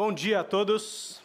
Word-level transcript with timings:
Bom 0.00 0.14
dia 0.14 0.40
a 0.40 0.44
todos. 0.44 1.20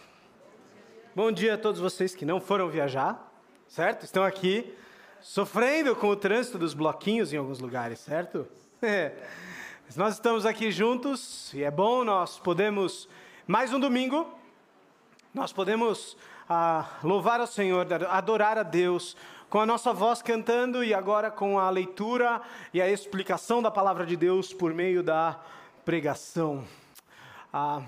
Bom 1.15 1.31
dia 1.31 1.53
a 1.53 1.57
todos 1.57 1.79
vocês 1.79 2.13
que 2.13 2.25
não 2.25 2.41
foram 2.41 2.67
viajar, 2.67 3.31
certo? 3.69 4.03
Estão 4.03 4.21
aqui 4.21 4.75
sofrendo 5.21 5.95
com 5.95 6.09
o 6.09 6.15
trânsito 6.17 6.57
dos 6.57 6.73
bloquinhos 6.73 7.31
em 7.31 7.37
alguns 7.37 7.61
lugares, 7.61 7.99
certo? 7.99 8.45
É. 8.81 9.13
Nós 9.95 10.15
estamos 10.15 10.45
aqui 10.45 10.73
juntos 10.73 11.53
e 11.53 11.63
é 11.63 11.71
bom, 11.71 12.03
nós 12.03 12.37
podemos, 12.37 13.07
mais 13.47 13.71
um 13.71 13.79
domingo, 13.79 14.27
nós 15.33 15.53
podemos 15.53 16.17
ah, 16.49 16.99
louvar 17.01 17.39
ao 17.39 17.47
Senhor, 17.47 17.87
adorar 18.09 18.57
a 18.57 18.63
Deus, 18.63 19.15
com 19.49 19.61
a 19.61 19.65
nossa 19.65 19.93
voz 19.93 20.21
cantando 20.21 20.83
e 20.83 20.93
agora 20.93 21.31
com 21.31 21.57
a 21.57 21.69
leitura 21.69 22.41
e 22.73 22.81
a 22.81 22.91
explicação 22.91 23.61
da 23.61 23.71
palavra 23.71 24.05
de 24.05 24.17
Deus 24.17 24.53
por 24.53 24.73
meio 24.73 25.01
da 25.01 25.39
pregação. 25.85 26.65
Ah, 27.53 27.81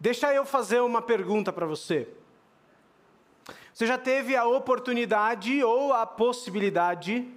Deixa 0.00 0.32
eu 0.32 0.46
fazer 0.46 0.80
uma 0.80 1.02
pergunta 1.02 1.52
para 1.52 1.66
você. 1.66 2.08
Você 3.74 3.86
já 3.86 3.98
teve 3.98 4.34
a 4.34 4.46
oportunidade 4.46 5.62
ou 5.62 5.92
a 5.92 6.06
possibilidade 6.06 7.28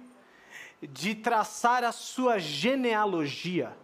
de 0.82 1.14
traçar 1.14 1.84
a 1.84 1.92
sua 1.92 2.38
genealogia? 2.38 3.76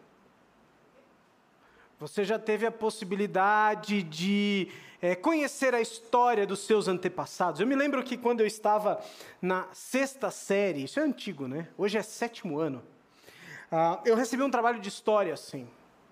Você 1.98 2.24
já 2.24 2.38
teve 2.38 2.64
a 2.64 2.72
possibilidade 2.72 4.02
de 4.02 4.72
é, 5.02 5.14
conhecer 5.14 5.74
a 5.74 5.80
história 5.82 6.46
dos 6.46 6.60
seus 6.60 6.88
antepassados? 6.88 7.60
Eu 7.60 7.66
me 7.66 7.76
lembro 7.76 8.02
que 8.02 8.16
quando 8.16 8.40
eu 8.40 8.46
estava 8.46 8.98
na 9.42 9.68
sexta 9.74 10.30
série, 10.30 10.84
isso 10.84 10.98
é 10.98 11.02
antigo, 11.02 11.46
né? 11.46 11.68
Hoje 11.76 11.98
é 11.98 12.02
sétimo 12.02 12.58
ano. 12.58 12.82
Uh, 13.70 14.00
eu 14.06 14.16
recebi 14.16 14.42
um 14.42 14.50
trabalho 14.50 14.80
de 14.80 14.88
história, 14.88 15.34
assim. 15.34 15.68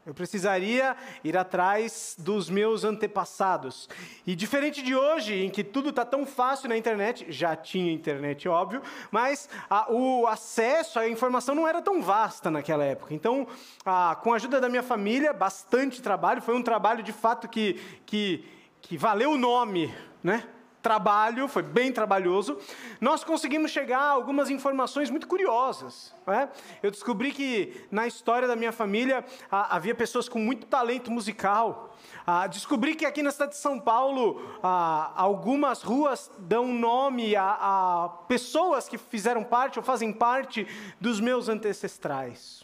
Eu 0.08 0.14
precisaria 0.14 0.96
ir 1.22 1.36
atrás 1.36 2.16
dos 2.18 2.48
meus 2.48 2.82
antepassados. 2.82 3.90
E 4.26 4.34
diferente 4.34 4.82
de 4.82 4.96
hoje, 4.96 5.34
em 5.34 5.50
que 5.50 5.62
tudo 5.62 5.90
está 5.90 6.02
tão 6.02 6.24
fácil 6.24 6.70
na 6.70 6.78
internet, 6.78 7.26
já 7.28 7.54
tinha 7.54 7.92
internet, 7.92 8.48
óbvio, 8.48 8.80
mas 9.10 9.50
a, 9.68 9.92
o 9.92 10.26
acesso 10.26 10.98
à 10.98 11.06
informação 11.06 11.54
não 11.54 11.68
era 11.68 11.82
tão 11.82 12.00
vasta 12.00 12.50
naquela 12.50 12.84
época. 12.84 13.12
Então, 13.12 13.46
a, 13.84 14.16
com 14.22 14.32
a 14.32 14.36
ajuda 14.36 14.58
da 14.58 14.70
minha 14.70 14.82
família, 14.82 15.34
bastante 15.34 16.00
trabalho, 16.00 16.40
foi 16.40 16.54
um 16.54 16.62
trabalho 16.62 17.02
de 17.02 17.12
fato 17.12 17.46
que, 17.46 17.74
que, 18.06 18.42
que 18.80 18.96
valeu 18.96 19.32
o 19.32 19.36
nome, 19.36 19.94
né? 20.24 20.48
Trabalho, 20.82 21.48
foi 21.48 21.62
bem 21.62 21.92
trabalhoso, 21.92 22.58
nós 23.00 23.24
conseguimos 23.24 23.70
chegar 23.70 23.98
a 23.98 24.10
algumas 24.10 24.50
informações 24.50 25.10
muito 25.10 25.26
curiosas. 25.26 26.14
Né? 26.26 26.48
Eu 26.82 26.90
descobri 26.90 27.32
que 27.32 27.86
na 27.90 28.06
história 28.06 28.46
da 28.46 28.54
minha 28.54 28.72
família 28.72 29.24
ah, 29.50 29.76
havia 29.76 29.94
pessoas 29.94 30.28
com 30.28 30.38
muito 30.38 30.66
talento 30.66 31.10
musical. 31.10 31.96
Ah, 32.26 32.46
descobri 32.46 32.94
que 32.94 33.04
aqui 33.04 33.22
na 33.22 33.30
cidade 33.30 33.52
de 33.52 33.58
São 33.58 33.78
Paulo 33.80 34.40
ah, 34.62 35.12
algumas 35.16 35.82
ruas 35.82 36.30
dão 36.38 36.68
nome 36.68 37.34
a, 37.34 37.58
a 37.60 38.08
pessoas 38.28 38.88
que 38.88 38.96
fizeram 38.96 39.42
parte 39.42 39.78
ou 39.78 39.84
fazem 39.84 40.12
parte 40.12 40.66
dos 41.00 41.20
meus 41.20 41.48
ancestrais. 41.48 42.62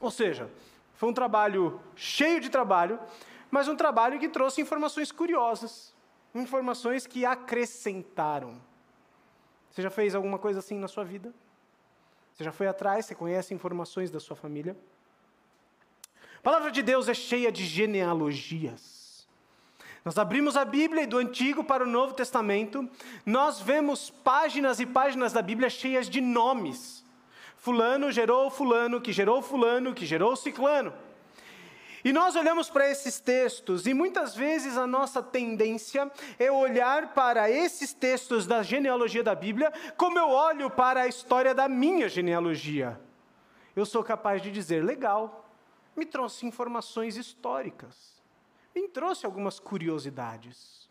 Ou 0.00 0.10
seja, 0.10 0.50
foi 0.94 1.08
um 1.08 1.14
trabalho 1.14 1.80
cheio 1.96 2.40
de 2.40 2.50
trabalho, 2.50 3.00
mas 3.50 3.66
um 3.66 3.74
trabalho 3.74 4.18
que 4.18 4.28
trouxe 4.28 4.60
informações 4.60 5.10
curiosas 5.10 5.96
informações 6.38 7.06
que 7.06 7.24
acrescentaram. 7.24 8.60
Você 9.70 9.82
já 9.82 9.90
fez 9.90 10.14
alguma 10.14 10.38
coisa 10.38 10.58
assim 10.60 10.78
na 10.78 10.88
sua 10.88 11.04
vida? 11.04 11.32
Você 12.34 12.44
já 12.44 12.52
foi 12.52 12.66
atrás? 12.66 13.06
Você 13.06 13.14
conhece 13.14 13.52
informações 13.52 14.10
da 14.10 14.20
sua 14.20 14.36
família? 14.36 14.76
A 16.38 16.42
palavra 16.42 16.70
de 16.70 16.82
Deus 16.82 17.08
é 17.08 17.14
cheia 17.14 17.50
de 17.50 17.64
genealogias. 17.64 19.28
Nós 20.04 20.16
abrimos 20.16 20.56
a 20.56 20.64
Bíblia 20.64 21.02
e 21.02 21.06
do 21.06 21.18
Antigo 21.18 21.62
para 21.62 21.84
o 21.84 21.86
Novo 21.86 22.14
Testamento, 22.14 22.88
nós 23.26 23.60
vemos 23.60 24.08
páginas 24.08 24.80
e 24.80 24.86
páginas 24.86 25.32
da 25.32 25.42
Bíblia 25.42 25.68
cheias 25.68 26.08
de 26.08 26.20
nomes. 26.20 27.04
Fulano 27.56 28.10
gerou 28.10 28.48
Fulano, 28.50 29.00
que 29.00 29.12
gerou 29.12 29.42
Fulano, 29.42 29.92
que 29.92 30.06
gerou 30.06 30.34
Ciclano. 30.36 30.94
E 32.04 32.12
nós 32.12 32.36
olhamos 32.36 32.70
para 32.70 32.88
esses 32.88 33.18
textos 33.18 33.86
e 33.86 33.92
muitas 33.92 34.34
vezes 34.34 34.76
a 34.76 34.86
nossa 34.86 35.22
tendência 35.22 36.10
é 36.38 36.50
olhar 36.50 37.12
para 37.12 37.50
esses 37.50 37.92
textos 37.92 38.46
da 38.46 38.62
genealogia 38.62 39.22
da 39.22 39.34
Bíblia 39.34 39.72
como 39.96 40.18
eu 40.18 40.28
olho 40.28 40.70
para 40.70 41.02
a 41.02 41.08
história 41.08 41.54
da 41.54 41.68
minha 41.68 42.08
genealogia. 42.08 43.00
Eu 43.74 43.84
sou 43.84 44.04
capaz 44.04 44.40
de 44.40 44.50
dizer, 44.50 44.84
legal, 44.84 45.48
me 45.96 46.06
trouxe 46.06 46.46
informações 46.46 47.16
históricas, 47.16 48.22
me 48.74 48.88
trouxe 48.88 49.26
algumas 49.26 49.58
curiosidades. 49.58 50.88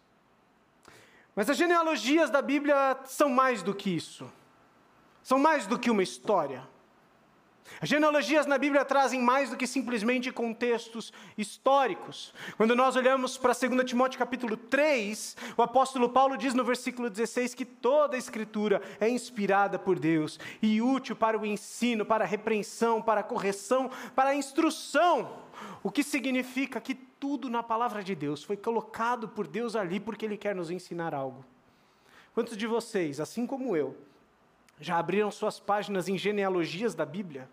Mas 1.36 1.50
as 1.50 1.58
genealogias 1.58 2.30
da 2.30 2.42
Bíblia 2.42 2.98
são 3.06 3.30
mais 3.30 3.64
do 3.64 3.74
que 3.74 3.96
isso, 3.96 4.30
são 5.24 5.40
mais 5.40 5.68
do 5.68 5.80
que 5.80 5.90
uma 5.90 6.04
história. 6.04 6.68
As 7.82 7.90
genealogias 7.90 8.46
na 8.46 8.58
Bíblia 8.58 8.84
trazem 8.84 9.22
mais 9.22 9.50
do 9.50 9.58
que 9.58 9.68
simplesmente 9.68 10.32
contextos 10.32 11.14
históricos. 11.38 12.34
Quando 12.56 12.76
nós 12.76 12.96
olhamos 12.96 13.38
para 13.38 13.54
2 13.54 13.84
Timóteo 13.86 14.18
capítulo 14.18 14.58
3, 14.58 15.38
o 15.56 15.62
apóstolo 15.62 16.10
Paulo 16.10 16.38
diz 16.38 16.54
no 16.54 16.64
versículo 16.64 17.10
16 17.10 17.54
que 17.54 17.66
toda 17.66 18.16
a 18.16 18.20
escritura 18.20 18.82
é 19.00 19.08
inspirada 19.10 19.78
por 19.78 20.00
Deus 20.00 20.40
e 20.62 20.82
útil 20.82 21.16
para 21.16 21.38
o 21.38 21.46
ensino, 21.46 22.06
para 22.06 22.24
a 22.24 22.28
repreensão, 22.28 23.02
para 23.02 23.22
a 23.22 23.24
correção, 23.24 23.92
para 24.16 24.32
a 24.32 24.36
instrução. 24.36 25.46
O 25.84 25.92
que 25.92 26.04
significa 26.04 26.82
que 26.82 26.96
tudo 26.96 27.50
na 27.50 27.64
palavra 27.64 28.04
de 28.04 28.16
Deus 28.16 28.44
foi 28.44 28.58
colocado 28.58 29.28
por 29.28 29.48
Deus 29.48 29.76
ali 29.76 30.00
porque 30.00 30.26
ele 30.26 30.38
quer 30.38 30.56
nos 30.56 30.72
ensinar 30.72 31.14
algo. 31.14 31.46
Quantos 32.34 32.56
de 32.56 32.68
vocês, 32.68 33.20
assim 33.20 33.48
como 33.48 33.76
eu, 33.76 33.98
já 34.80 34.98
abriram 34.98 35.32
suas 35.32 35.60
páginas 35.60 36.08
em 36.08 36.18
genealogias 36.18 36.96
da 36.96 37.06
Bíblia? 37.06 37.50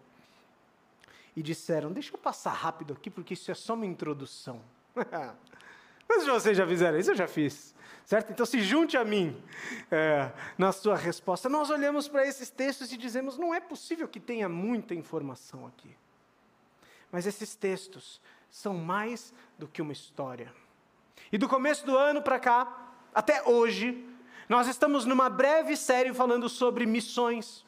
e 1.37 1.43
disseram: 1.43 1.93
Deixa 1.93 2.15
eu 2.15 2.19
passar 2.19 2.53
rápido 2.53 2.93
aqui, 2.93 3.11
porque 3.11 3.35
isso 3.35 3.51
é 3.51 3.55
só 3.55 3.75
uma 3.75 3.87
introdução. 3.87 4.61
Mas 6.09 6.27
vocês 6.27 6.57
já 6.57 6.67
fizeram 6.67 6.99
isso? 6.99 7.11
Eu 7.11 7.17
já 7.17 7.27
fiz. 7.27 7.75
Certo? 8.05 8.31
Então 8.31 8.45
se 8.45 8.61
junte 8.61 8.99
a 8.99 9.05
mim 9.05 9.43
é, 9.91 10.31
na 10.59 10.73
sua 10.73 10.95
resposta. 10.95 11.49
Nós 11.49 11.71
olhamos 11.71 12.07
para 12.07 12.27
esses 12.27 12.51
textos 12.51 12.93
e 12.93 12.97
dizemos: 12.97 13.39
não 13.39 13.55
é 13.55 13.61
possível 13.61 14.07
que 14.07 14.21
tenha 14.21 14.49
muita 14.49 14.95
informação 14.95 15.67
aqui. 15.67 15.91
Mas 17.11 17.27
esses 17.27 17.55
textos 17.55 18.21
são 18.51 18.75
mais 18.75 19.33
do 19.59 19.67
que 19.67 19.81
uma 19.81 19.93
história. 19.93 20.53
E 21.33 21.39
do 21.39 21.49
começo 21.49 21.87
do 21.87 21.97
ano 21.97 22.21
para 22.21 22.39
cá, 22.39 22.93
até 23.15 23.43
hoje, 23.45 24.05
nós 24.49 24.69
estamos 24.69 25.05
numa 25.05 25.29
breve 25.29 25.77
série 25.77 26.13
falando 26.13 26.49
sobre 26.49 26.87
missões 26.87 27.65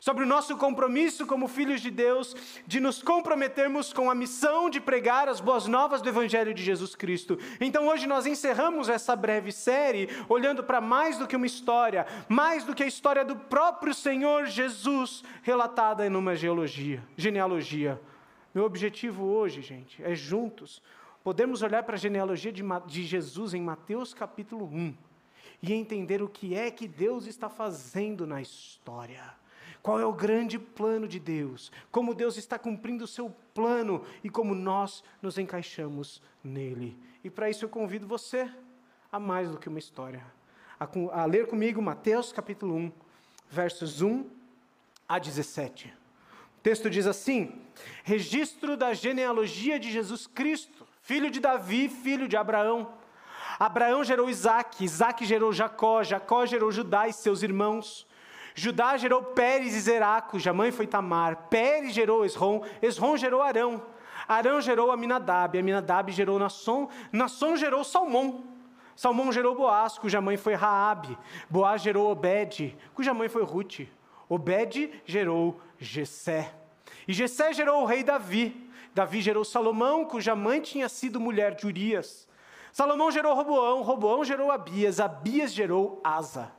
sobre 0.00 0.24
o 0.24 0.26
nosso 0.26 0.56
compromisso 0.56 1.26
como 1.26 1.48
filhos 1.48 1.80
de 1.80 1.90
Deus, 1.90 2.34
de 2.66 2.80
nos 2.80 3.02
comprometermos 3.02 3.92
com 3.92 4.10
a 4.10 4.14
missão 4.14 4.68
de 4.68 4.80
pregar 4.80 5.28
as 5.28 5.40
boas 5.40 5.66
novas 5.66 6.02
do 6.02 6.08
Evangelho 6.08 6.54
de 6.54 6.62
Jesus 6.62 6.94
Cristo. 6.94 7.38
Então 7.60 7.88
hoje 7.88 8.06
nós 8.06 8.26
encerramos 8.26 8.88
essa 8.88 9.14
breve 9.14 9.52
série 9.52 10.08
olhando 10.28 10.62
para 10.62 10.80
mais 10.80 11.18
do 11.18 11.26
que 11.26 11.36
uma 11.36 11.46
história, 11.46 12.06
mais 12.28 12.64
do 12.64 12.74
que 12.74 12.82
a 12.82 12.86
história 12.86 13.24
do 13.24 13.36
próprio 13.36 13.94
Senhor 13.94 14.46
Jesus 14.46 15.22
relatada 15.42 16.06
em 16.06 16.36
geologia, 16.36 17.02
genealogia. 17.16 18.00
Meu 18.54 18.64
objetivo 18.64 19.24
hoje, 19.24 19.60
gente, 19.62 20.02
é 20.02 20.14
juntos 20.14 20.82
podemos 21.22 21.60
olhar 21.60 21.82
para 21.82 21.96
a 21.96 21.98
genealogia 21.98 22.52
de, 22.52 22.62
de 22.86 23.04
Jesus 23.04 23.52
em 23.52 23.60
Mateus 23.60 24.14
capítulo 24.14 24.64
1 24.66 25.05
e 25.72 25.76
entender 25.76 26.22
o 26.22 26.28
que 26.28 26.54
é 26.54 26.70
que 26.70 26.86
Deus 26.88 27.26
está 27.26 27.48
fazendo 27.48 28.26
na 28.26 28.40
história 28.40 29.36
qual 29.86 30.00
é 30.00 30.04
o 30.04 30.12
grande 30.12 30.58
plano 30.58 31.06
de 31.06 31.20
Deus? 31.20 31.70
Como 31.92 32.12
Deus 32.12 32.36
está 32.36 32.58
cumprindo 32.58 33.04
o 33.04 33.06
seu 33.06 33.30
plano 33.54 34.04
e 34.24 34.28
como 34.28 34.52
nós 34.52 35.04
nos 35.22 35.38
encaixamos 35.38 36.20
nele. 36.42 36.98
E 37.22 37.30
para 37.30 37.48
isso 37.48 37.64
eu 37.64 37.68
convido 37.68 38.04
você 38.04 38.50
a 39.12 39.20
mais 39.20 39.48
do 39.48 39.58
que 39.58 39.68
uma 39.68 39.78
história, 39.78 40.26
a, 40.80 40.88
a 41.12 41.24
ler 41.24 41.46
comigo 41.46 41.80
Mateus 41.80 42.32
capítulo 42.32 42.74
1, 42.74 42.92
versos 43.48 44.02
1 44.02 44.28
a 45.08 45.20
17. 45.20 45.86
O 46.58 46.60
texto 46.64 46.90
diz 46.90 47.06
assim: 47.06 47.62
Registro 48.02 48.76
da 48.76 48.92
genealogia 48.92 49.78
de 49.78 49.92
Jesus 49.92 50.26
Cristo, 50.26 50.84
filho 51.00 51.30
de 51.30 51.38
Davi, 51.38 51.88
filho 51.88 52.26
de 52.26 52.36
Abraão. 52.36 52.92
Abraão 53.58 54.04
gerou 54.04 54.28
Isaac, 54.28 54.84
Isaac 54.84 55.24
gerou 55.24 55.52
Jacó, 55.52 56.02
Jacó 56.02 56.44
gerou 56.44 56.70
Judá 56.70 57.08
e 57.08 57.12
seus 57.12 57.42
irmãos. 57.42 58.06
Judá 58.54 58.96
gerou 58.96 59.22
Pérez 59.22 59.74
e 59.74 59.80
Zerá, 59.80 60.20
cuja 60.20 60.52
mãe 60.52 60.70
foi 60.70 60.86
Tamar. 60.86 61.48
Pérez 61.48 61.92
gerou 61.92 62.24
Esrom, 62.24 62.62
Esrom 62.82 63.16
gerou 63.16 63.42
Arão. 63.42 63.82
Arão 64.28 64.60
gerou 64.60 64.90
Aminadab, 64.90 65.58
Aminadab 65.58 66.10
gerou 66.12 66.38
Nasson, 66.38 66.88
Nasson 67.12 67.56
gerou 67.56 67.84
Salmão. 67.84 68.44
Salmão 68.94 69.30
gerou 69.30 69.54
Boaz, 69.54 69.98
cuja 69.98 70.20
mãe 70.20 70.36
foi 70.36 70.54
Raabe. 70.54 71.16
Boaz 71.48 71.82
gerou 71.82 72.10
Obed, 72.10 72.76
cuja 72.94 73.12
mãe 73.12 73.28
foi 73.28 73.44
Ruth. 73.44 73.80
Obed 74.28 75.02
gerou 75.04 75.60
Jessé. 75.78 76.52
E 77.06 77.12
Jessé 77.12 77.52
gerou 77.52 77.82
o 77.82 77.84
rei 77.84 78.02
Davi. 78.02 78.70
Davi 78.94 79.20
gerou 79.20 79.44
Salomão, 79.44 80.04
cuja 80.06 80.34
mãe 80.34 80.60
tinha 80.60 80.88
sido 80.88 81.20
mulher 81.20 81.54
de 81.54 81.66
Urias. 81.66 82.26
Salomão 82.76 83.10
gerou 83.10 83.34
Roboão, 83.34 83.80
Roboão 83.80 84.22
gerou 84.22 84.50
Abias, 84.50 85.00
Abias 85.00 85.50
gerou 85.50 85.98
Asa. 86.04 86.52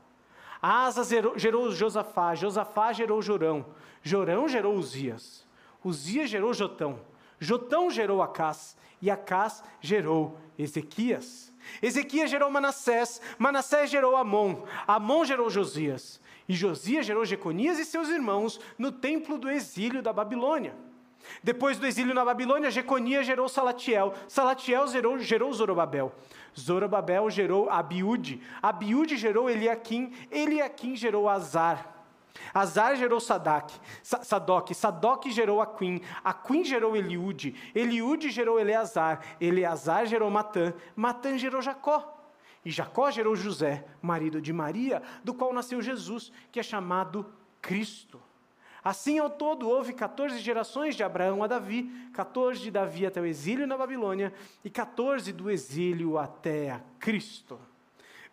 Asa 0.60 1.04
gerou, 1.36 1.69
Josafá, 1.69 2.34
Josafá 2.34 2.92
gerou 2.92 3.22
Jorão, 3.22 3.68
Jorão 4.02 4.48
gerou 4.48 4.75
Uzias. 4.75 5.46
Uzias 5.86 6.28
gerou 6.28 6.56
Jotão, 6.56 7.00
Jotão 7.40 7.92
gerou 7.92 8.24
Acás, 8.24 8.75
e 9.00 9.12
Acás 9.12 9.64
gerou 9.80 10.40
Ezequias. 10.58 11.54
Ezequias 11.84 12.31
gerou 12.31 12.50
Manassés, 12.50 13.22
Manassés 13.38 13.88
gerou 13.88 14.16
Amon, 14.16 14.63
Amon 14.88 15.24
gerou 15.24 15.52
Josias, 15.52 16.20
e 16.50 16.56
Josias 16.56 17.06
gerou 17.06 17.25
Jeconias 17.25 17.78
e 17.78 17.86
seus 17.86 18.10
irmãos 18.10 18.60
no 18.75 18.92
templo 18.92 19.38
do 19.38 19.52
exílio 19.52 20.02
da 20.02 20.12
Babilônia. 20.12 20.87
Depois 21.44 21.77
do 21.77 21.85
exílio 21.85 22.13
na 22.13 22.25
Babilônia, 22.25 22.71
Jeconias 22.71 23.25
gerou 23.25 23.47
Salatiel, 23.47 24.13
Salatiel 24.27 24.88
gerou, 24.88 25.19
gerou 25.19 25.53
Zorobabel, 25.53 26.12
Zorobabel 26.57 27.29
gerou 27.29 27.69
Abiúde, 27.69 28.41
Abiúde 28.62 29.18
gerou 29.18 29.50
Eliaquim, 29.50 30.13
Eliaquim 30.31 30.95
gerou 30.95 31.29
Azar, 31.29 31.97
Azar 32.53 32.95
gerou 32.95 33.19
Sadak, 33.19 33.74
Sadoc, 34.01 34.74
Sadoc 34.74 35.25
gerou 35.29 35.62
Aquim, 35.62 36.01
Aquim 36.24 36.63
gerou 36.63 36.95
Eliúde, 36.95 37.56
Eliúde 37.74 38.29
gerou 38.29 38.59
Eleazar, 38.59 39.21
Eleazar 39.39 40.06
gerou 40.06 40.29
Matã, 40.29 40.74
Matã 40.95 41.38
gerou 41.38 41.62
Jacó. 41.62 42.13
E 42.65 42.71
Jacó 42.71 43.09
gerou 43.09 43.35
José, 43.35 43.85
marido 44.01 44.41
de 44.41 44.51
Maria, 44.51 45.01
do 45.24 45.33
qual 45.33 45.53
nasceu 45.53 45.81
Jesus, 45.81 46.31
que 46.51 46.59
é 46.59 46.63
chamado 46.63 47.25
Cristo. 47.62 48.21
Assim, 48.88 49.19
ao 49.19 49.30
todo, 49.30 49.68
houve 49.68 49.92
14 49.92 50.39
gerações 50.39 50.95
de 50.95 51.04
Abraão 51.04 51.44
a 51.44 51.48
Davi, 51.48 51.92
14 52.13 52.62
de 52.62 52.72
Davi 52.72 53.06
até 53.06 53.19
o 53.19 53.25
exílio 53.25 53.68
na 53.68 53.75
Babilônia 53.75 54.31
e 54.63 54.69
14 54.69 55.34
do 55.34 55.51
exílio 55.51 56.18
até 56.18 56.72
a 56.72 56.80
Cristo. 56.98 57.60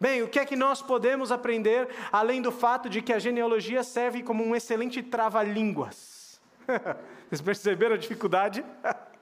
Bem, 0.00 0.22
o 0.22 0.28
que 0.28 0.38
é 0.38 0.44
que 0.44 0.54
nós 0.54 0.80
podemos 0.80 1.32
aprender, 1.32 1.88
além 2.12 2.40
do 2.40 2.52
fato 2.52 2.88
de 2.88 3.02
que 3.02 3.12
a 3.12 3.18
genealogia 3.18 3.82
serve 3.82 4.22
como 4.22 4.44
um 4.44 4.54
excelente 4.54 5.02
trava-línguas? 5.02 6.40
Vocês 7.28 7.40
perceberam 7.40 7.96
a 7.96 7.98
dificuldade? 7.98 8.64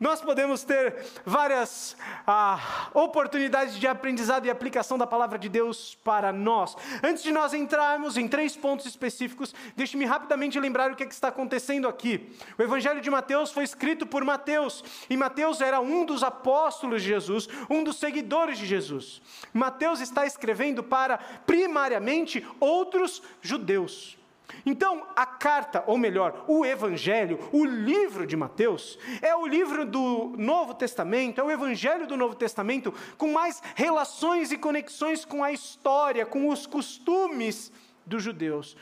Nós 0.00 0.20
podemos 0.20 0.62
ter 0.62 1.04
várias 1.24 1.96
ah, 2.24 2.88
oportunidades 2.94 3.76
de 3.76 3.86
aprendizado 3.86 4.46
e 4.46 4.50
aplicação 4.50 4.96
da 4.96 5.06
palavra 5.06 5.38
de 5.38 5.48
Deus 5.48 5.96
para 6.04 6.32
nós. 6.32 6.76
Antes 7.02 7.22
de 7.22 7.32
nós 7.32 7.52
entrarmos 7.52 8.16
em 8.16 8.28
três 8.28 8.56
pontos 8.56 8.86
específicos, 8.86 9.52
deixe-me 9.76 10.04
rapidamente 10.04 10.58
lembrar 10.60 10.92
o 10.92 10.94
que, 10.94 11.02
é 11.02 11.06
que 11.06 11.14
está 11.14 11.28
acontecendo 11.28 11.88
aqui. 11.88 12.32
O 12.56 12.62
Evangelho 12.62 13.00
de 13.00 13.10
Mateus 13.10 13.50
foi 13.50 13.64
escrito 13.64 14.06
por 14.06 14.24
Mateus, 14.24 14.84
e 15.10 15.16
Mateus 15.16 15.60
era 15.60 15.80
um 15.80 16.04
dos 16.04 16.22
apóstolos 16.22 17.02
de 17.02 17.08
Jesus, 17.08 17.48
um 17.68 17.82
dos 17.82 17.96
seguidores 17.96 18.58
de 18.58 18.66
Jesus. 18.66 19.20
Mateus 19.52 20.00
está 20.00 20.26
escrevendo 20.26 20.82
para, 20.82 21.18
primariamente, 21.44 22.46
outros 22.60 23.22
judeus. 23.40 24.17
Então, 24.64 25.06
a 25.14 25.26
carta, 25.26 25.84
ou 25.86 25.98
melhor, 25.98 26.44
o 26.48 26.64
Evangelho, 26.64 27.38
o 27.52 27.64
livro 27.64 28.26
de 28.26 28.36
Mateus, 28.36 28.98
é 29.20 29.34
o 29.34 29.46
livro 29.46 29.84
do 29.84 30.34
Novo 30.36 30.74
Testamento, 30.74 31.40
é 31.40 31.44
o 31.44 31.50
Evangelho 31.50 32.06
do 32.06 32.16
Novo 32.16 32.34
Testamento 32.34 32.92
com 33.16 33.32
mais 33.32 33.62
relações 33.74 34.50
e 34.50 34.58
conexões 34.58 35.24
com 35.24 35.44
a 35.44 35.52
história, 35.52 36.24
com 36.24 36.48
os 36.48 36.66
costumes 36.66 37.72
dos 38.04 38.22
judeus. 38.22 38.76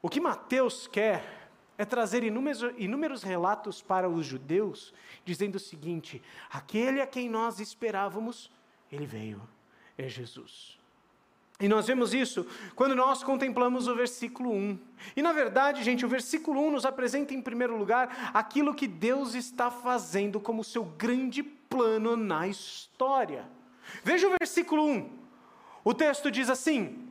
O 0.00 0.08
que 0.08 0.20
Mateus 0.20 0.86
quer 0.86 1.50
é 1.78 1.84
trazer 1.84 2.22
inúmeros, 2.22 2.74
inúmeros 2.78 3.22
relatos 3.22 3.82
para 3.82 4.08
os 4.08 4.24
judeus, 4.24 4.94
dizendo 5.24 5.56
o 5.56 5.60
seguinte: 5.60 6.22
aquele 6.50 7.00
a 7.00 7.06
quem 7.06 7.28
nós 7.28 7.60
esperávamos, 7.60 8.50
ele 8.90 9.06
veio, 9.06 9.42
é 9.98 10.08
Jesus. 10.08 10.78
E 11.58 11.68
nós 11.68 11.86
vemos 11.86 12.12
isso 12.12 12.46
quando 12.74 12.94
nós 12.94 13.22
contemplamos 13.22 13.88
o 13.88 13.94
versículo 13.94 14.52
1. 14.52 14.78
E 15.16 15.22
na 15.22 15.32
verdade, 15.32 15.82
gente, 15.82 16.04
o 16.04 16.08
versículo 16.08 16.60
1 16.66 16.70
nos 16.72 16.84
apresenta 16.84 17.32
em 17.32 17.40
primeiro 17.40 17.76
lugar 17.76 18.30
aquilo 18.34 18.74
que 18.74 18.86
Deus 18.86 19.34
está 19.34 19.70
fazendo 19.70 20.38
como 20.38 20.62
seu 20.62 20.84
grande 20.84 21.42
plano 21.42 22.16
na 22.16 22.46
história. 22.46 23.48
Veja 24.04 24.26
o 24.28 24.34
versículo 24.38 24.86
1. 24.86 25.10
O 25.82 25.94
texto 25.94 26.30
diz 26.30 26.50
assim: 26.50 27.08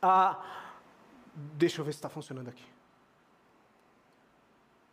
ah, 0.00 0.40
Deixa 1.34 1.80
eu 1.80 1.84
ver 1.84 1.92
se 1.92 1.98
está 1.98 2.08
funcionando 2.08 2.48
aqui. 2.48 2.64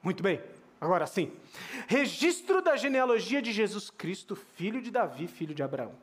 Muito 0.01 0.23
bem, 0.23 0.41
agora 0.79 1.05
sim. 1.05 1.31
Registro 1.87 2.61
da 2.61 2.75
genealogia 2.75 3.41
de 3.41 3.51
Jesus 3.51 3.91
Cristo, 3.91 4.35
filho 4.35 4.81
de 4.81 4.89
Davi, 4.89 5.27
filho 5.27 5.53
de 5.53 5.61
Abraão. 5.61 5.93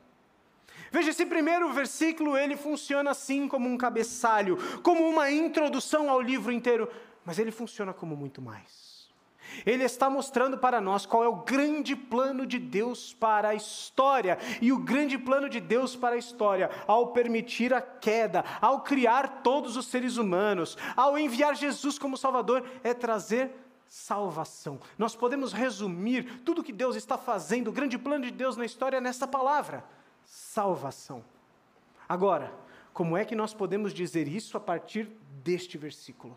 Veja, 0.90 1.10
esse 1.10 1.26
primeiro 1.26 1.72
versículo, 1.72 2.36
ele 2.36 2.56
funciona 2.56 3.10
assim 3.10 3.46
como 3.46 3.68
um 3.68 3.76
cabeçalho, 3.76 4.56
como 4.82 5.06
uma 5.06 5.30
introdução 5.30 6.10
ao 6.10 6.20
livro 6.20 6.50
inteiro, 6.50 6.88
mas 7.24 7.38
ele 7.38 7.50
funciona 7.50 7.92
como 7.92 8.16
muito 8.16 8.40
mais. 8.40 8.88
Ele 9.64 9.84
está 9.84 10.08
mostrando 10.10 10.58
para 10.58 10.80
nós 10.80 11.06
qual 11.06 11.24
é 11.24 11.28
o 11.28 11.36
grande 11.36 11.96
plano 11.96 12.46
de 12.46 12.58
Deus 12.58 13.14
para 13.14 13.48
a 13.48 13.54
história. 13.54 14.38
E 14.60 14.72
o 14.72 14.78
grande 14.78 15.18
plano 15.18 15.48
de 15.48 15.60
Deus 15.60 15.96
para 15.96 16.16
a 16.16 16.18
história, 16.18 16.70
ao 16.86 17.08
permitir 17.08 17.72
a 17.72 17.80
queda, 17.80 18.44
ao 18.60 18.82
criar 18.82 19.42
todos 19.42 19.76
os 19.76 19.86
seres 19.86 20.16
humanos, 20.16 20.76
ao 20.96 21.18
enviar 21.18 21.56
Jesus 21.56 21.98
como 21.98 22.16
Salvador, 22.16 22.64
é 22.82 22.92
trazer 22.92 23.50
salvação. 23.88 24.78
Nós 24.98 25.16
podemos 25.16 25.52
resumir 25.52 26.42
tudo 26.44 26.62
que 26.62 26.72
Deus 26.72 26.94
está 26.94 27.16
fazendo, 27.16 27.68
o 27.68 27.72
grande 27.72 27.96
plano 27.98 28.26
de 28.26 28.30
Deus 28.30 28.56
na 28.56 28.66
história, 28.66 29.00
nessa 29.00 29.26
palavra 29.26 29.82
salvação. 30.28 31.24
Agora, 32.06 32.52
como 32.92 33.16
é 33.16 33.24
que 33.24 33.34
nós 33.34 33.54
podemos 33.54 33.94
dizer 33.94 34.28
isso 34.28 34.56
a 34.56 34.60
partir 34.60 35.08
deste 35.42 35.78
versículo? 35.78 36.36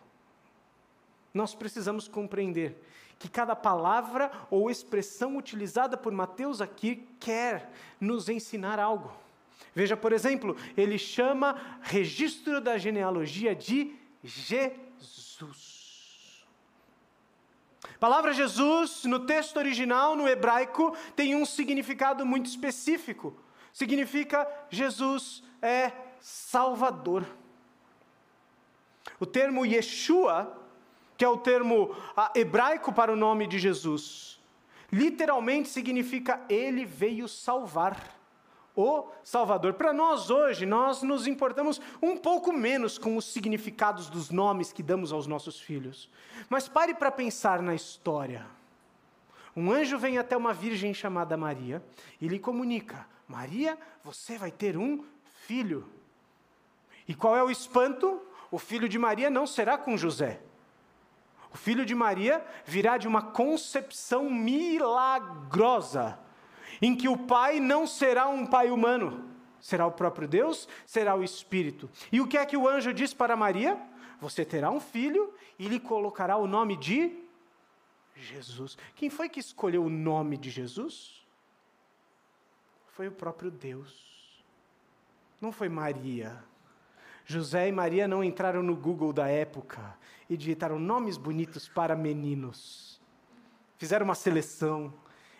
Nós 1.34 1.54
precisamos 1.54 2.08
compreender 2.08 2.82
que 3.20 3.28
cada 3.30 3.56
palavra 3.56 4.32
ou 4.50 4.72
expressão 4.72 5.38
utilizada 5.38 5.98
por 5.98 6.12
Mateus 6.14 6.62
aqui 6.62 7.08
quer 7.20 7.70
nos 8.00 8.30
ensinar 8.30 8.80
algo. 8.80 9.12
Veja, 9.76 9.98
por 9.98 10.14
exemplo, 10.14 10.56
ele 10.78 10.98
chama 10.98 11.80
registro 11.82 12.62
da 12.62 12.78
genealogia 12.78 13.54
de 13.54 13.94
Jesus. 14.24 15.82
A 17.84 17.98
palavra 18.00 18.34
Jesus, 18.34 19.04
no 19.04 19.26
texto 19.26 19.58
original, 19.58 20.16
no 20.16 20.28
hebraico, 20.28 20.96
tem 21.16 21.36
um 21.36 21.46
significado 21.46 22.26
muito 22.26 22.48
específico 22.48 23.38
significa 23.74 24.48
Jesus 24.70 25.44
é 25.62 25.92
Salvador. 26.20 27.26
O 29.20 29.26
termo 29.26 29.66
Yeshua, 29.66 30.58
que 31.18 31.26
é 31.26 31.30
o 31.30 31.38
termo 31.38 31.96
ah, 32.16 32.32
hebraico 32.36 32.92
para 32.92 33.12
o 33.12 33.16
nome 33.16 33.48
de 33.48 33.60
Jesus, 33.60 34.40
literalmente 34.92 35.70
significa 35.70 36.42
Ele 36.50 36.86
veio 36.86 37.28
salvar. 37.28 38.20
O 38.74 39.10
Salvador. 39.22 39.74
Para 39.74 39.92
nós 39.92 40.30
hoje, 40.30 40.66
nós 40.66 41.04
nos 41.04 41.28
importamos 41.28 41.82
um 42.02 42.16
pouco 42.16 42.54
menos 42.54 42.98
com 42.98 43.18
os 43.18 43.26
significados 43.26 44.10
dos 44.10 44.30
nomes 44.30 44.72
que 44.72 44.82
damos 44.82 45.12
aos 45.12 45.28
nossos 45.28 45.60
filhos. 45.60 46.10
Mas 46.50 46.70
pare 46.70 46.94
para 46.94 47.12
pensar 47.12 47.62
na 47.62 47.76
história. 47.76 48.46
Um 49.54 49.70
anjo 49.72 49.98
vem 49.98 50.18
até 50.18 50.38
uma 50.38 50.54
virgem 50.54 50.94
chamada 50.94 51.36
Maria 51.36 51.84
e 52.22 52.30
lhe 52.30 52.40
comunica: 52.40 53.06
Maria, 53.32 53.78
você 54.04 54.38
vai 54.38 54.52
ter 54.52 54.78
um 54.78 55.06
filho. 55.48 55.88
E 57.08 57.16
qual 57.16 57.36
é 57.36 57.42
o 57.42 57.50
espanto? 57.50 58.22
O 58.52 58.60
filho 58.60 58.90
de 58.90 59.00
Maria 59.00 59.30
não 59.30 59.48
será 59.48 59.78
com 59.78 59.96
José. 59.98 60.42
O 61.54 61.58
filho 61.58 61.86
de 61.86 61.96
Maria 61.96 62.46
virá 62.66 62.98
de 62.98 63.08
uma 63.08 63.22
concepção 63.22 64.30
milagrosa, 64.30 66.20
em 66.82 66.94
que 66.96 67.08
o 67.08 67.18
pai 67.18 67.60
não 67.60 67.88
será 67.88 68.28
um 68.28 68.46
pai 68.46 68.70
humano, 68.70 69.30
será 69.60 69.86
o 69.86 69.92
próprio 69.92 70.28
Deus, 70.28 70.68
será 70.86 71.16
o 71.16 71.24
Espírito. 71.24 71.90
E 72.12 72.20
o 72.20 72.28
que 72.28 72.38
é 72.38 72.46
que 72.46 72.58
o 72.58 72.68
anjo 72.68 72.94
diz 72.94 73.14
para 73.14 73.36
Maria? 73.36 73.82
Você 74.20 74.44
terá 74.44 74.70
um 74.70 74.80
filho 74.80 75.34
e 75.58 75.68
lhe 75.68 75.80
colocará 75.80 76.36
o 76.38 76.48
nome 76.48 76.76
de 76.76 77.18
Jesus. 78.16 78.78
Quem 78.96 79.10
foi 79.10 79.30
que 79.30 79.40
escolheu 79.40 79.84
o 79.86 79.90
nome 79.90 80.38
de 80.38 80.50
Jesus? 80.50 81.21
Foi 83.02 83.08
o 83.08 83.12
próprio 83.12 83.50
Deus. 83.50 84.44
Não 85.42 85.52
foi 85.52 85.68
Maria. 85.68 86.38
José 87.26 87.68
e 87.68 87.72
Maria 87.72 88.08
não 88.08 88.24
entraram 88.24 88.62
no 88.62 88.76
Google 88.76 89.12
da 89.12 89.28
época 89.28 89.98
e 90.30 90.38
digitaram 90.38 90.78
nomes 90.78 91.18
bonitos 91.18 91.68
para 91.68 91.96
meninos. 91.96 93.02
Fizeram 93.76 94.04
uma 94.04 94.14
seleção. 94.14 94.94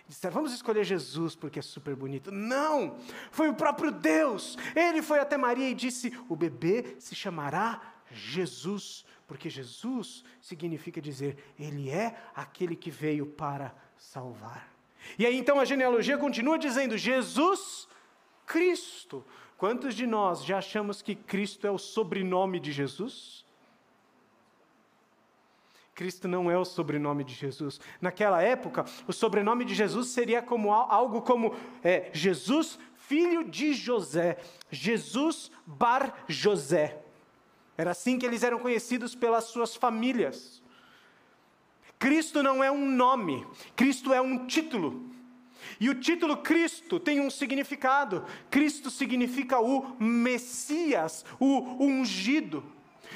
Disseram, 0.08 0.34
vamos 0.34 0.54
escolher 0.54 0.84
Jesus 0.84 1.36
porque 1.36 1.60
é 1.60 1.62
super 1.62 1.96
bonito. 1.96 2.32
Não! 2.32 2.98
Foi 3.30 3.48
o 3.48 3.54
próprio 3.54 3.92
Deus. 3.92 4.58
Ele 4.76 5.04
foi 5.04 5.20
até 5.20 5.38
Maria 5.38 5.70
e 5.70 5.76
disse: 5.76 6.12
O 6.28 6.36
bebê 6.36 6.96
se 6.98 7.14
chamará 7.14 7.80
Jesus, 8.12 9.06
porque 9.28 9.52
Jesus 9.52 10.24
significa 10.42 11.00
dizer, 11.00 11.54
Ele 11.60 11.92
é 11.92 12.20
aquele 12.34 12.76
que 12.76 12.90
veio 12.90 13.28
para 13.28 13.72
salvar. 14.00 14.81
E 15.18 15.26
aí 15.26 15.38
então 15.38 15.60
a 15.60 15.66
genealogia 15.66 16.18
continua 16.18 16.58
dizendo: 16.58 16.98
Jesus 16.98 17.88
Cristo. 18.46 19.24
Quantos 19.58 19.94
de 19.94 20.08
nós 20.08 20.44
já 20.44 20.58
achamos 20.58 21.02
que 21.04 21.14
Cristo 21.14 21.68
é 21.68 21.72
o 21.72 21.78
sobrenome 21.78 22.60
de 22.60 22.72
Jesus? 22.72 23.46
Cristo 25.94 26.28
não 26.28 26.50
é 26.50 26.58
o 26.58 26.66
sobrenome 26.66 27.24
de 27.24 27.34
Jesus. 27.36 27.80
Naquela 28.02 28.42
época, 28.42 28.86
o 29.08 29.14
sobrenome 29.14 29.64
de 29.64 29.76
Jesus 29.76 30.08
seria 30.08 30.42
como 30.42 30.74
algo 30.74 31.22
como 31.22 31.54
é, 31.84 32.10
Jesus, 32.12 32.80
filho 32.96 33.44
de 33.44 33.74
José, 33.74 34.38
Jesus 34.72 35.52
Bar 35.66 36.24
José. 36.28 37.00
Era 37.78 37.92
assim 37.92 38.18
que 38.18 38.26
eles 38.26 38.42
eram 38.42 38.58
conhecidos 38.58 39.14
pelas 39.14 39.46
suas 39.46 39.76
famílias. 39.76 40.61
Cristo 42.02 42.42
não 42.42 42.64
é 42.64 42.72
um 42.72 42.90
nome, 42.90 43.46
Cristo 43.76 44.12
é 44.12 44.20
um 44.20 44.48
título. 44.48 45.12
E 45.80 45.88
o 45.88 45.94
título 45.94 46.36
Cristo 46.38 47.00
tem 47.00 47.20
um 47.20 47.30
significado. 47.30 48.26
Cristo 48.50 48.90
significa 48.90 49.60
o 49.60 49.96
Messias, 50.00 51.24
o 51.40 51.78
ungido. 51.80 52.64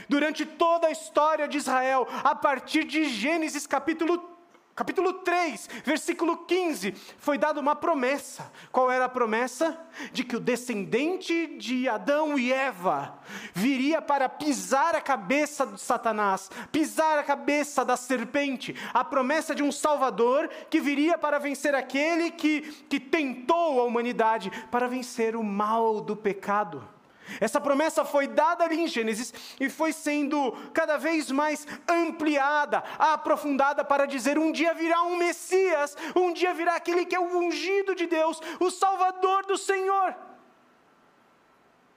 Durante 0.07 0.45
toda 0.45 0.85
a 0.85 0.91
história 0.91 1.47
de 1.47 1.57
Israel, 1.57 2.07
a 2.23 2.35
partir 2.35 2.83
de 2.83 3.05
Gênesis 3.05 3.65
capítulo 3.65 4.34
capítulo 4.75 5.13
3, 5.13 5.69
versículo 5.85 6.37
15, 6.45 6.91
foi 7.17 7.37
dada 7.37 7.61
uma 7.61 7.75
promessa. 7.75 8.51
Qual 8.71 8.91
era 8.91 9.05
a 9.05 9.09
promessa? 9.09 9.79
De 10.11 10.23
que 10.23 10.35
o 10.35 10.39
descendente 10.39 11.57
de 11.57 11.87
Adão 11.87 12.37
e 12.37 12.51
Eva 12.51 13.17
viria 13.53 14.01
para 14.01 14.27
pisar 14.27 14.93
a 14.93 15.01
cabeça 15.01 15.65
de 15.65 15.79
Satanás, 15.79 16.51
pisar 16.71 17.17
a 17.17 17.23
cabeça 17.23 17.85
da 17.85 17.95
serpente. 17.95 18.75
A 18.93 19.03
promessa 19.03 19.55
de 19.55 19.63
um 19.63 19.71
Salvador 19.71 20.49
que 20.69 20.81
viria 20.81 21.17
para 21.17 21.39
vencer 21.39 21.73
aquele 21.73 22.29
que, 22.31 22.61
que 22.89 22.99
tentou 22.99 23.79
a 23.79 23.85
humanidade, 23.85 24.51
para 24.69 24.87
vencer 24.87 25.37
o 25.37 25.43
mal 25.43 26.01
do 26.01 26.17
pecado. 26.17 26.94
Essa 27.39 27.59
promessa 27.59 28.05
foi 28.05 28.27
dada 28.27 28.63
ali 28.63 28.79
em 28.79 28.87
Gênesis 28.87 29.33
e 29.59 29.69
foi 29.69 29.91
sendo 29.91 30.51
cada 30.73 30.97
vez 30.97 31.31
mais 31.31 31.67
ampliada, 31.87 32.83
aprofundada 32.97 33.83
para 33.83 34.05
dizer: 34.05 34.37
um 34.37 34.51
dia 34.51 34.73
virá 34.73 35.03
um 35.03 35.17
Messias, 35.17 35.95
um 36.15 36.31
dia 36.31 36.53
virá 36.53 36.75
aquele 36.75 37.05
que 37.05 37.15
é 37.15 37.19
o 37.19 37.37
ungido 37.37 37.95
de 37.95 38.05
Deus, 38.05 38.39
o 38.59 38.69
Salvador 38.69 39.45
do 39.45 39.57
Senhor. 39.57 40.15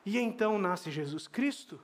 E 0.05 0.19
então 0.19 0.59
nasce 0.59 0.91
Jesus 0.91 1.29
Cristo, 1.29 1.79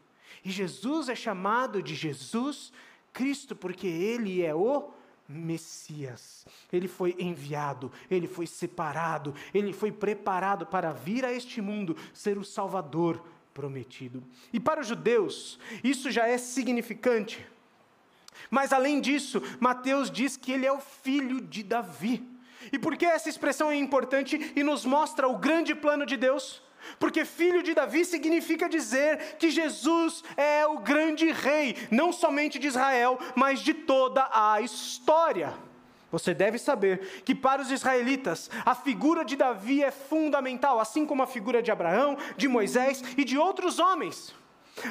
e 0.45 0.51
Jesus 0.51 1.09
é 1.09 1.15
chamado 1.15 1.83
de 1.83 1.95
Jesus 1.95 2.73
Cristo 3.13 3.55
porque 3.55 3.87
ele 3.87 4.43
é 4.43 4.55
o 4.55 4.91
Messias. 5.29 6.47
Ele 6.73 6.89
foi 6.89 7.15
enviado, 7.19 7.91
ele 8.11 8.27
foi 8.27 8.47
separado, 8.47 9.35
ele 9.53 9.73
foi 9.73 9.91
preparado 9.91 10.67
para 10.67 10.93
vir 10.93 11.25
a 11.25 11.33
este 11.33 11.63
mundo 11.63 11.97
ser 12.13 12.37
o 12.37 12.45
Salvador 12.45 13.25
prometido. 13.55 14.23
E 14.53 14.59
para 14.59 14.81
os 14.81 14.87
judeus, 14.87 15.59
isso 15.83 16.11
já 16.11 16.27
é 16.27 16.37
significante. 16.37 17.47
Mas 18.51 18.73
além 18.73 19.01
disso, 19.01 19.41
Mateus 19.61 20.11
diz 20.11 20.37
que 20.37 20.53
ele 20.53 20.67
é 20.67 20.73
o 20.73 20.81
filho 20.81 21.41
de 21.41 21.63
Davi. 21.63 22.23
E 22.73 22.79
por 22.79 22.97
que 22.97 23.07
essa 23.07 23.29
expressão 23.29 23.71
é 23.71 23.77
importante 23.77 24.53
e 24.57 24.63
nos 24.63 24.85
mostra 24.85 25.29
o 25.29 25.39
grande 25.39 25.75
plano 25.75 26.05
de 26.05 26.17
Deus? 26.17 26.63
Porque 26.99 27.25
filho 27.25 27.63
de 27.63 27.75
Davi 27.75 28.05
significa 28.05 28.69
dizer 28.69 29.37
que 29.39 29.51
Jesus 29.51 30.23
é 30.37 30.67
o 30.67 30.79
grande 30.79 31.31
rei, 31.31 31.77
não 31.91 32.13
somente 32.13 32.59
de 32.59 32.67
Israel, 32.67 33.19
mas 33.35 33.61
de 33.61 33.73
toda 33.73 34.29
a 34.33 34.61
história. 34.61 35.55
Você 36.15 36.33
deve 36.33 36.59
saber 36.59 37.23
que 37.25 37.35
para 37.35 37.61
os 37.61 37.73
israelitas 37.73 38.49
a 38.65 38.73
figura 38.73 39.25
de 39.25 39.35
Davi 39.35 39.83
é 39.83 39.91
fundamental, 39.91 40.79
assim 40.79 41.05
como 41.05 41.25
a 41.25 41.27
figura 41.27 41.61
de 41.61 41.73
Abraão, 41.73 42.17
de 42.37 42.47
Moisés 42.47 43.03
e 43.19 43.25
de 43.25 43.37
outros 43.37 43.81
homens. 43.81 44.33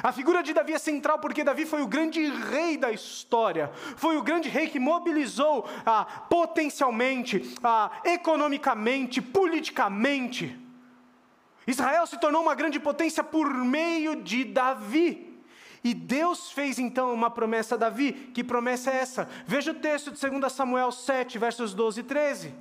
A 0.02 0.12
figura 0.12 0.42
de 0.42 0.52
Davi 0.52 0.74
é 0.74 0.78
central 0.78 1.18
porque 1.18 1.42
Davi 1.42 1.64
foi 1.64 1.80
o 1.80 1.86
grande 1.86 2.26
rei 2.26 2.76
da 2.76 2.92
história, 2.92 3.70
foi 3.96 4.18
o 4.18 4.22
grande 4.22 4.50
rei 4.50 4.68
que 4.68 4.78
mobilizou 4.78 5.66
ah, 5.86 6.04
potencialmente, 6.28 7.54
ah, 7.62 7.90
economicamente, 8.04 9.22
politicamente. 9.22 10.58
Israel 11.66 12.06
se 12.06 12.20
tornou 12.20 12.42
uma 12.42 12.54
grande 12.54 12.78
potência 12.78 13.24
por 13.24 13.48
meio 13.48 14.16
de 14.16 14.44
Davi. 14.44 15.33
E 15.84 15.92
Deus 15.92 16.50
fez 16.50 16.78
então 16.78 17.12
uma 17.12 17.30
promessa 17.30 17.74
a 17.74 17.78
Davi. 17.78 18.12
Que 18.32 18.42
promessa 18.42 18.90
é 18.90 18.96
essa? 18.96 19.28
Veja 19.46 19.72
o 19.72 19.74
texto 19.74 20.10
de 20.10 20.18
2 20.18 20.50
Samuel 20.50 20.90
7, 20.90 21.38
versos 21.38 21.74
12 21.74 22.00
e 22.00 22.02
13. 22.02 22.54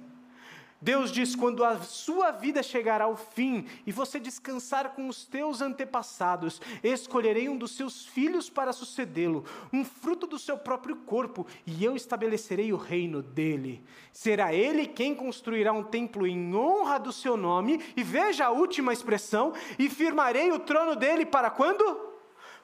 Deus 0.81 1.13
diz: 1.13 1.33
quando 1.33 1.63
a 1.63 1.79
sua 1.79 2.31
vida 2.31 2.61
chegar 2.61 3.01
ao 3.01 3.15
fim 3.15 3.65
e 3.87 3.91
você 3.93 4.19
descansar 4.19 4.89
com 4.89 5.07
os 5.07 5.25
teus 5.25 5.61
antepassados, 5.61 6.61
escolherei 6.83 7.47
um 7.47 7.55
dos 7.55 7.71
seus 7.77 8.05
filhos 8.05 8.49
para 8.49 8.73
sucedê-lo, 8.73 9.45
um 9.71 9.85
fruto 9.85 10.27
do 10.27 10.37
seu 10.37 10.57
próprio 10.57 10.97
corpo, 10.97 11.47
e 11.65 11.85
eu 11.85 11.95
estabelecerei 11.95 12.73
o 12.73 12.77
reino 12.77 13.21
dele. 13.21 13.81
Será 14.11 14.53
ele 14.53 14.85
quem 14.85 15.15
construirá 15.15 15.71
um 15.71 15.85
templo 15.85 16.27
em 16.27 16.53
honra 16.53 16.99
do 16.99 17.13
seu 17.13 17.37
nome, 17.37 17.81
e 17.95 18.03
veja 18.03 18.47
a 18.47 18.51
última 18.51 18.91
expressão: 18.91 19.53
e 19.79 19.89
firmarei 19.89 20.51
o 20.51 20.59
trono 20.59 20.97
dele 20.97 21.25
para 21.25 21.49
quando? 21.49 22.12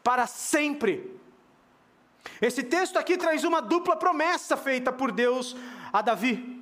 Para 0.04 0.28
sempre. 0.28 1.20
Esse 2.42 2.64
texto 2.64 2.98
aqui 2.98 3.18
traz 3.18 3.44
uma 3.44 3.62
dupla 3.62 3.96
promessa 3.96 4.56
feita 4.56 4.92
por 4.92 5.12
Deus 5.12 5.56
a 5.92 6.02
Davi. 6.02 6.60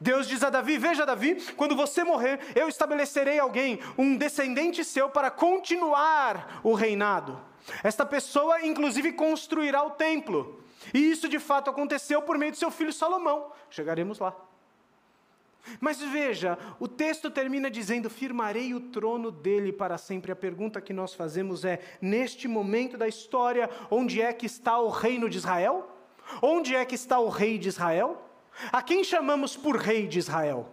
Deus 0.00 0.26
diz 0.26 0.42
a 0.42 0.50
Davi: 0.50 0.76
Veja, 0.78 1.06
Davi, 1.06 1.36
quando 1.56 1.76
você 1.76 2.02
morrer, 2.04 2.40
eu 2.54 2.68
estabelecerei 2.68 3.38
alguém, 3.38 3.78
um 3.96 4.16
descendente 4.16 4.84
seu, 4.84 5.08
para 5.08 5.30
continuar 5.30 6.60
o 6.62 6.74
reinado. 6.74 7.40
Esta 7.82 8.04
pessoa, 8.04 8.64
inclusive, 8.64 9.12
construirá 9.12 9.82
o 9.82 9.92
templo. 9.92 10.62
E 10.92 10.98
isso 10.98 11.28
de 11.28 11.38
fato 11.38 11.70
aconteceu 11.70 12.20
por 12.20 12.36
meio 12.36 12.52
de 12.52 12.58
seu 12.58 12.70
filho 12.70 12.92
Salomão. 12.92 13.52
Chegaremos 13.70 14.18
lá. 14.18 14.34
Mas 15.80 16.00
veja, 16.00 16.58
o 16.78 16.86
texto 16.86 17.30
termina 17.30 17.70
dizendo: 17.70 18.10
firmarei 18.10 18.74
o 18.74 18.80
trono 18.80 19.30
dele 19.30 19.72
para 19.72 19.96
sempre. 19.96 20.30
A 20.30 20.36
pergunta 20.36 20.80
que 20.80 20.92
nós 20.92 21.14
fazemos 21.14 21.64
é: 21.64 21.80
neste 22.00 22.46
momento 22.46 22.96
da 22.96 23.08
história, 23.08 23.68
onde 23.90 24.20
é 24.20 24.32
que 24.32 24.46
está 24.46 24.78
o 24.78 24.90
reino 24.90 25.28
de 25.28 25.38
Israel? 25.38 25.90
Onde 26.40 26.74
é 26.74 26.84
que 26.84 26.94
está 26.94 27.18
o 27.18 27.28
rei 27.28 27.58
de 27.58 27.68
Israel? 27.68 28.22
A 28.72 28.82
quem 28.82 29.04
chamamos 29.04 29.56
por 29.56 29.76
rei 29.76 30.06
de 30.06 30.18
Israel? 30.18 30.70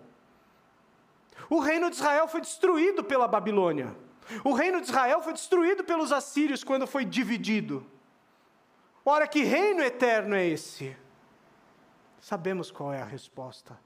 O 1.49 1.59
reino 1.59 1.89
de 1.89 1.95
Israel 1.97 2.27
foi 2.27 2.41
destruído 2.41 3.03
pela 3.03 3.27
Babilônia. 3.27 3.95
O 4.43 4.53
reino 4.53 4.79
de 4.79 4.87
Israel 4.87 5.21
foi 5.21 5.33
destruído 5.33 5.83
pelos 5.83 6.11
assírios 6.11 6.63
quando 6.63 6.87
foi 6.87 7.03
dividido. 7.03 7.85
Ora, 9.03 9.27
que 9.27 9.43
reino 9.43 9.81
eterno 9.81 10.35
é 10.35 10.47
esse? 10.47 10.95
Sabemos 12.21 12.69
qual 12.69 12.93
é 12.93 13.01
a 13.01 13.05
resposta. 13.05 13.77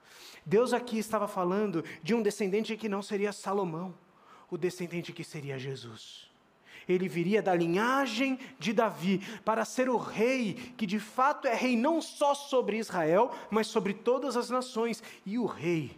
Deus 0.45 0.73
aqui 0.73 0.99
estava 0.99 1.25
falando 1.25 1.83
de 2.03 2.13
um 2.13 2.21
descendente 2.21 2.75
que 2.75 2.89
não 2.89 3.01
seria 3.01 3.31
Salomão, 3.31 3.95
o 4.51 4.57
descendente 4.57 5.13
que 5.13 5.23
seria 5.23 5.57
Jesus. 5.57 6.29
Ele 6.87 7.07
viria 7.07 7.41
da 7.41 7.55
linhagem 7.55 8.37
de 8.59 8.73
Davi 8.73 9.21
para 9.43 9.63
ser 9.63 9.89
o 9.89 9.97
rei 9.97 10.53
que 10.77 10.85
de 10.85 10.99
fato 10.99 11.47
é 11.47 11.55
rei 11.55 11.75
não 11.77 12.01
só 12.01 12.35
sobre 12.35 12.77
Israel, 12.77 13.33
mas 13.49 13.67
sobre 13.67 13.93
todas 13.93 14.35
as 14.35 14.49
nações, 14.49 15.01
e 15.25 15.39
o 15.39 15.45
rei 15.45 15.97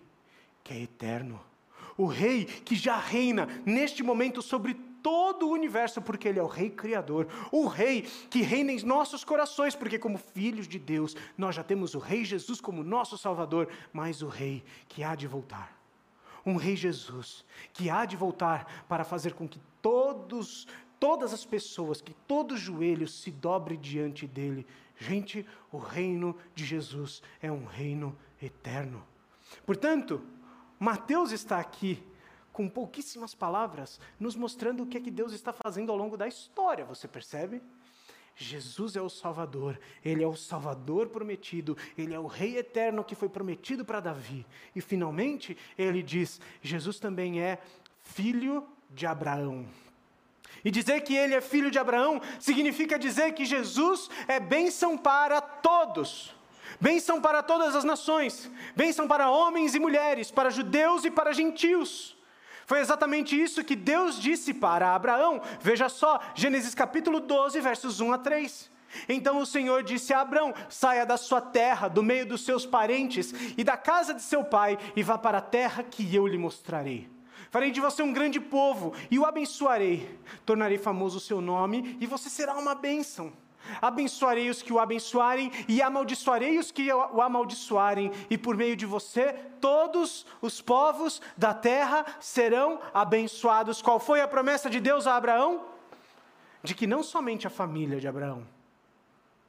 que 0.64 0.74
é 0.74 0.82
eterno. 0.82 1.42
O 1.98 2.06
rei 2.06 2.46
que 2.46 2.76
já 2.76 2.98
reina 3.00 3.48
neste 3.66 4.04
momento 4.04 4.42
sobre 4.42 4.76
todo 5.08 5.48
o 5.48 5.52
universo, 5.52 6.02
porque 6.02 6.28
Ele 6.28 6.38
é 6.38 6.44
o 6.44 6.48
Rei 6.48 6.70
Criador, 6.70 7.30
o 7.50 7.66
Rei 7.66 8.02
que 8.30 8.42
reina 8.42 8.74
em 8.74 8.84
nossos 8.84 9.24
corações, 9.24 9.74
porque, 9.74 9.98
como 9.98 10.18
filhos 10.18 10.68
de 10.68 10.78
Deus, 10.78 11.16
nós 11.38 11.56
já 11.56 11.64
temos 11.64 11.96
o 11.96 12.00
Rei 12.00 12.26
Jesus 12.26 12.60
como 12.60 12.84
nosso 12.84 13.18
Salvador, 13.18 13.70
mas 13.94 14.22
o 14.22 14.28
Rei 14.28 14.62
que 14.90 15.06
há 15.06 15.16
de 15.16 15.26
voltar. 15.26 15.80
Um 16.46 16.58
Rei 16.58 16.76
Jesus 16.76 17.46
que 17.72 17.90
há 17.90 18.04
de 18.04 18.18
voltar 18.18 18.86
para 18.90 19.06
fazer 19.06 19.34
com 19.34 19.48
que 19.48 19.62
todos, 19.82 20.68
todas 21.00 21.34
as 21.34 21.46
pessoas, 21.46 22.02
que 22.02 22.14
todo 22.28 22.58
joelho 22.58 23.08
se 23.08 23.32
dobre 23.32 23.78
diante 23.78 24.28
dele. 24.28 24.68
Gente, 25.00 25.48
o 25.72 25.78
reino 25.78 26.36
de 26.54 26.66
Jesus 26.66 27.22
é 27.42 27.50
um 27.50 27.64
reino 27.64 28.14
eterno. 28.42 29.02
Portanto, 29.66 30.22
Mateus 30.78 31.32
está 31.32 31.60
aqui 31.60 32.04
com 32.58 32.68
pouquíssimas 32.68 33.36
palavras, 33.36 34.00
nos 34.20 34.36
mostrando 34.36 34.82
o 34.82 34.88
que 34.88 34.98
é 34.98 35.00
que 35.00 35.12
Deus 35.12 35.32
está 35.32 35.54
fazendo 35.54 35.92
ao 35.92 35.98
longo 35.98 36.18
da 36.18 36.28
história, 36.28 36.84
você 36.84 37.08
percebe? 37.08 37.62
Jesus 38.36 38.96
é 38.96 39.02
o 39.02 39.12
Salvador, 39.12 39.80
Ele 40.04 40.24
é 40.24 40.28
o 40.28 40.36
Salvador 40.36 41.10
prometido, 41.10 41.78
Ele 41.96 42.16
é 42.16 42.20
o 42.20 42.26
Rei 42.26 42.58
eterno 42.58 43.04
que 43.04 43.14
foi 43.14 43.30
prometido 43.30 43.86
para 43.86 44.00
Davi. 44.00 44.44
E 44.76 44.82
finalmente, 44.82 45.56
ele 45.78 46.02
diz: 46.02 46.42
Jesus 46.60 46.98
também 46.98 47.40
é 47.40 47.60
filho 48.02 48.68
de 48.90 49.06
Abraão. 49.06 49.64
E 50.66 50.72
dizer 50.72 51.02
que 51.02 51.16
ele 51.16 51.36
é 51.36 51.42
filho 51.42 51.70
de 51.70 51.78
Abraão 51.78 52.20
significa 52.40 52.98
dizer 52.98 53.34
que 53.34 53.46
Jesus 53.46 54.10
é 54.28 54.40
bênção 54.40 54.98
para 54.98 55.40
todos. 55.40 56.36
Bênção 56.82 57.22
para 57.22 57.44
todas 57.44 57.76
as 57.76 57.84
nações, 57.84 58.50
bênção 58.76 59.08
para 59.08 59.30
homens 59.30 59.76
e 59.76 59.80
mulheres, 59.80 60.32
para 60.32 60.50
judeus 60.50 61.06
e 61.06 61.12
para 61.12 61.34
gentios. 61.34 62.17
Foi 62.68 62.82
exatamente 62.82 63.42
isso 63.42 63.64
que 63.64 63.78
Deus 63.78 64.20
disse 64.20 64.54
para 64.54 64.94
Abraão. 64.94 65.42
Veja 65.62 65.88
só, 65.88 66.20
Gênesis 66.36 66.76
capítulo 66.76 67.22
12, 67.22 67.62
versos 67.62 68.02
1 68.02 68.12
a 68.12 68.18
3. 68.18 68.70
Então 69.08 69.40
o 69.40 69.46
Senhor 69.46 69.82
disse 69.84 70.14
a 70.14 70.20
Abraão: 70.20 70.54
saia 70.68 71.06
da 71.06 71.16
sua 71.16 71.40
terra, 71.40 71.88
do 71.88 72.04
meio 72.04 72.26
dos 72.26 72.44
seus 72.44 72.66
parentes 72.66 73.34
e 73.58 73.64
da 73.64 73.78
casa 73.78 74.14
de 74.14 74.22
seu 74.22 74.44
pai, 74.44 74.78
e 74.98 75.02
vá 75.02 75.18
para 75.18 75.38
a 75.38 75.42
terra 75.42 75.82
que 75.82 76.14
eu 76.14 76.28
lhe 76.28 76.38
mostrarei. 76.38 77.10
Farei 77.50 77.72
de 77.72 77.80
você 77.80 78.04
um 78.04 78.12
grande 78.12 78.38
povo 78.38 78.94
e 79.10 79.18
o 79.18 79.26
abençoarei. 79.26 80.20
Tornarei 80.46 80.78
famoso 80.78 81.20
o 81.20 81.22
seu 81.22 81.40
nome 81.40 81.98
e 82.02 82.06
você 82.06 82.30
será 82.30 82.56
uma 82.56 82.76
bênção. 82.76 83.32
Abençoarei 83.82 84.50
os 84.50 84.62
que 84.62 84.74
o 84.74 84.80
abençoarem 84.80 85.52
e 85.68 85.82
amaldiçoarei 85.82 86.58
os 86.58 86.72
que 86.72 86.92
o 86.92 87.22
amaldiçoarem, 87.22 88.12
e 88.30 88.38
por 88.38 88.56
meio 88.56 88.76
de 88.76 88.86
você 88.86 89.34
todos 89.60 90.26
os 90.42 90.62
povos 90.62 91.22
da 91.36 91.54
terra 91.54 92.06
serão 92.20 92.80
abençoados. 92.94 93.82
Qual 93.82 94.00
foi 94.00 94.22
a 94.22 94.28
promessa 94.28 94.70
de 94.70 94.80
Deus 94.80 95.08
a 95.08 95.16
Abraão? 95.16 95.66
De 96.64 96.74
que 96.74 96.88
não 96.88 97.04
somente 97.04 97.48
a 97.48 97.50
família 97.50 98.00
de 98.00 98.08
Abraão, 98.08 98.46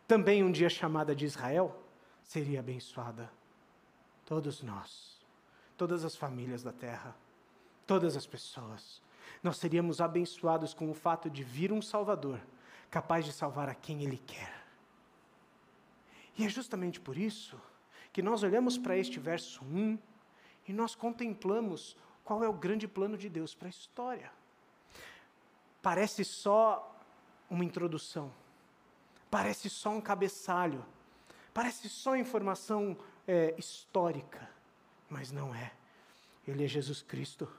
também 0.07 0.43
um 0.43 0.51
dia 0.51 0.69
chamada 0.69 1.15
de 1.15 1.25
Israel, 1.25 1.83
seria 2.23 2.61
abençoada. 2.61 3.31
Todos 4.25 4.63
nós, 4.63 5.19
todas 5.77 6.05
as 6.05 6.15
famílias 6.15 6.63
da 6.63 6.73
terra, 6.73 7.15
todas 7.87 8.17
as 8.17 8.27
pessoas, 8.27 9.03
nós 9.43 9.57
seríamos 9.57 10.01
abençoados 10.01 10.75
com 10.75 10.91
o 10.91 10.95
fato 10.95 11.31
de 11.31 11.43
vir 11.43 11.73
um 11.73 11.81
Salvador 11.81 12.41
capaz 12.91 13.25
de 13.25 13.33
salvar 13.33 13.69
a 13.69 13.75
quem 13.75 14.03
Ele 14.03 14.19
quer. 14.19 14.65
E 16.37 16.45
é 16.45 16.49
justamente 16.49 17.01
por 17.01 17.17
isso 17.17 17.61
que 18.13 18.23
nós 18.23 18.43
olhamos 18.43 18.79
para 18.79 18.97
este 18.97 19.19
verso 19.19 19.65
1 19.65 19.99
e 20.67 20.73
nós 20.73 20.95
contemplamos 20.95 21.97
qual 22.25 22.45
é 22.45 22.49
o 22.49 22.53
grande 22.53 22.87
plano 22.87 23.17
de 23.17 23.29
Deus 23.29 23.55
para 23.55 23.69
a 23.69 23.71
história. 23.71 24.31
Parece 25.83 26.25
só 26.25 26.97
uma 27.49 27.65
introdução, 27.65 28.33
parece 29.31 29.71
só 29.71 29.91
um 29.91 30.01
cabeçalho, 30.01 30.85
parece 31.55 31.89
só 31.89 32.17
informação 32.17 32.97
é, 33.27 33.55
histórica, 33.59 34.49
mas 35.09 35.33
não 35.33 35.55
é. 35.55 35.73
Ele 36.47 36.65
é 36.65 36.69
Jesus 36.69 37.03
Cristo, 37.03 37.51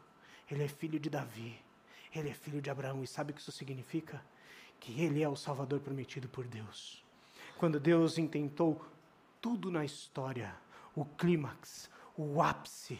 ele 0.49 0.63
é 0.63 0.67
filho 0.67 0.99
de 0.99 1.09
Davi, 1.09 1.59
ele 2.13 2.29
é 2.29 2.33
filho 2.33 2.61
de 2.61 2.69
Abraão, 2.69 3.03
e 3.03 3.07
sabe 3.07 3.31
o 3.31 3.35
que 3.35 3.41
isso 3.41 3.51
significa? 3.51 4.23
Que 4.79 5.01
Ele 5.01 5.21
é 5.21 5.29
o 5.29 5.35
Salvador 5.35 5.79
prometido 5.79 6.27
por 6.27 6.45
Deus. 6.45 7.03
Quando 7.57 7.79
Deus 7.79 8.17
intentou 8.17 8.83
tudo 9.41 9.69
na 9.69 9.83
história, 9.83 10.55
o 10.95 11.05
clímax, 11.05 11.89
o 12.17 12.41
ápice 12.41 12.99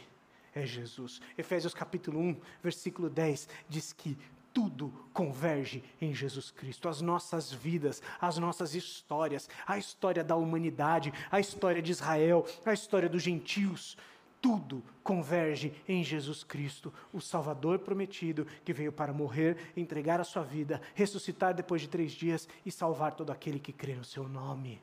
é 0.53 0.65
Jesus. 0.65 1.21
Efésios 1.37 1.73
capítulo 1.73 2.19
1, 2.19 2.41
versículo 2.61 3.09
10 3.09 3.47
diz 3.67 3.93
que 3.93 4.17
tudo 4.53 4.91
converge 5.13 5.83
em 6.01 6.13
Jesus 6.13 6.51
Cristo. 6.51 6.89
As 6.89 7.01
nossas 7.01 7.51
vidas, 7.51 8.01
as 8.19 8.37
nossas 8.37 8.75
histórias, 8.75 9.49
a 9.65 9.77
história 9.77 10.23
da 10.23 10.35
humanidade, 10.35 11.13
a 11.31 11.39
história 11.39 11.81
de 11.81 11.91
Israel, 11.91 12.45
a 12.65 12.73
história 12.73 13.07
dos 13.07 13.23
gentios, 13.23 13.97
tudo 14.41 14.83
converge 15.03 15.73
em 15.87 16.03
Jesus 16.03 16.43
Cristo, 16.43 16.93
o 17.11 17.19
Salvador 17.19 17.79
prometido, 17.79 18.45
que 18.63 18.73
veio 18.73 18.91
para 18.91 19.13
morrer, 19.13 19.71
entregar 19.75 20.19
a 20.19 20.23
sua 20.23 20.43
vida, 20.43 20.81
ressuscitar 20.93 21.53
depois 21.53 21.81
de 21.81 21.89
três 21.89 22.11
dias 22.11 22.47
e 22.65 22.71
salvar 22.71 23.13
todo 23.13 23.31
aquele 23.31 23.59
que 23.59 23.73
crê 23.73 23.95
no 23.95 24.03
seu 24.03 24.27
nome. 24.27 24.81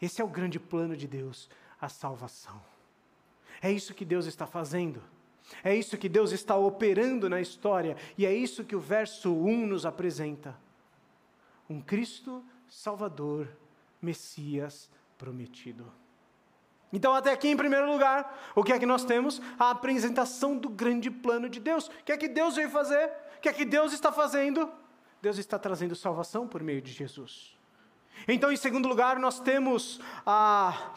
Esse 0.00 0.20
é 0.20 0.24
o 0.24 0.28
grande 0.28 0.58
plano 0.58 0.96
de 0.96 1.06
Deus, 1.06 1.48
a 1.80 1.88
salvação. 1.88 2.60
É 3.62 3.70
isso 3.70 3.94
que 3.94 4.04
Deus 4.04 4.26
está 4.26 4.46
fazendo. 4.46 5.02
É 5.62 5.74
isso 5.74 5.98
que 5.98 6.08
Deus 6.08 6.32
está 6.32 6.56
operando 6.56 7.28
na 7.28 7.40
história, 7.40 7.96
e 8.16 8.24
é 8.24 8.34
isso 8.34 8.64
que 8.64 8.74
o 8.74 8.80
verso 8.80 9.32
1 9.32 9.66
nos 9.66 9.84
apresenta. 9.84 10.58
Um 11.68 11.80
Cristo 11.80 12.42
Salvador, 12.66 13.48
Messias 14.00 14.90
prometido. 15.16 15.90
Então, 16.94 17.12
até 17.12 17.32
aqui, 17.32 17.48
em 17.48 17.56
primeiro 17.56 17.90
lugar, 17.90 18.40
o 18.54 18.62
que 18.62 18.72
é 18.72 18.78
que 18.78 18.86
nós 18.86 19.04
temos? 19.04 19.42
A 19.58 19.70
apresentação 19.70 20.56
do 20.56 20.68
grande 20.68 21.10
plano 21.10 21.48
de 21.48 21.58
Deus. 21.58 21.88
O 21.88 21.90
que 22.04 22.12
é 22.12 22.16
que 22.16 22.28
Deus 22.28 22.54
veio 22.54 22.70
fazer? 22.70 23.10
O 23.36 23.40
que 23.40 23.48
é 23.48 23.52
que 23.52 23.64
Deus 23.64 23.92
está 23.92 24.12
fazendo? 24.12 24.70
Deus 25.20 25.36
está 25.36 25.58
trazendo 25.58 25.96
salvação 25.96 26.46
por 26.46 26.62
meio 26.62 26.80
de 26.80 26.92
Jesus. 26.92 27.58
Então, 28.28 28.52
em 28.52 28.56
segundo 28.56 28.88
lugar, 28.88 29.18
nós 29.18 29.40
temos 29.40 30.00
a, 30.24 30.92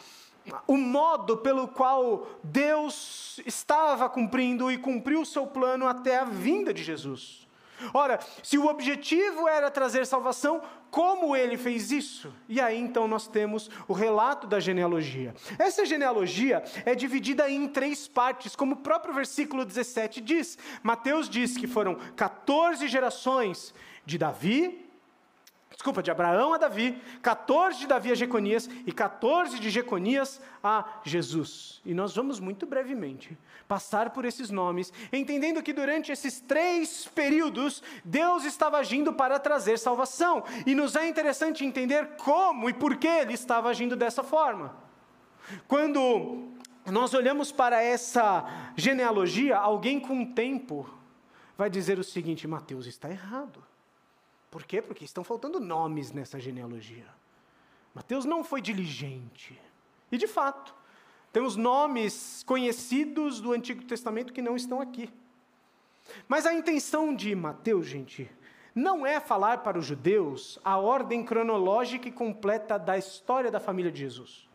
o 0.68 0.76
modo 0.76 1.38
pelo 1.38 1.66
qual 1.66 2.28
Deus 2.44 3.40
estava 3.44 4.08
cumprindo 4.08 4.70
e 4.70 4.78
cumpriu 4.78 5.22
o 5.22 5.26
seu 5.26 5.48
plano 5.48 5.88
até 5.88 6.20
a 6.20 6.24
vinda 6.24 6.72
de 6.72 6.84
Jesus. 6.84 7.47
Ora, 7.92 8.18
se 8.42 8.58
o 8.58 8.66
objetivo 8.66 9.46
era 9.48 9.70
trazer 9.70 10.06
salvação, 10.06 10.62
como 10.90 11.36
ele 11.36 11.56
fez 11.56 11.90
isso? 11.92 12.34
E 12.48 12.60
aí 12.60 12.78
então 12.78 13.06
nós 13.06 13.28
temos 13.28 13.70
o 13.86 13.92
relato 13.92 14.46
da 14.46 14.58
genealogia. 14.58 15.34
Essa 15.58 15.84
genealogia 15.84 16.62
é 16.84 16.94
dividida 16.94 17.48
em 17.50 17.68
três 17.68 18.08
partes, 18.08 18.56
como 18.56 18.74
o 18.74 18.78
próprio 18.78 19.14
versículo 19.14 19.64
17 19.64 20.20
diz. 20.20 20.58
Mateus 20.82 21.28
diz 21.28 21.56
que 21.56 21.66
foram 21.66 21.96
14 22.16 22.88
gerações 22.88 23.74
de 24.04 24.16
Davi, 24.16 24.87
desculpa, 25.70 26.02
de 26.02 26.10
Abraão 26.10 26.52
a 26.52 26.58
Davi, 26.58 27.00
14 27.22 27.78
de 27.78 27.86
Davi 27.86 28.10
a 28.10 28.14
Jeconias 28.14 28.68
e 28.86 28.92
14 28.92 29.58
de 29.58 29.70
Jeconias 29.70 30.40
a 30.62 31.00
Jesus. 31.04 31.80
E 31.84 31.94
nós 31.94 32.14
vamos 32.14 32.40
muito 32.40 32.66
brevemente 32.66 33.36
passar 33.68 34.10
por 34.10 34.24
esses 34.24 34.50
nomes, 34.50 34.92
entendendo 35.12 35.62
que 35.62 35.72
durante 35.72 36.10
esses 36.10 36.40
três 36.40 37.06
períodos, 37.06 37.82
Deus 38.04 38.44
estava 38.44 38.78
agindo 38.78 39.12
para 39.12 39.38
trazer 39.38 39.78
salvação. 39.78 40.42
E 40.66 40.74
nos 40.74 40.96
é 40.96 41.06
interessante 41.06 41.64
entender 41.64 42.16
como 42.16 42.68
e 42.70 42.72
por 42.72 42.96
que 42.96 43.06
ele 43.06 43.34
estava 43.34 43.68
agindo 43.68 43.94
dessa 43.94 44.22
forma. 44.22 44.74
Quando 45.66 46.48
nós 46.86 47.12
olhamos 47.14 47.52
para 47.52 47.82
essa 47.82 48.72
genealogia, 48.74 49.56
alguém 49.58 50.00
com 50.00 50.24
tempo 50.24 50.88
vai 51.56 51.68
dizer 51.68 51.98
o 51.98 52.04
seguinte: 52.04 52.48
Mateus 52.48 52.86
está 52.86 53.10
errado. 53.10 53.62
Por 54.50 54.64
quê? 54.64 54.80
Porque 54.80 55.04
estão 55.04 55.22
faltando 55.22 55.60
nomes 55.60 56.12
nessa 56.12 56.40
genealogia. 56.40 57.06
Mateus 57.94 58.24
não 58.24 58.42
foi 58.42 58.60
diligente. 58.60 59.60
E 60.10 60.16
de 60.16 60.26
fato, 60.26 60.74
temos 61.32 61.56
nomes 61.56 62.42
conhecidos 62.44 63.40
do 63.40 63.52
Antigo 63.52 63.84
Testamento 63.84 64.32
que 64.32 64.40
não 64.40 64.56
estão 64.56 64.80
aqui. 64.80 65.10
Mas 66.26 66.46
a 66.46 66.54
intenção 66.54 67.14
de 67.14 67.34
Mateus, 67.34 67.86
gente, 67.86 68.30
não 68.74 69.06
é 69.06 69.20
falar 69.20 69.58
para 69.58 69.78
os 69.78 69.84
judeus 69.84 70.58
a 70.64 70.78
ordem 70.78 71.24
cronológica 71.24 72.08
e 72.08 72.12
completa 72.12 72.78
da 72.78 72.96
história 72.96 73.50
da 73.50 73.60
família 73.60 73.92
de 73.92 74.00
Jesus. 74.00 74.48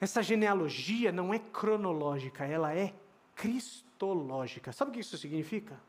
Essa 0.00 0.22
genealogia 0.22 1.12
não 1.12 1.32
é 1.32 1.38
cronológica, 1.38 2.44
ela 2.44 2.74
é 2.74 2.94
cristológica. 3.34 4.72
Sabe 4.72 4.90
o 4.90 4.94
que 4.94 5.00
isso 5.00 5.16
significa? 5.16 5.80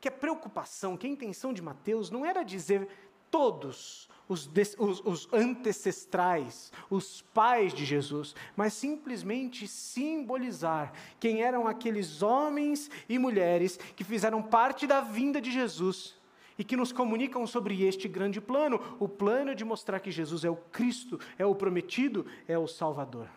Que 0.00 0.08
a 0.08 0.12
preocupação, 0.12 0.96
que 0.96 1.06
a 1.06 1.10
intenção 1.10 1.52
de 1.52 1.62
Mateus 1.62 2.10
não 2.10 2.24
era 2.24 2.42
dizer 2.42 2.88
todos 3.30 4.08
os, 4.28 4.48
os, 4.78 5.00
os, 5.04 5.28
antecestrais, 5.32 6.70
os 6.90 7.22
pais 7.22 7.72
de 7.72 7.84
Jesus, 7.84 8.34
mas 8.56 8.74
simplesmente 8.74 9.66
simbolizar 9.66 10.92
quem 11.18 11.42
eram 11.42 11.66
aqueles 11.66 12.22
homens 12.22 12.90
e 13.08 13.18
mulheres 13.18 13.78
que 13.96 14.04
fizeram 14.04 14.42
parte 14.42 14.86
da 14.86 15.00
vinda 15.00 15.40
de 15.40 15.50
Jesus 15.50 16.16
e 16.58 16.64
que 16.64 16.76
nos 16.76 16.92
comunicam 16.92 17.46
sobre 17.46 17.82
este 17.84 18.08
grande 18.08 18.40
plano 18.40 18.96
o 18.98 19.08
plano 19.08 19.54
de 19.54 19.64
mostrar 19.64 20.00
que 20.00 20.10
Jesus 20.10 20.44
é 20.44 20.50
o 20.50 20.56
Cristo, 20.56 21.18
é 21.38 21.46
o 21.46 21.54
prometido, 21.54 22.26
é 22.46 22.58
o 22.58 22.66
Salvador. 22.66 23.28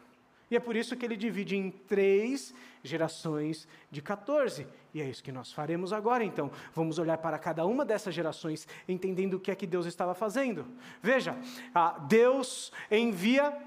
E 0.52 0.56
é 0.58 0.60
por 0.60 0.76
isso 0.76 0.98
que 0.98 1.06
ele 1.06 1.16
divide 1.16 1.56
em 1.56 1.72
três 1.72 2.54
gerações 2.84 3.66
de 3.90 4.02
14. 4.02 4.68
E 4.94 5.02
é 5.02 5.10
isso 5.10 5.24
que 5.24 5.32
nós 5.32 5.54
faremos 5.54 5.94
agora, 5.94 6.26
então. 6.26 6.52
Vamos 6.76 7.00
olhar 7.00 7.18
para 7.18 7.40
cada 7.40 7.66
uma 7.66 7.86
dessas 7.86 8.14
gerações, 8.14 8.68
entendendo 8.86 9.36
o 9.36 9.40
que 9.40 9.50
é 9.50 9.56
que 9.56 9.66
Deus 9.66 9.86
estava 9.86 10.14
fazendo. 10.14 10.68
Veja, 11.02 11.38
Deus 12.08 12.72
envia 12.92 13.58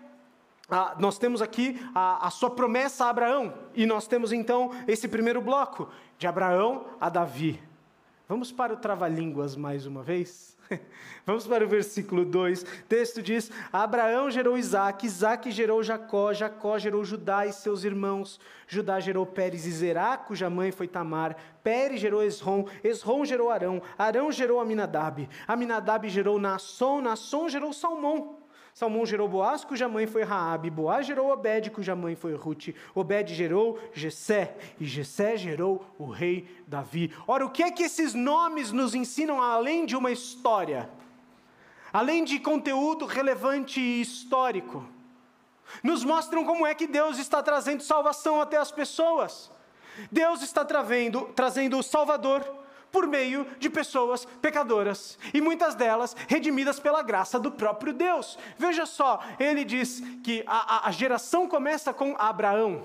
ah, 0.69 0.97
nós 0.99 1.19
temos 1.19 1.43
aqui 1.43 1.79
a, 1.95 2.27
a, 2.27 2.31
sua 2.31 2.49
promessa 2.49 3.05
a 3.05 3.11
Abraão, 3.11 3.53
e 3.75 3.85
nós 3.85 4.07
temos 4.07 4.33
então 4.33 4.71
esse 4.89 5.07
primeiro 5.07 5.43
bloco, 5.43 5.91
de 6.17 6.27
Abraão 6.27 6.87
a 6.99 7.11
Davi. 7.11 7.63
Vamos 8.27 8.51
para 8.51 8.73
o 8.73 8.77
trava-línguas 8.77 9.55
mais 9.55 9.85
uma 9.85 10.03
vez? 10.03 10.57
Vamos 11.27 11.47
para 11.47 11.63
o 11.63 11.69
versículo 11.69 12.25
2. 12.25 12.63
O 12.63 12.67
texto 12.89 13.21
diz: 13.21 13.51
Abraão 13.71 14.31
gerou 14.31 14.57
Isaac, 14.57 15.05
Isaac 15.05 15.51
gerou 15.51 15.83
Jacó, 15.83 16.33
Jacó 16.33 16.79
gerou 16.79 17.05
Judá 17.05 17.45
e 17.45 17.53
seus 17.53 17.85
irmãos. 17.85 18.41
Judá 18.67 18.99
gerou 18.99 19.27
Pérez 19.27 19.67
e 19.67 19.71
Zerá, 19.71 20.17
cuja 20.17 20.49
mãe 20.49 20.73
foi 20.73 20.89
Tamar. 20.89 21.37
Pérez 21.63 22.01
gerou 22.01 22.23
Esrom, 22.23 22.65
Esrom 22.83 23.27
gerou 23.27 23.51
Arão, 23.51 23.83
Arão 23.99 24.33
gerou 24.33 24.59
Aminadab. 24.59 25.29
Aminadab 25.47 26.09
gerou 26.09 26.39
Naasson, 26.39 27.03
Naasson 27.03 27.51
gerou 27.51 27.75
Salmão. 27.75 28.44
Salmão 28.75 29.07
gerou 29.07 29.29
Boaz, 29.29 29.65
cuja 29.65 29.89
mãe 29.89 30.05
foi 30.05 30.25
Raabe. 30.25 30.69
Boaz 30.69 31.07
gerou 31.07 31.31
Obed, 31.31 31.71
cuja 31.71 31.95
mãe 31.95 32.17
foi 32.17 32.35
Ruth. 32.35 32.75
Obed 32.93 33.33
gerou 33.33 33.79
Jessé, 33.93 34.57
e 34.81 34.85
Jessé 34.85 35.37
gerou 35.37 35.87
o 35.97 36.11
rei 36.11 36.49
Davi. 36.67 37.15
Ora, 37.25 37.47
o 37.47 37.51
que 37.51 37.63
é 37.63 37.71
que 37.71 37.85
esses 37.85 38.15
nomes 38.15 38.73
nos 38.73 38.93
ensinam 38.93 39.41
além 39.41 39.87
de 39.87 39.95
uma 39.95 40.11
história? 40.11 40.91
Além 41.93 42.25
de 42.25 42.41
conteúdo 42.41 43.07
relevante 43.07 43.79
e 43.79 44.01
histórico? 44.01 44.85
Nos 45.81 46.03
mostram 46.03 46.45
como 46.45 46.67
é 46.67 46.75
que 46.75 46.89
Deus 46.89 47.17
está 47.19 47.41
trazendo 47.41 47.81
salvação 47.81 48.41
até 48.41 48.57
as 48.57 48.73
pessoas. 48.73 49.53
Deus 50.11 50.43
está 50.43 50.65
trazendo, 50.65 51.31
trazendo 51.37 51.79
o 51.79 51.83
Salvador 51.83 52.64
por 52.95 53.09
meio 53.09 53.45
de 53.59 53.69
pessoas 53.69 54.25
pecadoras, 54.41 55.19
e 55.35 55.41
muitas 55.41 55.75
delas 55.75 56.15
redimidas 56.29 56.79
pela 56.79 57.03
graça 57.03 57.41
do 57.41 57.51
próprio 57.51 57.93
Deus. 57.93 58.39
Veja 58.57 58.87
só, 58.87 59.19
ele 59.37 59.65
diz 59.65 60.01
que 60.23 60.45
a, 60.47 60.87
a 60.87 60.93
geração 60.93 61.49
começa 61.49 61.93
com 61.93 62.15
Abraão. 62.17 62.85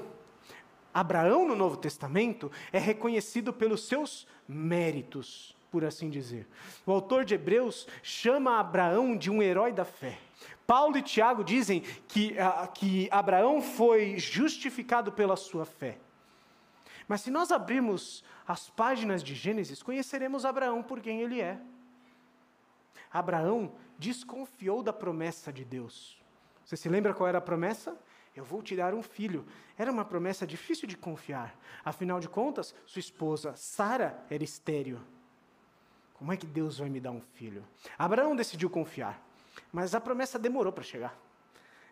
Abraão, 0.92 1.48
no 1.48 1.56
Novo 1.56 1.78
Testamento, 1.78 2.52
é 2.74 2.80
reconhecido 2.80 3.54
pelos 3.54 3.88
seus 3.88 4.26
méritos, 4.48 5.56
por 5.70 5.86
assim 5.86 6.10
dizer. 6.10 6.48
O 6.88 6.92
autor 6.92 7.24
de 7.24 7.36
Hebreus 7.36 7.88
chama 8.02 8.60
Abraão 8.60 9.16
de 9.16 9.30
um 9.30 9.44
herói 9.44 9.72
da 9.72 9.86
fé. 9.86 10.18
Paulo 10.66 10.98
e 10.98 11.04
Tiago 11.04 11.44
dizem 11.44 11.84
que, 12.08 12.32
uh, 12.32 12.68
que 12.74 13.08
Abraão 13.12 13.62
foi 13.62 14.18
justificado 14.18 15.12
pela 15.12 15.36
sua 15.36 15.66
fé. 15.66 16.00
Mas 17.10 17.22
se 17.22 17.32
nós 17.32 17.52
abrirmos 17.52 18.24
as 18.48 18.70
páginas 18.70 19.24
de 19.24 19.34
Gênesis, 19.34 19.82
conheceremos 19.82 20.46
Abraão 20.46 20.84
por 20.84 21.02
quem 21.02 21.22
ele 21.22 21.42
é. 21.42 21.60
Abraão 23.12 23.74
desconfiou 23.98 24.84
da 24.84 24.94
promessa 24.94 25.52
de 25.52 25.66
Deus. 25.66 26.22
Você 26.64 26.78
se 26.78 26.88
lembra 26.88 27.12
qual 27.12 27.28
era 27.28 27.40
a 27.40 27.42
promessa? 27.42 27.98
Eu 28.36 28.44
vou 28.44 28.62
te 28.62 28.76
dar 28.76 28.94
um 28.94 29.02
filho. 29.02 29.44
Era 29.76 29.92
uma 29.92 30.06
promessa 30.06 30.46
difícil 30.46 30.88
de 30.88 30.96
confiar. 30.96 31.60
Afinal 31.84 32.20
de 32.20 32.30
contas, 32.30 32.76
sua 32.86 33.00
esposa, 33.00 33.56
Sara, 33.56 34.24
era 34.30 34.44
estéril. 34.44 35.00
Como 36.14 36.32
é 36.32 36.38
que 36.38 36.46
Deus 36.46 36.78
vai 36.78 36.90
me 36.90 37.00
dar 37.00 37.10
um 37.10 37.22
filho? 37.22 37.66
Abraão 37.98 38.36
decidiu 38.36 38.70
confiar, 38.70 39.20
mas 39.74 39.96
a 39.96 40.00
promessa 40.00 40.38
demorou 40.38 40.72
para 40.72 40.84
chegar. 40.84 41.18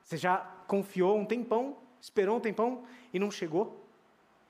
Você 0.03 0.15
já 0.15 0.37
confiou 0.67 1.17
um 1.17 1.25
tempão, 1.25 1.75
esperou 1.99 2.37
um 2.37 2.39
tempão 2.39 2.85
e 3.11 3.17
não 3.17 3.31
chegou? 3.31 3.86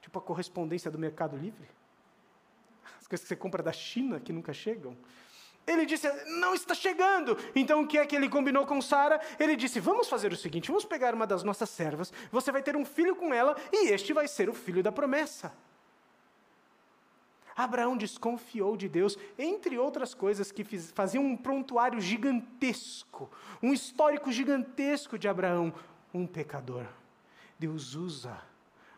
Tipo 0.08 0.20
a 0.20 0.22
correspondência 0.22 0.90
do 0.90 0.98
Mercado 0.98 1.36
Livre. 1.36 1.68
As 2.98 3.06
coisas 3.06 3.26
que 3.26 3.28
você 3.28 3.36
compra 3.36 3.62
da 3.62 3.74
China 3.74 4.22
que 4.22 4.32
nunca 4.32 4.54
chegam. 4.54 4.96
Ele 5.68 5.86
disse: 5.86 6.10
Não 6.40 6.56
está 6.56 6.74
chegando. 6.74 7.38
Então 7.54 7.82
o 7.82 7.88
que 7.88 7.98
é 7.98 8.06
que 8.06 8.16
ele 8.16 8.30
combinou 8.30 8.66
com 8.66 8.82
Sara? 8.82 9.20
Ele 9.38 9.54
disse: 9.58 9.82
Vamos 9.82 10.08
fazer 10.08 10.32
o 10.32 10.38
seguinte: 10.38 10.70
vamos 10.70 10.86
pegar 10.86 11.14
uma 11.14 11.28
das 11.28 11.44
nossas 11.44 11.70
servas, 11.70 12.14
você 12.32 12.54
vai 12.54 12.64
ter 12.64 12.78
um 12.78 12.86
filho 12.86 13.18
com 13.18 13.34
ela, 13.34 13.54
e 13.70 13.90
este 13.90 14.14
vai 14.14 14.30
ser 14.30 14.48
o 14.48 14.54
filho 14.54 14.82
da 14.82 14.94
promessa. 14.94 15.52
Abraão 17.54 17.98
desconfiou 17.98 18.78
de 18.78 18.88
Deus, 18.88 19.18
entre 19.38 19.78
outras 19.78 20.14
coisas 20.14 20.54
que 20.54 20.64
fiz, 20.64 20.90
faziam 20.92 21.26
um 21.26 21.36
prontuário 21.36 22.00
gigantesco, 22.00 23.30
um 23.62 23.74
histórico 23.74 24.32
gigantesco 24.32 25.20
de 25.20 25.28
Abraão, 25.28 25.74
um 26.14 26.26
pecador. 26.26 26.86
Deus 27.60 27.94
usa 27.94 28.42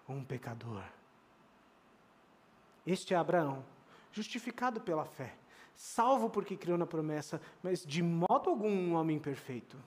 um 0.07 0.23
pecador. 0.23 0.83
Este 2.89 3.13
é 3.13 3.17
Abraão, 3.17 3.63
justificado 4.11 4.81
pela 4.81 5.05
fé, 5.05 5.35
salvo 5.75 6.27
porque 6.27 6.57
criou 6.57 6.75
na 6.75 6.87
promessa, 6.87 7.39
mas 7.61 7.85
de 7.85 8.01
modo 8.01 8.49
algum 8.49 8.67
um 8.67 8.95
homem 8.95 9.19
perfeito. 9.19 9.77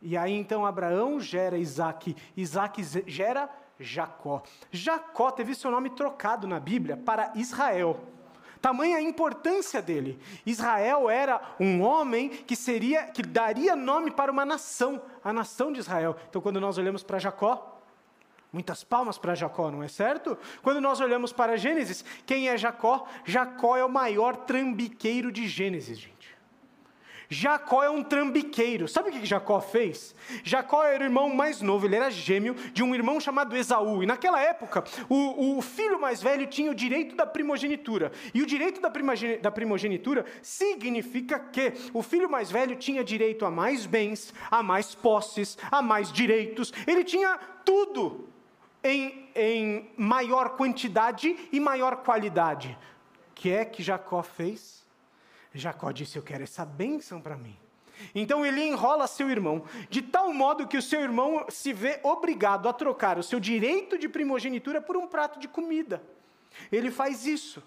E 0.00 0.16
aí 0.16 0.32
então 0.32 0.64
Abraão 0.64 1.20
gera 1.20 1.58
Isaac, 1.58 2.16
Isaac 2.34 2.82
gera 3.06 3.50
Jacó. 3.78 4.42
Jacó 4.70 5.30
teve 5.30 5.54
seu 5.54 5.70
nome 5.70 5.90
trocado 5.90 6.46
na 6.46 6.58
Bíblia 6.58 6.96
para 6.96 7.32
Israel. 7.34 8.00
Tamanha 8.62 8.96
a 8.96 9.02
importância 9.02 9.82
dele. 9.82 10.18
Israel 10.46 11.10
era 11.10 11.54
um 11.60 11.82
homem 11.82 12.30
que 12.30 12.56
seria, 12.56 13.04
que 13.08 13.22
daria 13.22 13.76
nome 13.76 14.10
para 14.10 14.32
uma 14.32 14.46
nação, 14.46 15.02
a 15.22 15.34
nação 15.34 15.70
de 15.70 15.80
Israel. 15.80 16.16
Então, 16.30 16.40
quando 16.40 16.60
nós 16.60 16.78
olhamos 16.78 17.02
para 17.02 17.18
Jacó, 17.18 17.71
Muitas 18.52 18.84
palmas 18.84 19.16
para 19.16 19.34
Jacó, 19.34 19.70
não 19.70 19.82
é 19.82 19.88
certo? 19.88 20.36
Quando 20.62 20.78
nós 20.78 21.00
olhamos 21.00 21.32
para 21.32 21.56
Gênesis, 21.56 22.04
quem 22.26 22.50
é 22.50 22.56
Jacó? 22.58 23.06
Jacó 23.24 23.78
é 23.78 23.84
o 23.84 23.88
maior 23.88 24.36
trambiqueiro 24.36 25.32
de 25.32 25.48
Gênesis, 25.48 25.98
gente. 25.98 26.36
Jacó 27.30 27.82
é 27.82 27.88
um 27.88 28.02
trambiqueiro. 28.02 28.86
Sabe 28.86 29.08
o 29.08 29.12
que 29.12 29.24
Jacó 29.24 29.58
fez? 29.58 30.14
Jacó 30.44 30.84
era 30.84 31.02
o 31.02 31.06
irmão 31.06 31.34
mais 31.34 31.62
novo, 31.62 31.86
ele 31.86 31.96
era 31.96 32.10
gêmeo 32.10 32.54
de 32.74 32.82
um 32.82 32.94
irmão 32.94 33.18
chamado 33.18 33.56
Esaú. 33.56 34.02
E 34.02 34.06
naquela 34.06 34.38
época, 34.38 34.84
o, 35.08 35.56
o 35.56 35.62
filho 35.62 35.98
mais 35.98 36.22
velho 36.22 36.46
tinha 36.46 36.70
o 36.70 36.74
direito 36.74 37.16
da 37.16 37.24
primogenitura. 37.24 38.12
E 38.34 38.42
o 38.42 38.46
direito 38.46 38.82
da, 38.82 38.92
da 39.40 39.50
primogenitura 39.50 40.26
significa 40.42 41.38
que 41.38 41.72
o 41.94 42.02
filho 42.02 42.28
mais 42.28 42.50
velho 42.50 42.76
tinha 42.76 43.02
direito 43.02 43.46
a 43.46 43.50
mais 43.50 43.86
bens, 43.86 44.34
a 44.50 44.62
mais 44.62 44.94
posses, 44.94 45.56
a 45.70 45.80
mais 45.80 46.12
direitos. 46.12 46.70
Ele 46.86 47.02
tinha 47.02 47.38
tudo 47.64 48.31
em, 48.82 49.28
em 49.34 49.90
maior 49.96 50.50
quantidade 50.50 51.48
e 51.52 51.60
maior 51.60 51.96
qualidade. 51.96 52.76
O 53.30 53.34
que 53.34 53.50
é 53.50 53.64
que 53.64 53.82
Jacó 53.82 54.22
fez? 54.22 54.84
Jacó 55.54 55.90
disse: 55.90 56.16
Eu 56.16 56.22
quero 56.22 56.42
essa 56.42 56.64
bênção 56.64 57.20
para 57.20 57.36
mim. 57.36 57.56
Então 58.14 58.44
ele 58.44 58.62
enrola 58.62 59.06
seu 59.06 59.30
irmão, 59.30 59.64
de 59.88 60.02
tal 60.02 60.32
modo 60.32 60.66
que 60.66 60.76
o 60.76 60.82
seu 60.82 61.00
irmão 61.00 61.46
se 61.48 61.72
vê 61.72 62.00
obrigado 62.02 62.68
a 62.68 62.72
trocar 62.72 63.18
o 63.18 63.22
seu 63.22 63.38
direito 63.38 63.96
de 63.96 64.08
primogenitura 64.08 64.80
por 64.80 64.96
um 64.96 65.06
prato 65.06 65.38
de 65.38 65.46
comida. 65.46 66.02
Ele 66.70 66.90
faz 66.90 67.26
isso. 67.26 67.62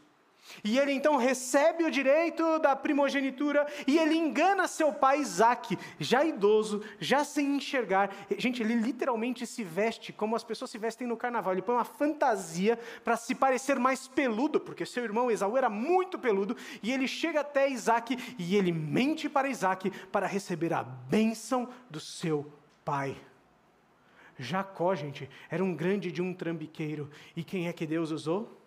E 0.64 0.78
ele 0.78 0.92
então 0.92 1.16
recebe 1.16 1.84
o 1.84 1.92
direito 1.92 2.60
da 2.60 2.76
primogenitura 2.76 3.68
e 3.88 3.98
ele 3.98 4.16
engana 4.16 4.68
seu 4.68 4.94
pai 4.94 5.20
Isaac, 5.20 5.78
já 6.00 6.24
idoso, 6.24 6.84
já 7.00 7.24
sem 7.24 7.56
enxergar. 7.56 8.14
Gente, 8.38 8.62
ele 8.62 8.76
literalmente 8.76 9.46
se 9.46 9.64
veste 9.64 10.14
como 10.14 10.36
as 10.36 10.44
pessoas 10.44 10.72
se 10.72 10.78
vestem 10.78 11.08
no 11.08 11.18
carnaval. 11.18 11.54
Ele 11.54 11.62
põe 11.62 11.76
uma 11.76 11.86
fantasia 11.86 12.80
para 13.04 13.18
se 13.18 13.36
parecer 13.36 13.80
mais 13.80 14.08
peludo, 14.08 14.60
porque 14.60 14.86
seu 14.86 15.04
irmão 15.04 15.32
Esaú 15.32 15.58
era 15.58 15.70
muito 15.70 16.18
peludo. 16.18 16.56
E 16.82 16.92
ele 16.92 17.08
chega 17.08 17.42
até 17.42 17.70
Isaac 17.70 18.18
e 18.38 18.56
ele 18.56 18.72
mente 18.72 19.30
para 19.30 19.50
Isaac 19.50 19.90
para 20.12 20.28
receber 20.28 20.74
a 20.74 20.84
bênção 20.84 21.70
do 21.90 22.00
seu 22.00 22.52
pai. 22.84 23.18
Jacó, 24.38 24.94
gente, 24.96 25.30
era 25.50 25.64
um 25.64 25.74
grande 25.76 26.12
de 26.12 26.22
um 26.22 26.34
trambiqueiro. 26.34 27.10
E 27.36 27.44
quem 27.44 27.68
é 27.68 27.74
que 27.74 27.86
Deus 27.86 28.12
usou? 28.12 28.65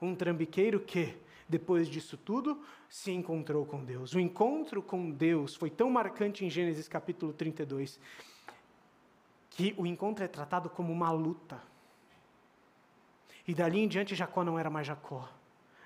Um 0.00 0.14
trambiqueiro 0.14 0.80
que, 0.80 1.16
depois 1.48 1.88
disso 1.88 2.16
tudo, 2.16 2.62
se 2.88 3.10
encontrou 3.10 3.66
com 3.66 3.84
Deus. 3.84 4.14
O 4.14 4.20
encontro 4.20 4.82
com 4.82 5.10
Deus 5.10 5.54
foi 5.54 5.70
tão 5.70 5.90
marcante 5.90 6.44
em 6.44 6.50
Gênesis 6.50 6.88
capítulo 6.88 7.32
32 7.32 7.98
que 9.50 9.74
o 9.76 9.84
encontro 9.84 10.24
é 10.24 10.28
tratado 10.28 10.70
como 10.70 10.92
uma 10.92 11.10
luta. 11.10 11.60
E 13.46 13.52
dali 13.52 13.80
em 13.80 13.88
diante 13.88 14.14
Jacó 14.14 14.44
não 14.44 14.58
era 14.58 14.70
mais 14.70 14.86
Jacó. 14.86 15.28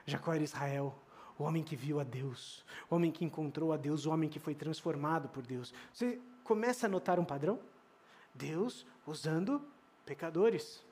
Jacó 0.04 0.34
era 0.34 0.42
Israel, 0.42 0.94
o 1.38 1.44
homem 1.44 1.62
que 1.62 1.74
viu 1.74 1.98
a 1.98 2.04
Deus, 2.04 2.64
o 2.90 2.94
homem 2.94 3.10
que 3.10 3.24
encontrou 3.24 3.72
a 3.72 3.76
Deus, 3.76 4.04
o 4.04 4.10
homem 4.10 4.28
que 4.28 4.38
foi 4.38 4.54
transformado 4.54 5.28
por 5.28 5.46
Deus. 5.46 5.72
Você 5.92 6.20
começa 6.44 6.86
a 6.86 6.88
notar 6.88 7.18
um 7.18 7.24
padrão? 7.24 7.58
Deus 8.34 8.86
usando 9.06 9.62
pecadores. 10.04 10.84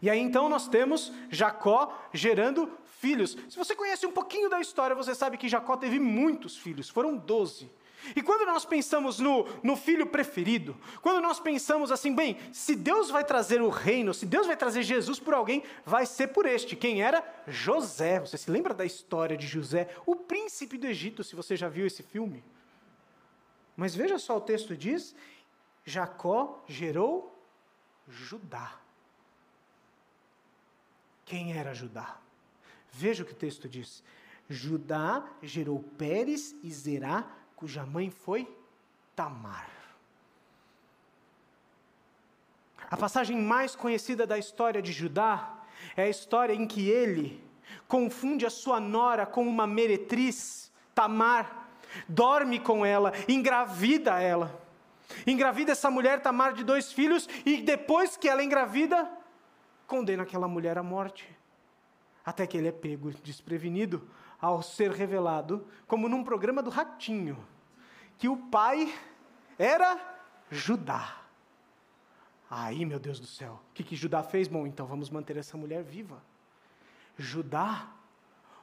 E 0.00 0.08
aí 0.08 0.18
então 0.18 0.48
nós 0.48 0.68
temos 0.68 1.12
Jacó 1.30 1.96
gerando 2.12 2.70
filhos. 3.00 3.36
Se 3.48 3.56
você 3.56 3.74
conhece 3.74 4.06
um 4.06 4.12
pouquinho 4.12 4.48
da 4.48 4.60
história, 4.60 4.94
você 4.94 5.14
sabe 5.14 5.36
que 5.36 5.48
Jacó 5.48 5.76
teve 5.76 5.98
muitos 5.98 6.56
filhos, 6.56 6.88
foram 6.88 7.16
doze. 7.16 7.70
E 8.16 8.22
quando 8.22 8.46
nós 8.46 8.64
pensamos 8.64 9.18
no, 9.18 9.46
no 9.62 9.76
filho 9.76 10.06
preferido, 10.06 10.76
quando 11.02 11.20
nós 11.20 11.38
pensamos 11.38 11.92
assim, 11.92 12.14
bem, 12.14 12.38
se 12.52 12.74
Deus 12.74 13.10
vai 13.10 13.24
trazer 13.24 13.60
o 13.60 13.68
reino, 13.68 14.14
se 14.14 14.24
Deus 14.24 14.46
vai 14.46 14.56
trazer 14.56 14.82
Jesus 14.82 15.20
por 15.20 15.34
alguém, 15.34 15.62
vai 15.84 16.06
ser 16.06 16.28
por 16.28 16.46
este. 16.46 16.76
Quem 16.76 17.02
era? 17.02 17.22
José. 17.46 18.18
Você 18.20 18.38
se 18.38 18.50
lembra 18.50 18.72
da 18.72 18.84
história 18.84 19.36
de 19.36 19.46
José, 19.46 19.88
o 20.06 20.16
príncipe 20.16 20.78
do 20.78 20.86
Egito, 20.86 21.22
se 21.22 21.36
você 21.36 21.56
já 21.56 21.68
viu 21.68 21.86
esse 21.86 22.02
filme? 22.02 22.42
Mas 23.76 23.94
veja 23.94 24.18
só, 24.18 24.36
o 24.36 24.40
texto 24.42 24.76
diz: 24.76 25.14
Jacó 25.84 26.62
gerou 26.66 27.38
Judá. 28.08 28.80
Quem 31.30 31.56
era 31.56 31.72
Judá? 31.72 32.16
Veja 32.90 33.22
o 33.22 33.26
que 33.26 33.30
o 33.30 33.36
texto 33.36 33.68
diz. 33.68 34.02
Judá 34.48 35.24
gerou 35.40 35.78
Pérez 35.96 36.56
e 36.60 36.72
Zerá, 36.72 37.24
cuja 37.54 37.86
mãe 37.86 38.10
foi 38.10 38.52
Tamar. 39.14 39.70
A 42.90 42.96
passagem 42.96 43.40
mais 43.40 43.76
conhecida 43.76 44.26
da 44.26 44.38
história 44.38 44.82
de 44.82 44.90
Judá 44.90 45.54
é 45.96 46.02
a 46.02 46.08
história 46.08 46.52
em 46.52 46.66
que 46.66 46.88
ele 46.88 47.40
confunde 47.86 48.44
a 48.44 48.50
sua 48.50 48.80
nora 48.80 49.24
com 49.24 49.46
uma 49.46 49.68
meretriz, 49.68 50.72
Tamar, 50.96 51.70
dorme 52.08 52.58
com 52.58 52.84
ela, 52.84 53.12
engravida 53.28 54.20
ela. 54.20 54.60
Engravida 55.24 55.70
essa 55.70 55.92
mulher, 55.92 56.22
Tamar, 56.22 56.54
de 56.54 56.64
dois 56.64 56.92
filhos, 56.92 57.28
e 57.46 57.62
depois 57.62 58.16
que 58.16 58.28
ela 58.28 58.42
engravida, 58.42 59.08
condena 59.90 60.22
aquela 60.22 60.46
mulher 60.46 60.78
à 60.78 60.84
morte. 60.84 61.28
Até 62.24 62.46
que 62.46 62.56
ele 62.56 62.68
é 62.68 62.72
pego 62.72 63.10
desprevenido 63.10 64.08
ao 64.40 64.62
ser 64.62 64.92
revelado, 64.92 65.66
como 65.84 66.08
num 66.08 66.22
programa 66.22 66.62
do 66.62 66.70
Ratinho, 66.70 67.36
que 68.16 68.28
o 68.28 68.36
pai 68.36 68.94
era 69.58 69.98
Judá. 70.48 71.22
Aí, 72.48 72.86
meu 72.86 73.00
Deus 73.00 73.18
do 73.18 73.26
céu, 73.26 73.60
o 73.70 73.74
que, 73.74 73.82
que 73.82 73.96
Judá 73.96 74.22
fez? 74.22 74.46
Bom, 74.46 74.64
então 74.64 74.86
vamos 74.86 75.10
manter 75.10 75.36
essa 75.36 75.56
mulher 75.56 75.82
viva. 75.82 76.22
Judá, 77.18 77.90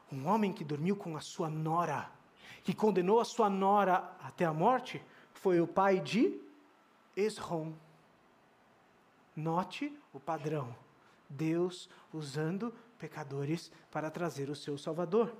um 0.09 0.27
homem 0.27 0.53
que 0.53 0.63
dormiu 0.63 0.95
com 0.95 1.17
a 1.17 1.21
sua 1.21 1.49
nora, 1.49 2.09
que 2.63 2.73
condenou 2.73 3.19
a 3.19 3.25
sua 3.25 3.49
nora 3.49 4.15
até 4.21 4.45
a 4.45 4.53
morte, 4.53 5.03
foi 5.33 5.59
o 5.59 5.67
pai 5.67 5.99
de 5.99 6.39
Esrom. 7.15 7.73
Note 9.35 9.93
o 10.13 10.19
padrão. 10.19 10.86
Deus 11.29 11.89
usando 12.13 12.73
pecadores 12.97 13.71
para 13.91 14.09
trazer 14.09 14.49
o 14.49 14.55
seu 14.55 14.77
Salvador. 14.77 15.35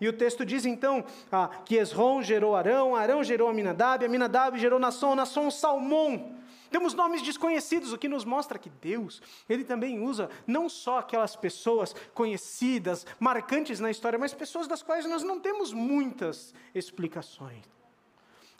E 0.00 0.08
o 0.08 0.12
texto 0.12 0.44
diz 0.44 0.64
então 0.64 1.04
ah, 1.30 1.48
que 1.64 1.76
Esrom 1.76 2.22
gerou 2.22 2.54
Arão, 2.54 2.94
Arão 2.94 3.24
gerou 3.24 3.48
Aminadab, 3.48 4.04
Aminadab 4.04 4.58
gerou 4.58 4.78
Nasson, 4.78 5.14
Nasson 5.14 5.50
Salmão. 5.50 6.36
Temos 6.70 6.92
nomes 6.94 7.22
desconhecidos, 7.22 7.92
o 7.92 7.98
que 7.98 8.08
nos 8.08 8.24
mostra 8.24 8.58
que 8.58 8.68
Deus, 8.68 9.22
Ele 9.48 9.64
também 9.64 10.00
usa 10.00 10.28
não 10.46 10.68
só 10.68 10.98
aquelas 10.98 11.34
pessoas 11.34 11.94
conhecidas, 12.12 13.06
marcantes 13.18 13.80
na 13.80 13.90
história, 13.90 14.18
mas 14.18 14.34
pessoas 14.34 14.68
das 14.68 14.82
quais 14.82 15.06
nós 15.06 15.22
não 15.22 15.40
temos 15.40 15.72
muitas 15.72 16.54
explicações. 16.74 17.77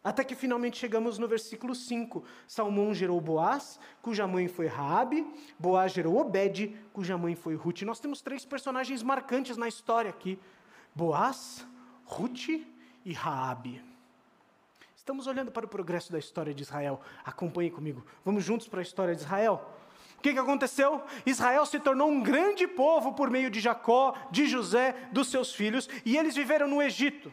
Até 0.09 0.25
que 0.25 0.35
finalmente 0.35 0.79
chegamos 0.79 1.19
no 1.19 1.29
versículo 1.29 1.75
5. 1.75 2.25
Salmão 2.47 2.95
gerou 2.95 3.21
Boaz, 3.21 3.79
cuja 4.01 4.27
mãe 4.27 4.49
foi 4.49 4.67
Raabe. 4.67 5.31
Boaz 5.59 5.93
gerou 5.93 6.17
Obed, 6.17 6.75
cuja 6.95 7.19
mãe 7.19 7.35
foi 7.35 7.55
Ruth. 7.55 7.83
Nós 7.83 8.01
temos 8.01 8.23
três 8.23 8.43
personagens 8.43 9.03
marcantes 9.03 9.59
na 9.59 9.69
história 9.69 10.09
aqui: 10.09 10.41
Boaz, 10.95 11.67
Ruth 12.07 12.49
e 13.05 13.13
Raabe. 13.13 13.85
Estamos 14.97 15.27
olhando 15.27 15.53
para 15.53 15.67
o 15.67 15.69
progresso 15.69 16.11
da 16.11 16.19
história 16.19 16.55
de 16.55 16.63
Israel. 16.63 17.03
Acompanhe 17.23 17.71
comigo. 17.71 18.03
Vamos 18.25 18.43
juntos 18.43 18.67
para 18.67 18.81
a 18.81 18.83
história 18.83 19.15
de 19.15 19.21
Israel. 19.21 19.61
O 20.17 20.23
que, 20.23 20.33
que 20.33 20.39
aconteceu? 20.39 21.03
Israel 21.27 21.67
se 21.67 21.79
tornou 21.79 22.09
um 22.09 22.23
grande 22.23 22.67
povo 22.67 23.13
por 23.13 23.29
meio 23.29 23.51
de 23.51 23.61
Jacó, 23.61 24.15
de 24.31 24.47
José, 24.47 25.11
dos 25.13 25.29
seus 25.29 25.55
filhos, 25.55 25.87
e 26.03 26.17
eles 26.17 26.35
viveram 26.35 26.67
no 26.67 26.81
Egito. 26.81 27.31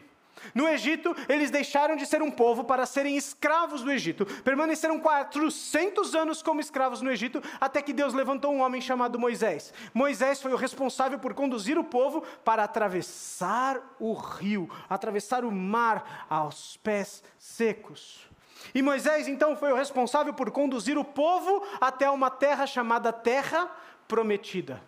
No 0.54 0.68
Egito, 0.68 1.14
eles 1.28 1.50
deixaram 1.50 1.96
de 1.96 2.06
ser 2.06 2.22
um 2.22 2.30
povo 2.30 2.64
para 2.64 2.86
serem 2.86 3.16
escravos 3.16 3.82
do 3.82 3.90
Egito. 3.90 4.26
Permaneceram 4.42 4.98
400 4.98 6.14
anos 6.14 6.42
como 6.42 6.60
escravos 6.60 7.02
no 7.02 7.10
Egito, 7.10 7.42
até 7.60 7.82
que 7.82 7.92
Deus 7.92 8.14
levantou 8.14 8.52
um 8.52 8.60
homem 8.60 8.80
chamado 8.80 9.18
Moisés. 9.18 9.72
Moisés 9.92 10.40
foi 10.40 10.52
o 10.52 10.56
responsável 10.56 11.18
por 11.18 11.34
conduzir 11.34 11.78
o 11.78 11.84
povo 11.84 12.22
para 12.44 12.64
atravessar 12.64 13.96
o 13.98 14.12
rio, 14.12 14.70
atravessar 14.88 15.44
o 15.44 15.52
mar 15.52 16.26
aos 16.28 16.76
pés 16.78 17.22
secos. 17.38 18.26
E 18.74 18.82
Moisés 18.82 19.28
então 19.28 19.56
foi 19.56 19.72
o 19.72 19.76
responsável 19.76 20.34
por 20.34 20.50
conduzir 20.50 20.98
o 20.98 21.04
povo 21.04 21.62
até 21.80 22.10
uma 22.10 22.30
terra 22.30 22.66
chamada 22.66 23.12
Terra 23.12 23.70
Prometida 24.08 24.80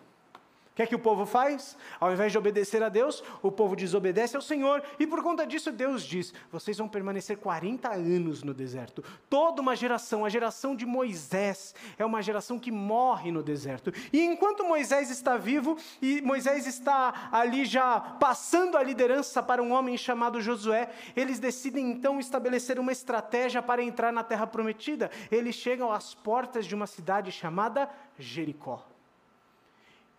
que 0.79 0.83
é 0.83 0.87
que 0.87 0.95
o 0.95 0.99
povo 0.99 1.25
faz? 1.25 1.75
Ao 1.99 2.13
invés 2.13 2.31
de 2.31 2.37
obedecer 2.37 2.81
a 2.81 2.87
Deus, 2.87 3.21
o 3.41 3.51
povo 3.51 3.75
desobedece 3.75 4.37
ao 4.37 4.41
Senhor, 4.41 4.81
e 4.97 5.05
por 5.05 5.21
conta 5.21 5.45
disso 5.45 5.73
Deus 5.73 6.03
diz: 6.03 6.33
vocês 6.49 6.77
vão 6.77 6.87
permanecer 6.87 7.35
40 7.37 7.89
anos 7.89 8.43
no 8.43 8.53
deserto. 8.53 9.03
Toda 9.29 9.61
uma 9.61 9.75
geração, 9.75 10.23
a 10.23 10.29
geração 10.29 10.77
de 10.77 10.85
Moisés, 10.85 11.75
é 11.97 12.05
uma 12.05 12.21
geração 12.21 12.57
que 12.57 12.71
morre 12.71 13.29
no 13.29 13.43
deserto. 13.43 13.91
E 14.13 14.21
enquanto 14.21 14.63
Moisés 14.63 15.09
está 15.09 15.35
vivo, 15.35 15.77
e 16.01 16.21
Moisés 16.21 16.65
está 16.65 17.27
ali 17.29 17.65
já 17.65 17.99
passando 17.99 18.77
a 18.77 18.83
liderança 18.83 19.43
para 19.43 19.61
um 19.61 19.73
homem 19.73 19.97
chamado 19.97 20.39
Josué, 20.39 20.89
eles 21.13 21.39
decidem 21.39 21.91
então 21.91 22.21
estabelecer 22.21 22.79
uma 22.79 22.93
estratégia 22.93 23.61
para 23.61 23.83
entrar 23.83 24.13
na 24.13 24.23
terra 24.23 24.47
prometida. 24.47 25.11
Eles 25.29 25.55
chegam 25.55 25.91
às 25.91 26.15
portas 26.15 26.65
de 26.65 26.73
uma 26.73 26.87
cidade 26.87 27.33
chamada 27.33 27.89
Jericó 28.17 28.88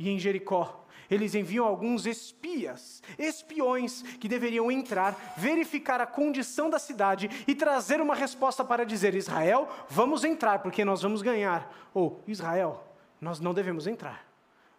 e 0.01 0.09
em 0.09 0.19
Jericó. 0.19 0.83
Eles 1.11 1.35
enviam 1.35 1.67
alguns 1.67 2.07
espias, 2.07 3.03
espiões, 3.19 4.01
que 4.03 4.29
deveriam 4.29 4.71
entrar, 4.71 5.35
verificar 5.37 6.01
a 6.01 6.07
condição 6.07 6.71
da 6.71 6.79
cidade 6.79 7.29
e 7.47 7.55
trazer 7.55 8.01
uma 8.01 8.15
resposta 8.15 8.65
para 8.65 8.87
dizer: 8.87 9.15
Israel, 9.15 9.69
vamos 9.89 10.25
entrar, 10.25 10.61
porque 10.61 10.85
nós 10.85 11.03
vamos 11.03 11.21
ganhar. 11.21 11.71
Ou 11.93 12.23
Israel, 12.27 12.83
nós 13.21 13.41
não 13.41 13.53
devemos 13.53 13.87
entrar, 13.87 14.25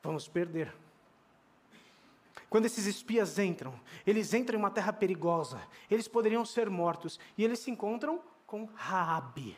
vamos 0.02 0.28
perder. 0.28 0.74
Quando 2.50 2.66
esses 2.66 2.86
espias 2.86 3.38
entram, 3.38 3.74
eles 4.08 4.34
entram 4.34 4.58
em 4.58 4.62
uma 4.62 4.72
terra 4.72 4.92
perigosa, 4.92 5.62
eles 5.90 6.08
poderiam 6.08 6.44
ser 6.44 6.70
mortos, 6.70 7.20
e 7.38 7.44
eles 7.44 7.60
se 7.60 7.70
encontram 7.70 8.22
com 8.48 8.68
Raabe. 8.74 9.58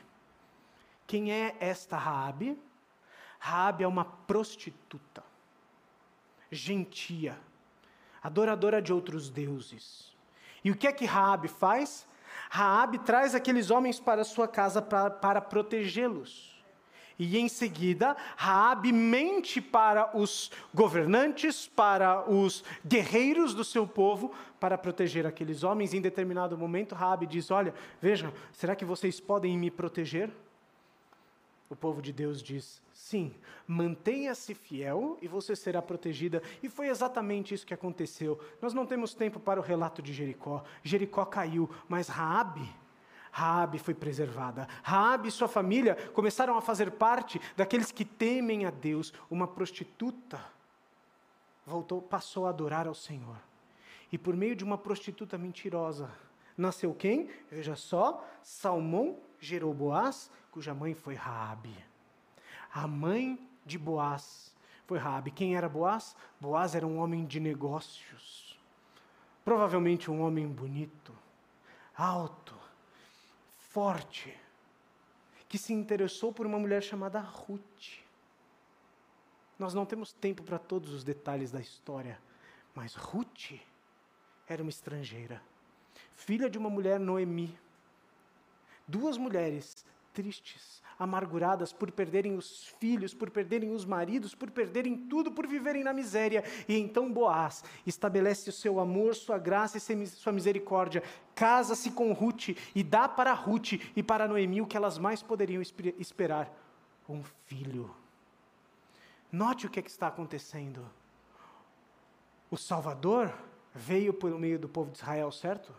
Quem 1.08 1.32
é 1.32 1.56
esta 1.60 1.98
Raabe? 1.98 2.60
Raabe 3.40 3.84
é 3.84 3.88
uma 3.88 4.06
prostituta 4.06 5.24
gentia, 6.54 7.38
adoradora 8.22 8.82
de 8.82 8.94
outros 8.94 9.30
deuses. 9.30 10.14
E 10.64 10.72
o 10.72 10.76
que 10.76 10.88
é 10.88 10.92
que 10.92 11.06
Raabe 11.06 11.48
faz? 11.48 12.08
Raabe 12.50 13.00
traz 13.00 13.36
aqueles 13.36 13.70
homens 13.70 14.00
para 14.00 14.24
sua 14.24 14.48
casa 14.48 14.82
para, 14.82 15.10
para 15.10 15.42
protegê-los. 15.42 16.54
E 17.18 17.38
em 17.38 17.48
seguida, 17.48 18.18
Raabe 18.36 18.92
mente 18.92 19.62
para 19.62 20.18
os 20.18 20.52
governantes, 20.74 21.68
para 21.68 22.30
os 22.30 22.64
guerreiros 22.86 23.54
do 23.54 23.64
seu 23.64 23.88
povo, 23.88 24.34
para 24.60 24.78
proteger 24.78 25.26
aqueles 25.26 25.64
homens. 25.64 25.94
Em 25.94 26.02
determinado 26.02 26.58
momento, 26.58 26.96
Raabe 26.96 27.28
diz: 27.28 27.52
"Olha, 27.52 27.74
vejam, 28.02 28.34
será 28.52 28.76
que 28.76 28.86
vocês 28.86 29.20
podem 29.20 29.58
me 29.58 29.70
proteger?" 29.70 30.32
O 31.70 31.76
povo 31.76 32.02
de 32.02 32.14
Deus 32.14 32.42
diz: 32.42 32.82
Sim, 32.94 33.34
mantenha-se 33.68 34.54
fiel 34.54 35.18
e 35.22 35.28
você 35.28 35.56
será 35.56 35.82
protegida. 35.82 36.42
E 36.62 36.70
foi 36.70 36.88
exatamente 36.88 37.54
isso 37.54 37.66
que 37.66 37.74
aconteceu. 37.74 38.40
Nós 38.62 38.74
não 38.74 38.86
temos 38.86 39.14
tempo 39.14 39.40
para 39.40 39.60
o 39.60 39.64
relato 39.64 40.02
de 40.02 40.14
Jericó. 40.14 40.64
Jericó 40.84 41.26
caiu, 41.26 41.70
mas 41.88 42.08
Raabe, 42.08 42.70
Raabe 43.32 43.80
foi 43.80 43.96
preservada. 43.96 44.68
Raabe 44.84 45.28
e 45.28 45.32
sua 45.32 45.48
família 45.48 45.96
começaram 46.14 46.56
a 46.56 46.62
fazer 46.62 46.92
parte 46.92 47.42
daqueles 47.58 47.92
que 47.92 48.06
temem 48.06 48.66
a 48.66 48.70
Deus. 48.70 49.12
Uma 49.30 49.48
prostituta 49.48 50.40
voltou, 51.66 52.02
passou 52.02 52.46
a 52.46 52.50
adorar 52.50 52.88
ao 52.88 52.94
Senhor. 52.94 53.38
E 54.12 54.18
por 54.20 54.36
meio 54.36 54.56
de 54.56 54.64
uma 54.64 54.78
prostituta 54.78 55.38
mentirosa, 55.38 56.12
nasceu 56.56 56.94
quem? 56.94 57.30
Veja 57.50 57.76
só, 57.76 58.24
Salmão 58.44 59.18
gerou 59.46 59.74
Boaz, 59.74 60.32
cuja 60.52 60.74
mãe 60.74 60.94
foi 60.94 61.16
Raabe. 61.16 61.76
A 62.74 62.88
mãe 62.88 63.40
de 63.66 63.78
Boaz 63.78 64.56
foi 64.86 64.98
Raabe. 64.98 65.32
Quem 65.32 65.56
era 65.56 65.70
Boaz? 65.70 66.16
Boaz 66.40 66.76
era 66.76 66.86
um 66.86 66.98
homem 66.98 67.26
de 67.26 67.40
negócios. 67.40 68.60
Provavelmente 69.44 70.10
um 70.10 70.22
homem 70.22 70.48
bonito, 70.48 71.14
alto, 71.96 72.56
forte, 73.70 74.38
que 75.50 75.58
se 75.58 75.74
interessou 75.74 76.32
por 76.32 76.46
uma 76.46 76.58
mulher 76.58 76.82
chamada 76.82 77.20
Ruth. 77.20 78.02
Nós 79.60 79.74
não 79.74 79.86
temos 79.86 80.14
tempo 80.14 80.44
para 80.44 80.58
todos 80.58 80.94
os 80.94 81.04
detalhes 81.04 81.52
da 81.52 81.60
história, 81.60 82.20
mas 82.74 82.96
Ruth 82.96 83.60
era 84.48 84.62
uma 84.62 84.70
estrangeira, 84.70 85.42
filha 86.16 86.50
de 86.50 86.58
uma 86.58 86.70
mulher 86.70 87.00
Noemi. 87.00 87.56
Duas 88.88 89.18
mulheres 89.18 89.86
tristes, 90.14 90.82
amarguradas 90.98 91.74
por 91.74 91.92
perderem 91.92 92.36
os 92.36 92.68
filhos, 92.80 93.14
por 93.14 93.30
perderem 93.30 93.72
os 93.72 93.84
maridos, 93.84 94.36
por 94.36 94.52
perderem 94.52 94.96
tudo, 94.96 95.32
por 95.32 95.48
viverem 95.48 95.84
na 95.84 95.92
miséria. 95.92 96.44
E 96.68 96.78
então 96.78 97.12
Boaz 97.12 97.64
estabelece 97.86 98.50
o 98.50 98.54
seu 98.54 98.80
amor, 98.80 99.16
sua 99.16 99.38
graça 99.38 99.78
e 99.78 100.08
sua 100.08 100.32
misericórdia, 100.32 101.04
casa-se 101.34 101.92
com 101.92 102.14
Ruth 102.14 102.50
e 102.76 102.84
dá 102.84 103.08
para 103.10 103.34
Ruth 103.34 103.74
e 103.96 104.04
para 104.04 104.28
Noemi 104.28 104.62
o 104.62 104.68
que 104.68 104.78
elas 104.78 104.98
mais 104.98 105.22
poderiam 105.22 105.62
esperar: 105.98 106.52
um 107.10 107.24
filho. 107.48 107.94
Note 109.32 109.66
o 109.66 109.70
que, 109.70 109.80
é 109.80 109.82
que 109.82 109.90
está 109.90 110.08
acontecendo. 110.08 110.88
O 112.52 112.58
Salvador 112.58 113.34
veio 113.74 114.14
por 114.14 114.30
meio 114.38 114.60
do 114.60 114.70
povo 114.70 114.92
de 114.92 115.00
Israel, 115.00 115.32
certo? 115.32 115.74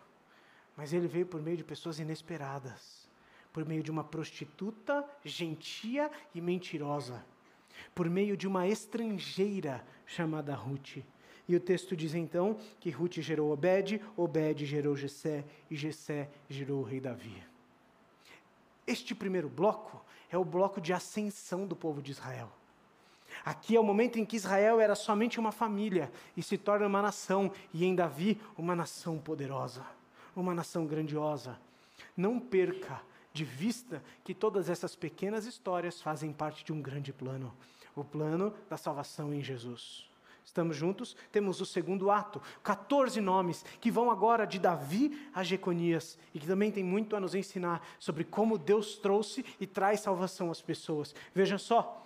Mas 0.77 0.93
ele 0.93 1.07
veio 1.07 1.27
por 1.27 1.41
meio 1.41 1.57
de 1.57 1.65
pessoas 1.65 1.99
inesperadas, 1.99 3.09
por 3.53 3.65
meio 3.65 3.83
de 3.83 3.91
uma 3.91 4.03
prostituta 4.03 5.05
gentia 5.25 6.11
e 6.35 6.41
mentirosa, 6.41 7.25
por 7.95 8.11
meio 8.11 8.37
de 8.37 8.49
uma 8.49 8.67
estrangeira 8.67 9.85
chamada 10.07 10.55
Ruth. 10.55 10.99
E 11.47 11.55
o 11.55 11.61
texto 11.61 11.97
diz 11.97 12.15
então 12.15 12.59
que 12.81 12.91
Ruth 12.91 13.15
gerou 13.21 13.53
Obed, 13.53 14.01
Obed 14.17 14.65
gerou 14.65 14.97
Jessé 14.97 15.45
e 15.71 15.77
Jessé 15.77 16.29
gerou 16.49 16.81
o 16.81 16.85
rei 16.85 17.01
Davi. 17.01 17.43
Este 18.87 19.15
primeiro 19.15 19.49
bloco 19.49 20.05
é 20.31 20.37
o 20.37 20.45
bloco 20.45 20.81
de 20.81 20.93
ascensão 20.93 21.67
do 21.67 21.77
povo 21.77 22.03
de 22.03 22.11
Israel. 22.11 22.51
Aqui 23.45 23.77
é 23.77 23.81
o 23.81 23.85
momento 23.85 24.19
em 24.19 24.25
que 24.25 24.37
Israel 24.37 24.81
era 24.81 24.95
somente 24.95 25.41
uma 25.41 25.53
família 25.53 26.11
e 26.37 26.43
se 26.43 26.57
torna 26.57 26.87
uma 26.87 27.03
nação, 27.03 27.51
e 27.73 27.85
em 27.85 27.95
Davi, 27.95 28.41
uma 28.57 28.77
nação 28.77 29.19
poderosa, 29.19 29.85
uma 30.37 30.55
nação 30.55 30.87
grandiosa. 30.87 31.59
Não 32.16 32.38
perca 32.40 33.01
de 33.33 33.44
vista 33.44 34.03
que 34.23 34.35
todas 34.35 34.68
essas 34.68 34.94
pequenas 34.94 35.44
histórias 35.47 36.01
fazem 36.01 36.33
parte 36.33 36.64
de 36.64 36.73
um 36.73 36.81
grande 36.81 37.12
plano 37.12 37.53
o 37.97 38.05
plano 38.05 38.53
da 38.68 38.77
salvação 38.77 39.33
em 39.33 39.42
Jesus. 39.42 40.09
Estamos 40.44 40.77
juntos? 40.77 41.16
Temos 41.33 41.61
o 41.61 41.66
segundo 41.66 42.11
ato, 42.11 42.40
14 42.62 43.20
nomes 43.20 43.64
que 43.81 43.90
vão 43.90 44.11
agora 44.11 44.47
de 44.47 44.59
Davi 44.59 45.29
a 45.35 45.42
Jeconias 45.42 46.18
e 46.35 46.38
que 46.38 46.47
também 46.47 46.70
tem 46.70 46.85
muito 46.85 47.16
a 47.16 47.20
nos 47.20 47.35
ensinar 47.35 47.83
sobre 47.99 48.25
como 48.25 48.59
Deus 48.59 48.97
trouxe 48.97 49.44
e 49.59 49.66
traz 49.66 50.01
salvação 50.01 50.51
às 50.51 50.61
pessoas. 50.61 51.14
Veja 51.35 51.57
só, 51.57 52.04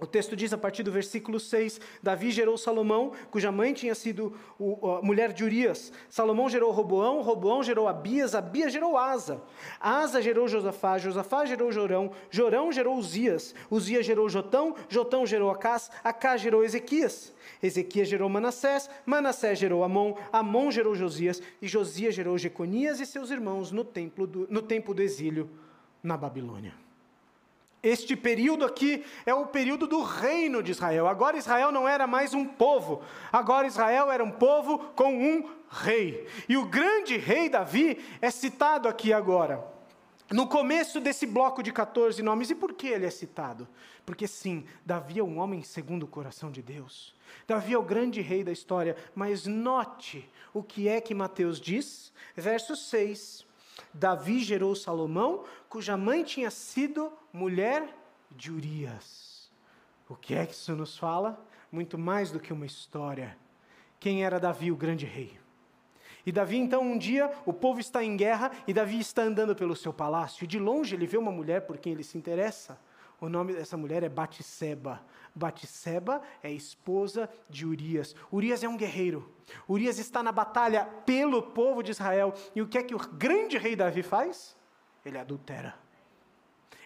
o 0.00 0.06
texto 0.06 0.34
diz 0.34 0.52
a 0.52 0.58
partir 0.58 0.82
do 0.82 0.90
versículo 0.90 1.38
6: 1.38 1.80
Davi 2.02 2.32
gerou 2.32 2.58
Salomão, 2.58 3.12
cuja 3.30 3.52
mãe 3.52 3.72
tinha 3.72 3.94
sido 3.94 4.34
a 4.82 5.00
mulher 5.02 5.32
de 5.32 5.44
Urias. 5.44 5.92
Salomão 6.10 6.48
gerou 6.48 6.72
Roboão, 6.72 7.22
Roboão 7.22 7.62
gerou 7.62 7.86
Abias, 7.86 8.34
Abias 8.34 8.72
gerou 8.72 8.98
Asa. 8.98 9.40
Asa 9.80 10.20
gerou 10.20 10.48
Josafá, 10.48 10.98
Josafá 10.98 11.46
gerou 11.46 11.70
Jorão, 11.70 12.10
Jorão 12.28 12.72
gerou 12.72 12.96
Uzias. 12.96 13.54
Uzias 13.70 14.04
gerou 14.04 14.28
Jotão, 14.28 14.74
Jotão 14.88 15.24
gerou 15.24 15.48
Acás, 15.48 15.88
Acás 16.02 16.40
gerou 16.40 16.64
Ezequias. 16.64 17.32
Ezequias 17.62 18.08
gerou 18.08 18.28
Manassés, 18.28 18.90
Manassés 19.06 19.58
gerou 19.60 19.84
Amon, 19.84 20.14
Amon 20.32 20.72
gerou 20.72 20.96
Josias, 20.96 21.40
e 21.62 21.68
Josias 21.68 22.14
gerou 22.16 22.36
Jeconias 22.36 22.98
e 22.98 23.06
seus 23.06 23.30
irmãos 23.30 23.70
no, 23.70 23.84
templo 23.84 24.26
do, 24.26 24.46
no 24.50 24.60
tempo 24.60 24.92
do 24.92 25.02
exílio 25.02 25.48
na 26.02 26.16
Babilônia. 26.16 26.83
Este 27.84 28.16
período 28.16 28.64
aqui 28.64 29.04
é 29.26 29.34
o 29.34 29.44
período 29.44 29.86
do 29.86 30.02
reino 30.02 30.62
de 30.62 30.70
Israel. 30.70 31.06
Agora 31.06 31.36
Israel 31.36 31.70
não 31.70 31.86
era 31.86 32.06
mais 32.06 32.32
um 32.32 32.46
povo, 32.46 33.02
agora 33.30 33.66
Israel 33.66 34.10
era 34.10 34.24
um 34.24 34.30
povo 34.30 34.78
com 34.96 35.14
um 35.14 35.50
rei. 35.68 36.26
E 36.48 36.56
o 36.56 36.64
grande 36.64 37.18
rei 37.18 37.50
Davi 37.50 38.02
é 38.22 38.30
citado 38.30 38.88
aqui 38.88 39.12
agora. 39.12 39.62
No 40.30 40.46
começo 40.46 40.98
desse 40.98 41.26
bloco 41.26 41.62
de 41.62 41.70
14 41.70 42.22
nomes, 42.22 42.48
e 42.48 42.54
por 42.54 42.72
que 42.72 42.86
ele 42.86 43.04
é 43.04 43.10
citado? 43.10 43.68
Porque 44.06 44.26
sim, 44.26 44.64
Davi 44.84 45.18
é 45.18 45.22
um 45.22 45.38
homem 45.38 45.62
segundo 45.62 46.04
o 46.04 46.08
coração 46.08 46.50
de 46.50 46.62
Deus. 46.62 47.14
Davi 47.46 47.74
é 47.74 47.78
o 47.78 47.82
grande 47.82 48.22
rei 48.22 48.42
da 48.42 48.50
história, 48.50 48.96
mas 49.14 49.46
note 49.46 50.26
o 50.54 50.62
que 50.62 50.88
é 50.88 51.02
que 51.02 51.14
Mateus 51.14 51.60
diz, 51.60 52.10
verso 52.34 52.74
6. 52.74 53.44
Davi 53.92 54.42
gerou 54.42 54.74
Salomão, 54.74 55.44
cuja 55.68 55.98
mãe 55.98 56.24
tinha 56.24 56.50
sido 56.50 57.12
mulher 57.34 57.92
de 58.30 58.52
Urias. 58.52 59.50
O 60.08 60.14
que 60.14 60.34
é 60.34 60.46
que 60.46 60.54
isso 60.54 60.76
nos 60.76 60.96
fala? 60.96 61.44
Muito 61.70 61.98
mais 61.98 62.30
do 62.30 62.38
que 62.38 62.52
uma 62.52 62.64
história. 62.64 63.36
Quem 63.98 64.24
era 64.24 64.38
Davi, 64.38 64.70
o 64.70 64.76
grande 64.76 65.04
rei? 65.04 65.36
E 66.24 66.30
Davi, 66.30 66.56
então, 66.56 66.80
um 66.80 66.96
dia, 66.96 67.30
o 67.44 67.52
povo 67.52 67.80
está 67.80 68.04
em 68.04 68.16
guerra 68.16 68.52
e 68.68 68.72
Davi 68.72 69.00
está 69.00 69.22
andando 69.22 69.54
pelo 69.56 69.74
seu 69.74 69.92
palácio. 69.92 70.44
E 70.44 70.46
de 70.46 70.60
longe 70.60 70.94
ele 70.94 71.08
vê 71.08 71.18
uma 71.18 71.32
mulher 71.32 71.62
por 71.62 71.76
quem 71.76 71.92
ele 71.92 72.04
se 72.04 72.16
interessa. 72.16 72.78
O 73.20 73.28
nome 73.28 73.52
dessa 73.52 73.76
mulher 73.76 74.04
é 74.04 74.08
Batisseba. 74.08 75.02
Batisseba 75.34 76.22
é 76.40 76.52
esposa 76.52 77.28
de 77.50 77.66
Urias. 77.66 78.14
Urias 78.32 78.62
é 78.62 78.68
um 78.68 78.76
guerreiro. 78.76 79.34
Urias 79.68 79.98
está 79.98 80.22
na 80.22 80.30
batalha 80.30 80.84
pelo 81.04 81.42
povo 81.42 81.82
de 81.82 81.90
Israel. 81.90 82.32
E 82.54 82.62
o 82.62 82.68
que 82.68 82.78
é 82.78 82.82
que 82.82 82.94
o 82.94 82.98
grande 82.98 83.58
rei 83.58 83.74
Davi 83.74 84.04
faz? 84.04 84.56
Ele 85.04 85.18
adultera. 85.18 85.83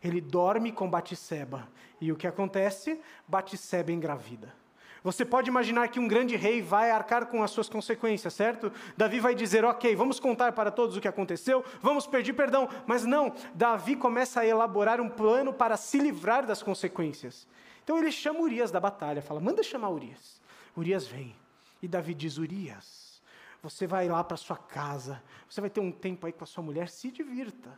Ele 0.02 0.20
dorme 0.20 0.72
com 0.72 0.88
Batisseba. 0.88 1.68
E 2.00 2.12
o 2.12 2.16
que 2.16 2.26
acontece? 2.26 3.00
Batisseba 3.26 3.92
engravida. 3.92 4.54
Você 5.02 5.24
pode 5.24 5.48
imaginar 5.48 5.88
que 5.88 6.00
um 6.00 6.08
grande 6.08 6.36
rei 6.36 6.60
vai 6.60 6.90
arcar 6.90 7.26
com 7.26 7.42
as 7.42 7.50
suas 7.50 7.68
consequências, 7.68 8.34
certo? 8.34 8.72
Davi 8.96 9.20
vai 9.20 9.34
dizer: 9.34 9.64
Ok, 9.64 9.94
vamos 9.94 10.18
contar 10.18 10.52
para 10.52 10.70
todos 10.70 10.96
o 10.96 11.00
que 11.00 11.08
aconteceu, 11.08 11.64
vamos 11.80 12.06
pedir 12.06 12.32
perdão. 12.32 12.68
Mas 12.86 13.04
não, 13.04 13.32
Davi 13.54 13.94
começa 13.94 14.40
a 14.40 14.46
elaborar 14.46 15.00
um 15.00 15.08
plano 15.08 15.52
para 15.52 15.76
se 15.76 15.98
livrar 15.98 16.44
das 16.44 16.62
consequências. 16.62 17.46
Então 17.84 17.96
ele 17.96 18.10
chama 18.10 18.40
Urias 18.40 18.70
da 18.70 18.80
batalha, 18.80 19.22
fala: 19.22 19.40
manda 19.40 19.62
chamar 19.62 19.90
Urias. 19.90 20.40
Urias 20.76 21.06
vem. 21.06 21.34
E 21.80 21.86
Davi 21.86 22.12
diz: 22.12 22.36
Urias, 22.36 23.22
você 23.62 23.86
vai 23.86 24.08
lá 24.08 24.22
para 24.24 24.36
sua 24.36 24.56
casa, 24.56 25.22
você 25.48 25.60
vai 25.60 25.70
ter 25.70 25.80
um 25.80 25.92
tempo 25.92 26.26
aí 26.26 26.32
com 26.32 26.44
a 26.44 26.46
sua 26.46 26.62
mulher, 26.62 26.88
se 26.88 27.10
divirta. 27.10 27.70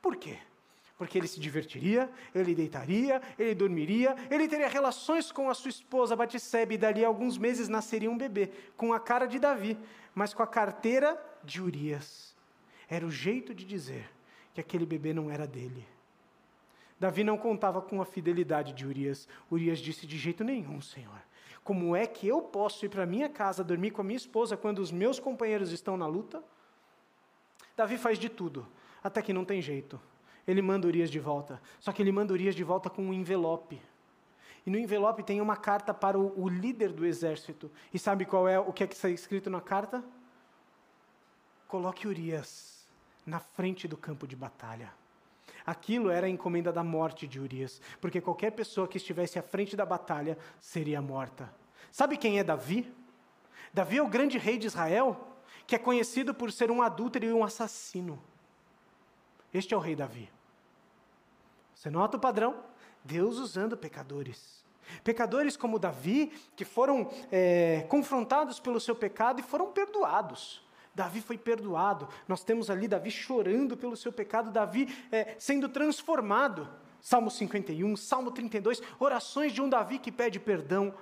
Por 0.00 0.16
quê? 0.16 0.38
Porque 1.00 1.16
ele 1.16 1.26
se 1.26 1.40
divertiria, 1.40 2.10
ele 2.34 2.54
deitaria, 2.54 3.22
ele 3.38 3.54
dormiria, 3.54 4.14
ele 4.30 4.46
teria 4.46 4.68
relações 4.68 5.32
com 5.32 5.48
a 5.48 5.54
sua 5.54 5.70
esposa 5.70 6.14
Batsebe 6.14 6.74
e 6.74 6.76
dali 6.76 7.02
a 7.02 7.08
alguns 7.08 7.38
meses 7.38 7.70
nasceria 7.70 8.10
um 8.10 8.18
bebê, 8.18 8.50
com 8.76 8.92
a 8.92 9.00
cara 9.00 9.24
de 9.24 9.38
Davi, 9.38 9.78
mas 10.14 10.34
com 10.34 10.42
a 10.42 10.46
carteira 10.46 11.18
de 11.42 11.62
Urias. 11.62 12.36
Era 12.86 13.06
o 13.06 13.10
jeito 13.10 13.54
de 13.54 13.64
dizer 13.64 14.10
que 14.52 14.60
aquele 14.60 14.84
bebê 14.84 15.14
não 15.14 15.30
era 15.30 15.46
dele. 15.46 15.88
Davi 16.98 17.24
não 17.24 17.38
contava 17.38 17.80
com 17.80 18.02
a 18.02 18.04
fidelidade 18.04 18.74
de 18.74 18.86
Urias. 18.86 19.26
Urias 19.50 19.78
disse: 19.78 20.06
De 20.06 20.18
jeito 20.18 20.44
nenhum, 20.44 20.82
Senhor. 20.82 21.22
Como 21.64 21.96
é 21.96 22.06
que 22.06 22.28
eu 22.28 22.42
posso 22.42 22.84
ir 22.84 22.90
para 22.90 23.06
minha 23.06 23.30
casa 23.30 23.64
dormir 23.64 23.92
com 23.92 24.02
a 24.02 24.04
minha 24.04 24.18
esposa 24.18 24.54
quando 24.54 24.80
os 24.80 24.92
meus 24.92 25.18
companheiros 25.18 25.72
estão 25.72 25.96
na 25.96 26.06
luta? 26.06 26.44
Davi 27.74 27.96
faz 27.96 28.18
de 28.18 28.28
tudo, 28.28 28.66
até 29.02 29.22
que 29.22 29.32
não 29.32 29.46
tem 29.46 29.62
jeito. 29.62 29.98
Ele 30.50 30.60
manda 30.60 30.88
Urias 30.88 31.10
de 31.10 31.20
volta. 31.20 31.62
Só 31.78 31.92
que 31.92 32.02
ele 32.02 32.10
manda 32.10 32.32
Urias 32.32 32.56
de 32.56 32.64
volta 32.64 32.90
com 32.90 33.02
um 33.02 33.12
envelope. 33.12 33.80
E 34.66 34.70
no 34.70 34.76
envelope 34.76 35.22
tem 35.22 35.40
uma 35.40 35.56
carta 35.56 35.94
para 35.94 36.18
o, 36.18 36.42
o 36.42 36.48
líder 36.48 36.92
do 36.92 37.06
exército. 37.06 37.70
E 37.94 37.98
sabe 37.98 38.24
qual 38.24 38.48
é 38.48 38.58
o 38.58 38.72
que 38.72 38.82
é 38.82 38.86
que 38.86 38.94
está 38.94 39.08
escrito 39.08 39.48
na 39.48 39.60
carta? 39.60 40.02
Coloque 41.68 42.08
Urias 42.08 42.84
na 43.24 43.38
frente 43.38 43.86
do 43.86 43.96
campo 43.96 44.26
de 44.26 44.34
batalha. 44.34 44.92
Aquilo 45.64 46.10
era 46.10 46.26
a 46.26 46.30
encomenda 46.30 46.72
da 46.72 46.82
morte 46.82 47.28
de 47.28 47.38
Urias, 47.38 47.80
porque 48.00 48.20
qualquer 48.20 48.50
pessoa 48.50 48.88
que 48.88 48.96
estivesse 48.96 49.38
à 49.38 49.42
frente 49.42 49.76
da 49.76 49.86
batalha 49.86 50.36
seria 50.58 51.00
morta. 51.00 51.54
Sabe 51.92 52.16
quem 52.16 52.40
é 52.40 52.44
Davi? 52.44 52.92
Davi 53.72 53.98
é 53.98 54.02
o 54.02 54.08
grande 54.08 54.36
rei 54.36 54.58
de 54.58 54.66
Israel, 54.66 55.28
que 55.64 55.76
é 55.76 55.78
conhecido 55.78 56.34
por 56.34 56.50
ser 56.50 56.72
um 56.72 56.82
adúltero 56.82 57.26
e 57.26 57.32
um 57.32 57.44
assassino. 57.44 58.20
Este 59.54 59.74
é 59.74 59.76
o 59.76 59.80
rei 59.80 59.94
Davi. 59.94 60.28
Você 61.80 61.88
nota 61.88 62.18
o 62.18 62.20
padrão? 62.20 62.56
Deus 63.02 63.38
usando 63.38 63.74
pecadores. 63.74 64.62
Pecadores 65.02 65.56
como 65.56 65.78
Davi, 65.78 66.30
que 66.54 66.62
foram 66.62 67.10
é, 67.32 67.86
confrontados 67.88 68.60
pelo 68.60 68.78
seu 68.78 68.94
pecado 68.94 69.40
e 69.40 69.42
foram 69.42 69.72
perdoados. 69.72 70.62
Davi 70.94 71.22
foi 71.22 71.38
perdoado. 71.38 72.06
Nós 72.28 72.44
temos 72.44 72.68
ali 72.68 72.86
Davi 72.86 73.10
chorando 73.10 73.78
pelo 73.78 73.96
seu 73.96 74.12
pecado, 74.12 74.50
Davi 74.50 74.94
é, 75.10 75.34
sendo 75.38 75.70
transformado. 75.70 76.68
Salmo 77.00 77.30
51, 77.30 77.96
Salmo 77.96 78.30
32, 78.30 78.82
orações 78.98 79.50
de 79.50 79.62
um 79.62 79.68
Davi 79.70 79.98
que 79.98 80.12
pede 80.12 80.38
perdão, 80.38 80.92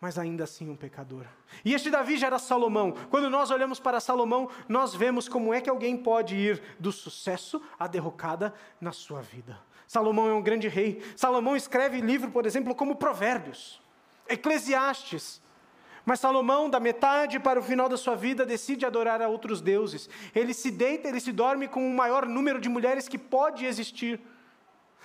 mas 0.00 0.18
ainda 0.18 0.44
assim 0.44 0.70
um 0.70 0.76
pecador. 0.76 1.26
E 1.62 1.74
este 1.74 1.90
Davi 1.90 2.16
já 2.16 2.28
era 2.28 2.38
Salomão. 2.38 2.92
Quando 3.10 3.28
nós 3.28 3.50
olhamos 3.50 3.78
para 3.78 4.00
Salomão, 4.00 4.48
nós 4.66 4.94
vemos 4.94 5.28
como 5.28 5.52
é 5.52 5.60
que 5.60 5.68
alguém 5.68 5.94
pode 5.94 6.34
ir 6.34 6.62
do 6.80 6.90
sucesso 6.90 7.60
à 7.78 7.86
derrocada 7.86 8.54
na 8.80 8.92
sua 8.92 9.20
vida. 9.20 9.60
Salomão 9.86 10.28
é 10.28 10.34
um 10.34 10.42
grande 10.42 10.68
rei. 10.68 11.02
Salomão 11.14 11.56
escreve 11.56 12.00
livro, 12.00 12.30
por 12.30 12.46
exemplo, 12.46 12.74
como 12.74 12.96
Provérbios, 12.96 13.80
Eclesiastes, 14.28 15.40
mas 16.06 16.20
Salomão, 16.20 16.70
da 16.70 16.78
metade 16.78 17.40
para 17.40 17.58
o 17.58 17.62
final 17.62 17.88
da 17.88 17.96
sua 17.96 18.14
vida, 18.14 18.46
decide 18.46 18.86
adorar 18.86 19.20
a 19.20 19.26
outros 19.26 19.60
deuses. 19.60 20.08
Ele 20.32 20.54
se 20.54 20.70
deita, 20.70 21.08
ele 21.08 21.18
se 21.18 21.32
dorme 21.32 21.66
com 21.66 21.84
o 21.84 21.92
maior 21.92 22.26
número 22.26 22.60
de 22.60 22.68
mulheres 22.68 23.08
que 23.08 23.18
pode 23.18 23.66
existir. 23.66 24.20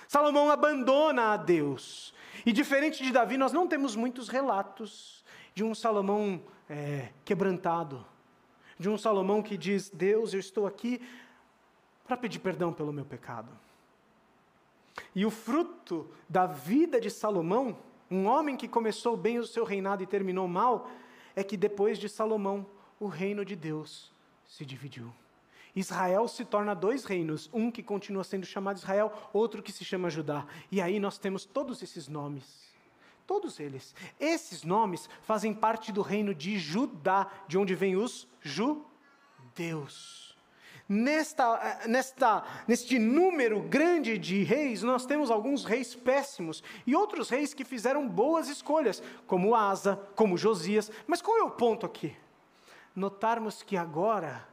Salomão 0.06 0.48
abandona 0.48 1.32
a 1.32 1.36
Deus. 1.36 2.14
E 2.46 2.52
diferente 2.52 3.02
de 3.02 3.10
Davi, 3.10 3.36
nós 3.36 3.52
não 3.52 3.66
temos 3.66 3.96
muitos 3.96 4.28
relatos 4.28 5.24
de 5.54 5.64
um 5.64 5.74
Salomão 5.74 6.40
é, 6.70 7.08
quebrantado, 7.24 8.06
de 8.78 8.88
um 8.88 8.96
Salomão 8.96 9.42
que 9.42 9.56
diz: 9.56 9.90
Deus, 9.90 10.32
eu 10.32 10.38
estou 10.38 10.68
aqui 10.68 11.00
para 12.06 12.16
pedir 12.16 12.38
perdão 12.38 12.72
pelo 12.72 12.92
meu 12.92 13.04
pecado. 13.04 13.50
E 15.14 15.24
o 15.24 15.30
fruto 15.30 16.08
da 16.28 16.46
vida 16.46 17.00
de 17.00 17.10
Salomão 17.10 17.76
um 18.12 18.26
homem 18.26 18.58
que 18.58 18.68
começou 18.68 19.16
bem 19.16 19.38
o 19.38 19.46
seu 19.46 19.64
reinado 19.64 20.02
e 20.02 20.06
terminou 20.06 20.46
mal, 20.46 20.90
é 21.34 21.42
que 21.42 21.56
depois 21.56 21.98
de 21.98 22.10
Salomão, 22.10 22.66
o 23.00 23.06
reino 23.06 23.42
de 23.42 23.56
Deus 23.56 24.12
se 24.46 24.66
dividiu. 24.66 25.10
Israel 25.74 26.28
se 26.28 26.44
torna 26.44 26.74
dois 26.74 27.04
reinos, 27.06 27.48
um 27.54 27.70
que 27.70 27.82
continua 27.82 28.22
sendo 28.22 28.44
chamado 28.44 28.76
Israel, 28.76 29.10
outro 29.32 29.62
que 29.62 29.72
se 29.72 29.82
chama 29.82 30.10
Judá. 30.10 30.46
E 30.70 30.78
aí 30.82 31.00
nós 31.00 31.16
temos 31.16 31.46
todos 31.46 31.82
esses 31.82 32.06
nomes. 32.06 32.70
Todos 33.26 33.58
eles. 33.58 33.94
Esses 34.20 34.62
nomes 34.62 35.08
fazem 35.22 35.54
parte 35.54 35.90
do 35.90 36.02
reino 36.02 36.34
de 36.34 36.58
Judá, 36.58 37.30
de 37.48 37.56
onde 37.56 37.74
vêm 37.74 37.96
os 37.96 38.28
judeus. 38.42 40.21
Nesta, 40.88 41.80
eh, 41.84 41.88
nesta, 41.88 42.44
neste 42.66 42.98
número 42.98 43.62
grande 43.62 44.18
de 44.18 44.42
reis, 44.42 44.82
nós 44.82 45.06
temos 45.06 45.30
alguns 45.30 45.64
reis 45.64 45.94
péssimos 45.94 46.62
e 46.86 46.94
outros 46.94 47.30
reis 47.30 47.54
que 47.54 47.64
fizeram 47.64 48.08
boas 48.08 48.48
escolhas, 48.48 49.02
como 49.26 49.54
Asa, 49.54 49.96
como 50.14 50.36
Josias. 50.36 50.90
Mas 51.06 51.22
qual 51.22 51.38
é 51.38 51.42
o 51.42 51.50
ponto 51.50 51.86
aqui? 51.86 52.16
Notarmos 52.94 53.62
que 53.62 53.76
agora 53.76 54.46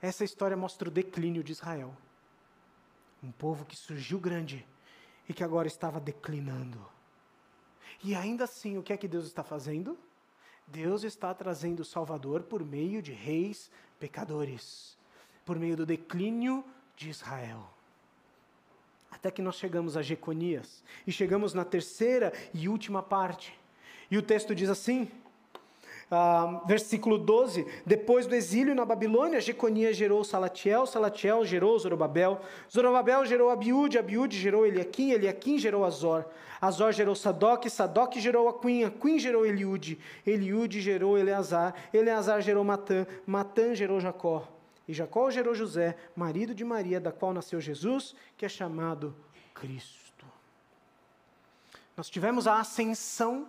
essa 0.00 0.24
história 0.24 0.56
mostra 0.56 0.88
o 0.88 0.92
declínio 0.92 1.42
de 1.42 1.52
Israel. 1.52 1.94
Um 3.22 3.32
povo 3.32 3.64
que 3.64 3.76
surgiu 3.76 4.18
grande 4.18 4.66
e 5.28 5.32
que 5.32 5.44
agora 5.44 5.68
estava 5.68 6.00
declinando. 6.00 6.84
E 8.02 8.14
ainda 8.14 8.44
assim, 8.44 8.76
o 8.76 8.82
que 8.82 8.92
é 8.92 8.96
que 8.96 9.08
Deus 9.08 9.24
está 9.24 9.42
fazendo? 9.42 9.98
Deus 10.66 11.04
está 11.04 11.32
trazendo 11.32 11.80
o 11.80 11.84
Salvador 11.84 12.42
por 12.42 12.64
meio 12.64 13.00
de 13.00 13.12
reis 13.12 13.70
pecadores, 13.98 14.98
por 15.44 15.58
meio 15.58 15.76
do 15.76 15.86
declínio 15.86 16.64
de 16.96 17.10
Israel. 17.10 17.68
Até 19.10 19.30
que 19.30 19.42
nós 19.42 19.56
chegamos 19.56 19.96
a 19.96 20.02
Jeconias 20.02 20.82
e 21.06 21.12
chegamos 21.12 21.54
na 21.54 21.64
terceira 21.64 22.32
e 22.52 22.68
última 22.68 23.02
parte. 23.02 23.58
E 24.10 24.18
o 24.18 24.22
texto 24.22 24.54
diz 24.54 24.68
assim: 24.68 25.10
ah, 26.10 26.62
versículo 26.66 27.16
12: 27.16 27.66
Depois 27.86 28.26
do 28.26 28.34
exílio 28.34 28.74
na 28.74 28.84
Babilônia, 28.84 29.40
Jeconias 29.40 29.96
gerou 29.96 30.22
Salatiel, 30.22 30.86
Salatiel 30.86 31.44
gerou 31.44 31.78
Zorobabel, 31.78 32.40
Zorobabel 32.70 33.24
gerou 33.24 33.50
Abiúde, 33.50 33.98
Abiúde 33.98 34.38
gerou 34.38 34.66
Eliaquim, 34.66 35.12
Eliaquim 35.12 35.58
gerou 35.58 35.84
Azor, 35.84 36.24
Azor 36.60 36.92
gerou 36.92 37.14
Sadoc, 37.14 37.68
Sadoc 37.68 38.16
gerou 38.18 38.48
Aquim, 38.48 38.84
Aquim 38.84 39.18
gerou 39.18 39.46
Eliúde, 39.46 39.98
Eliúde 40.26 40.80
gerou 40.80 41.16
Eleazar, 41.16 41.74
Eleazar 41.92 42.40
gerou 42.42 42.62
Matã, 42.62 43.06
Matã 43.26 43.74
gerou 43.74 43.98
Jacó. 43.98 44.53
E 44.86 44.92
Jacó 44.92 45.30
gerou 45.30 45.54
José, 45.54 45.96
marido 46.14 46.54
de 46.54 46.64
Maria, 46.64 47.00
da 47.00 47.10
qual 47.10 47.32
nasceu 47.32 47.60
Jesus, 47.60 48.14
que 48.36 48.44
é 48.44 48.48
chamado 48.48 49.16
Cristo. 49.54 50.26
Nós 51.96 52.10
tivemos 52.10 52.46
a 52.46 52.58
ascensão, 52.58 53.48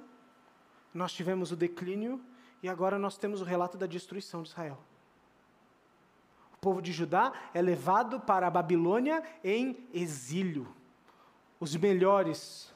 nós 0.94 1.12
tivemos 1.12 1.52
o 1.52 1.56
declínio, 1.56 2.22
e 2.64 2.70
agora 2.70 2.98
nós 2.98 3.18
temos 3.18 3.42
o 3.42 3.44
relato 3.44 3.78
da 3.78 3.86
destruição 3.86 4.44
de 4.44 4.50
Israel. 4.50 4.78
O 6.54 6.58
povo 6.58 6.82
de 6.82 6.94
Judá 6.94 7.34
é 7.54 7.62
levado 7.62 8.20
para 8.20 8.48
a 8.48 8.52
Babilônia 8.52 9.22
em 9.44 9.88
exílio. 9.94 10.68
Os 11.60 11.76
melhores, 11.76 12.74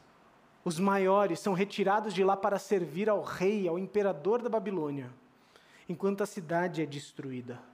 os 0.66 0.80
maiores, 0.80 1.40
são 1.40 1.54
retirados 1.54 2.14
de 2.14 2.24
lá 2.24 2.36
para 2.36 2.60
servir 2.60 3.10
ao 3.10 3.22
rei, 3.22 3.68
ao 3.68 3.80
imperador 3.80 4.42
da 4.42 4.50
Babilônia, 4.50 5.12
enquanto 5.88 6.22
a 6.22 6.26
cidade 6.26 6.82
é 6.82 6.86
destruída. 6.86 7.69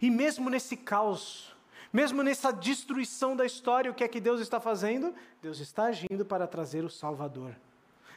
E 0.00 0.10
mesmo 0.10 0.50
nesse 0.50 0.76
caos, 0.76 1.54
mesmo 1.92 2.22
nessa 2.22 2.52
destruição 2.52 3.36
da 3.36 3.46
história, 3.46 3.90
o 3.90 3.94
que 3.94 4.02
é 4.02 4.08
que 4.08 4.20
Deus 4.20 4.40
está 4.40 4.58
fazendo? 4.58 5.14
Deus 5.40 5.60
está 5.60 5.84
agindo 5.84 6.24
para 6.24 6.46
trazer 6.46 6.84
o 6.84 6.90
Salvador. 6.90 7.54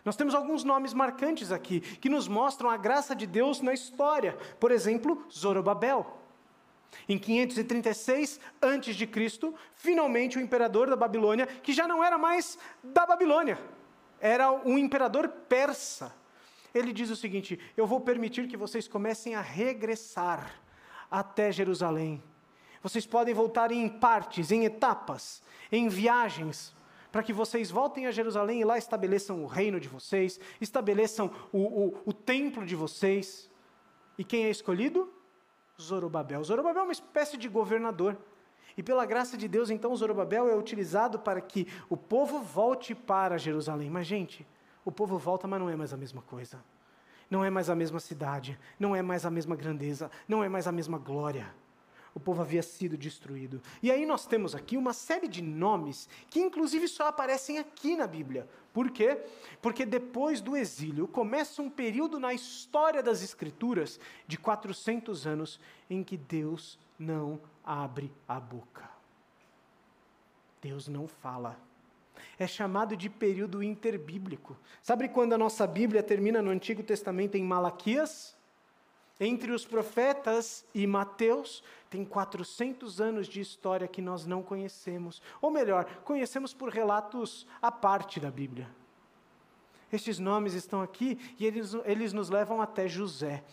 Nós 0.03 0.15
temos 0.15 0.33
alguns 0.33 0.63
nomes 0.63 0.93
marcantes 0.93 1.51
aqui 1.51 1.81
que 1.81 2.09
nos 2.09 2.27
mostram 2.27 2.69
a 2.69 2.77
graça 2.77 3.15
de 3.15 3.27
Deus 3.27 3.61
na 3.61 3.73
história. 3.73 4.37
Por 4.59 4.71
exemplo, 4.71 5.23
Zorobabel. 5.31 6.17
Em 7.07 7.19
536 7.19 8.39
a.C., 8.61 9.53
finalmente 9.75 10.37
o 10.37 10.41
imperador 10.41 10.89
da 10.89 10.95
Babilônia, 10.95 11.45
que 11.45 11.73
já 11.73 11.87
não 11.87 12.03
era 12.03 12.17
mais 12.17 12.57
da 12.81 13.05
Babilônia, 13.05 13.59
era 14.19 14.51
um 14.51 14.77
imperador 14.77 15.27
persa. 15.27 16.15
Ele 16.73 16.91
diz 16.91 17.09
o 17.09 17.15
seguinte: 17.15 17.59
Eu 17.75 17.85
vou 17.85 17.99
permitir 17.99 18.47
que 18.47 18.57
vocês 18.57 18.87
comecem 18.87 19.35
a 19.35 19.41
regressar 19.41 20.49
até 21.09 21.51
Jerusalém. 21.51 22.21
Vocês 22.81 23.05
podem 23.05 23.33
voltar 23.33 23.71
em 23.71 23.87
partes, 23.89 24.51
em 24.51 24.65
etapas, 24.65 25.41
em 25.71 25.89
viagens, 25.89 26.75
para 27.11 27.23
que 27.23 27.33
vocês 27.33 27.71
voltem 27.71 28.05
a 28.05 28.11
Jerusalém 28.11 28.61
e 28.61 28.65
lá 28.65 28.77
estabeleçam 28.77 29.43
o 29.43 29.47
reino 29.47 29.79
de 29.79 29.87
vocês, 29.87 30.39
estabeleçam 30.61 31.31
o, 31.51 31.59
o, 31.59 32.01
o 32.05 32.13
templo 32.13 32.65
de 32.65 32.75
vocês. 32.75 33.49
E 34.17 34.23
quem 34.23 34.45
é 34.45 34.49
escolhido? 34.49 35.11
Zorobabel. 35.81 36.43
Zorobabel 36.43 36.81
é 36.81 36.85
uma 36.85 36.91
espécie 36.91 37.37
de 37.37 37.47
governador. 37.47 38.17
E 38.75 38.83
pela 38.83 39.05
graça 39.05 39.35
de 39.35 39.47
Deus, 39.47 39.69
então, 39.69 39.95
Zorobabel 39.95 40.47
é 40.47 40.55
utilizado 40.55 41.17
para 41.17 41.41
que 41.41 41.67
o 41.89 41.97
povo 41.97 42.41
volte 42.41 42.93
para 42.93 43.37
Jerusalém. 43.37 43.89
Mas, 43.89 44.05
gente, 44.05 44.45
o 44.85 44.91
povo 44.91 45.17
volta, 45.17 45.47
mas 45.47 45.59
não 45.59 45.69
é 45.69 45.75
mais 45.75 45.93
a 45.93 45.97
mesma 45.97 46.21
coisa. 46.21 46.63
Não 47.29 47.43
é 47.43 47.49
mais 47.49 47.69
a 47.69 47.75
mesma 47.75 47.99
cidade, 47.99 48.57
não 48.79 48.95
é 48.95 49.01
mais 49.01 49.25
a 49.25 49.31
mesma 49.31 49.55
grandeza, 49.55 50.09
não 50.27 50.43
é 50.43 50.49
mais 50.49 50.67
a 50.67 50.71
mesma 50.71 50.97
glória 50.97 51.53
o 52.17 52.19
povo 52.19 52.41
havia 52.41 52.63
sido 52.63 52.97
destruído. 52.97 53.61
E 53.81 53.91
aí 53.91 54.03
nós 54.03 54.25
temos 54.25 54.55
aqui 54.55 54.75
uma 54.75 54.91
série 54.91 55.27
de 55.27 55.39
nomes 55.39 56.09
que 56.31 56.39
inclusive 56.39 56.87
só 56.87 57.07
aparecem 57.09 57.59
aqui 57.59 57.95
na 57.95 58.07
Bíblia. 58.07 58.49
Por 58.73 58.89
quê? 58.89 59.23
Porque 59.61 59.85
depois 59.85 60.41
do 60.41 60.57
exílio 60.57 61.07
começa 61.07 61.61
um 61.61 61.69
período 61.69 62.19
na 62.19 62.33
história 62.33 63.03
das 63.03 63.21
Escrituras 63.21 63.99
de 64.25 64.35
400 64.35 65.27
anos 65.27 65.59
em 65.87 66.03
que 66.03 66.17
Deus 66.17 66.79
não 66.97 67.39
abre 67.63 68.11
a 68.27 68.39
boca. 68.39 68.89
Deus 70.59 70.87
não 70.87 71.07
fala. 71.07 71.66
É 72.37 72.47
chamado 72.47 72.95
de 72.95 73.09
período 73.09 73.61
interbíblico. 73.63 74.57
Sabe 74.81 75.09
quando 75.09 75.33
a 75.33 75.37
nossa 75.37 75.65
Bíblia 75.67 76.03
termina 76.03 76.41
no 76.41 76.51
Antigo 76.51 76.83
Testamento 76.83 77.35
em 77.35 77.43
Malaquias? 77.43 78.35
Entre 79.19 79.51
os 79.51 79.65
profetas 79.65 80.63
e 80.73 80.85
Mateus, 80.85 81.63
tem 81.89 82.05
400 82.05 83.01
anos 83.01 83.27
de 83.27 83.41
história 83.41 83.87
que 83.87 84.01
nós 84.01 84.25
não 84.25 84.43
conhecemos. 84.43 85.21
Ou 85.41 85.49
melhor, 85.49 85.85
conhecemos 86.03 86.53
por 86.53 86.69
relatos 86.69 87.47
à 87.61 87.71
parte 87.71 88.19
da 88.19 88.29
Bíblia. 88.29 88.69
Estes 89.91 90.19
nomes 90.19 90.53
estão 90.53 90.81
aqui 90.81 91.17
e 91.39 91.45
eles, 91.45 91.73
eles 91.85 92.13
nos 92.13 92.29
levam 92.29 92.61
até 92.61 92.87
José. 92.87 93.43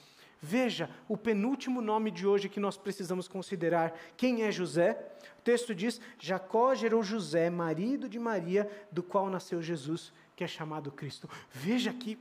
Veja 0.46 0.90
o 1.08 1.16
penúltimo 1.16 1.80
nome 1.80 2.10
de 2.10 2.26
hoje 2.26 2.50
que 2.50 2.60
nós 2.60 2.76
precisamos 2.76 3.26
considerar. 3.26 3.98
Quem 4.14 4.42
é 4.42 4.52
José? 4.52 4.92
O 5.38 5.42
texto 5.42 5.74
diz: 5.74 5.98
Jacó 6.18 6.74
gerou 6.74 7.02
José, 7.02 7.48
marido 7.48 8.10
de 8.10 8.18
Maria, 8.18 8.70
do 8.92 9.02
qual 9.02 9.30
nasceu 9.30 9.62
Jesus, 9.62 10.12
que 10.36 10.44
é 10.44 10.46
chamado 10.46 10.92
Cristo. 10.92 11.30
Veja 11.50 11.90
aqui 11.90 12.18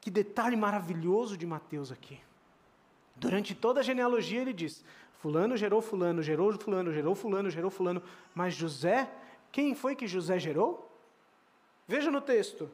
que 0.00 0.10
detalhe 0.10 0.56
maravilhoso 0.56 1.36
de 1.36 1.46
Mateus 1.46 1.92
aqui. 1.92 2.18
Durante 3.16 3.54
toda 3.54 3.80
a 3.80 3.82
genealogia 3.82 4.40
ele 4.40 4.54
diz: 4.54 4.82
Fulano 5.20 5.54
gerou 5.54 5.82
Fulano, 5.82 6.22
gerou 6.22 6.58
Fulano, 6.58 6.90
gerou 6.90 7.14
Fulano, 7.14 7.50
gerou 7.50 7.70
Fulano. 7.70 8.02
Mas 8.34 8.54
José, 8.54 9.10
quem 9.52 9.74
foi 9.74 9.94
que 9.94 10.06
José 10.06 10.38
gerou? 10.38 10.90
Veja 11.86 12.10
no 12.10 12.22
texto: 12.22 12.70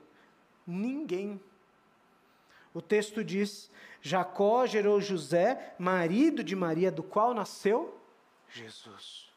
ninguém. 0.65 1.41
O 2.79 2.81
texto 2.81 3.25
diz: 3.25 3.69
Jacó 4.01 4.65
gerou 4.65 5.01
José, 5.01 5.75
marido 5.81 6.45
de 6.45 6.55
Maria, 6.55 6.93
do 6.93 7.03
qual 7.03 7.35
nasceu 7.35 8.01
Jesus. 8.49 9.29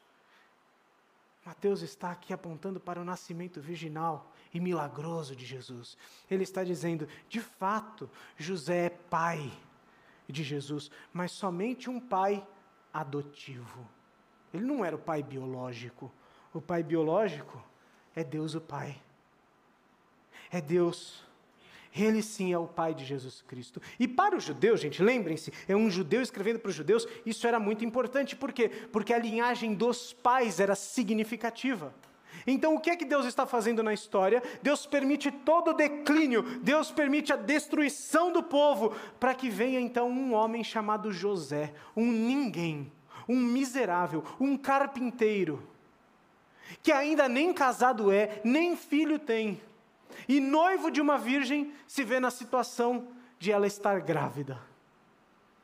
Mateus 1.43 1.81
está 1.81 2.11
aqui 2.11 2.33
apontando 2.33 2.79
para 2.79 3.01
o 3.01 3.03
nascimento 3.03 3.59
virginal 3.59 4.31
e 4.53 4.59
milagroso 4.59 5.35
de 5.35 5.43
Jesus. 5.43 5.97
Ele 6.29 6.43
está 6.43 6.63
dizendo: 6.63 7.07
de 7.27 7.41
fato, 7.41 8.07
José 8.37 8.85
é 8.85 8.89
pai 8.91 9.51
de 10.29 10.43
Jesus, 10.43 10.91
mas 11.11 11.31
somente 11.31 11.89
um 11.89 11.99
pai 11.99 12.47
adotivo. 12.93 13.89
Ele 14.53 14.65
não 14.65 14.85
era 14.85 14.95
o 14.95 14.99
pai 14.99 15.23
biológico. 15.23 16.11
O 16.53 16.61
pai 16.61 16.83
biológico 16.83 17.59
é 18.15 18.23
Deus 18.23 18.53
o 18.53 18.61
Pai. 18.61 19.01
É 20.51 20.61
Deus. 20.61 21.30
Ele 21.93 22.21
sim 22.21 22.53
é 22.53 22.57
o 22.57 22.67
pai 22.67 22.93
de 22.93 23.03
Jesus 23.03 23.41
Cristo. 23.41 23.81
E 23.99 24.07
para 24.07 24.35
os 24.35 24.43
judeus, 24.43 24.79
gente, 24.79 25.03
lembrem-se, 25.03 25.51
é 25.67 25.75
um 25.75 25.89
judeu 25.89 26.21
escrevendo 26.21 26.59
para 26.59 26.69
os 26.69 26.75
judeus, 26.75 27.05
isso 27.25 27.45
era 27.45 27.59
muito 27.59 27.83
importante. 27.83 28.35
Por 28.35 28.53
quê? 28.53 28.69
Porque 28.69 29.13
a 29.13 29.19
linhagem 29.19 29.73
dos 29.73 30.13
pais 30.13 30.59
era 30.59 30.73
significativa. 30.73 31.93
Então, 32.47 32.75
o 32.75 32.79
que 32.79 32.89
é 32.89 32.95
que 32.95 33.05
Deus 33.05 33.25
está 33.25 33.45
fazendo 33.45 33.83
na 33.83 33.93
história? 33.93 34.41
Deus 34.63 34.85
permite 34.85 35.29
todo 35.31 35.71
o 35.71 35.73
declínio, 35.73 36.43
Deus 36.61 36.91
permite 36.91 37.31
a 37.31 37.35
destruição 37.35 38.31
do 38.31 38.41
povo, 38.41 38.95
para 39.19 39.35
que 39.35 39.49
venha 39.49 39.79
então 39.79 40.09
um 40.09 40.33
homem 40.33 40.63
chamado 40.63 41.11
José, 41.11 41.73
um 41.95 42.11
ninguém, 42.11 42.91
um 43.27 43.37
miserável, 43.39 44.23
um 44.39 44.57
carpinteiro, 44.57 45.61
que 46.81 46.91
ainda 46.91 47.27
nem 47.27 47.53
casado 47.53 48.11
é, 48.11 48.41
nem 48.43 48.75
filho 48.75 49.19
tem, 49.19 49.61
e 50.31 50.39
noivo 50.39 50.89
de 50.89 51.01
uma 51.01 51.17
virgem 51.17 51.73
se 51.85 52.05
vê 52.05 52.17
na 52.17 52.31
situação 52.31 53.09
de 53.37 53.51
ela 53.51 53.67
estar 53.67 53.99
grávida. 53.99 54.57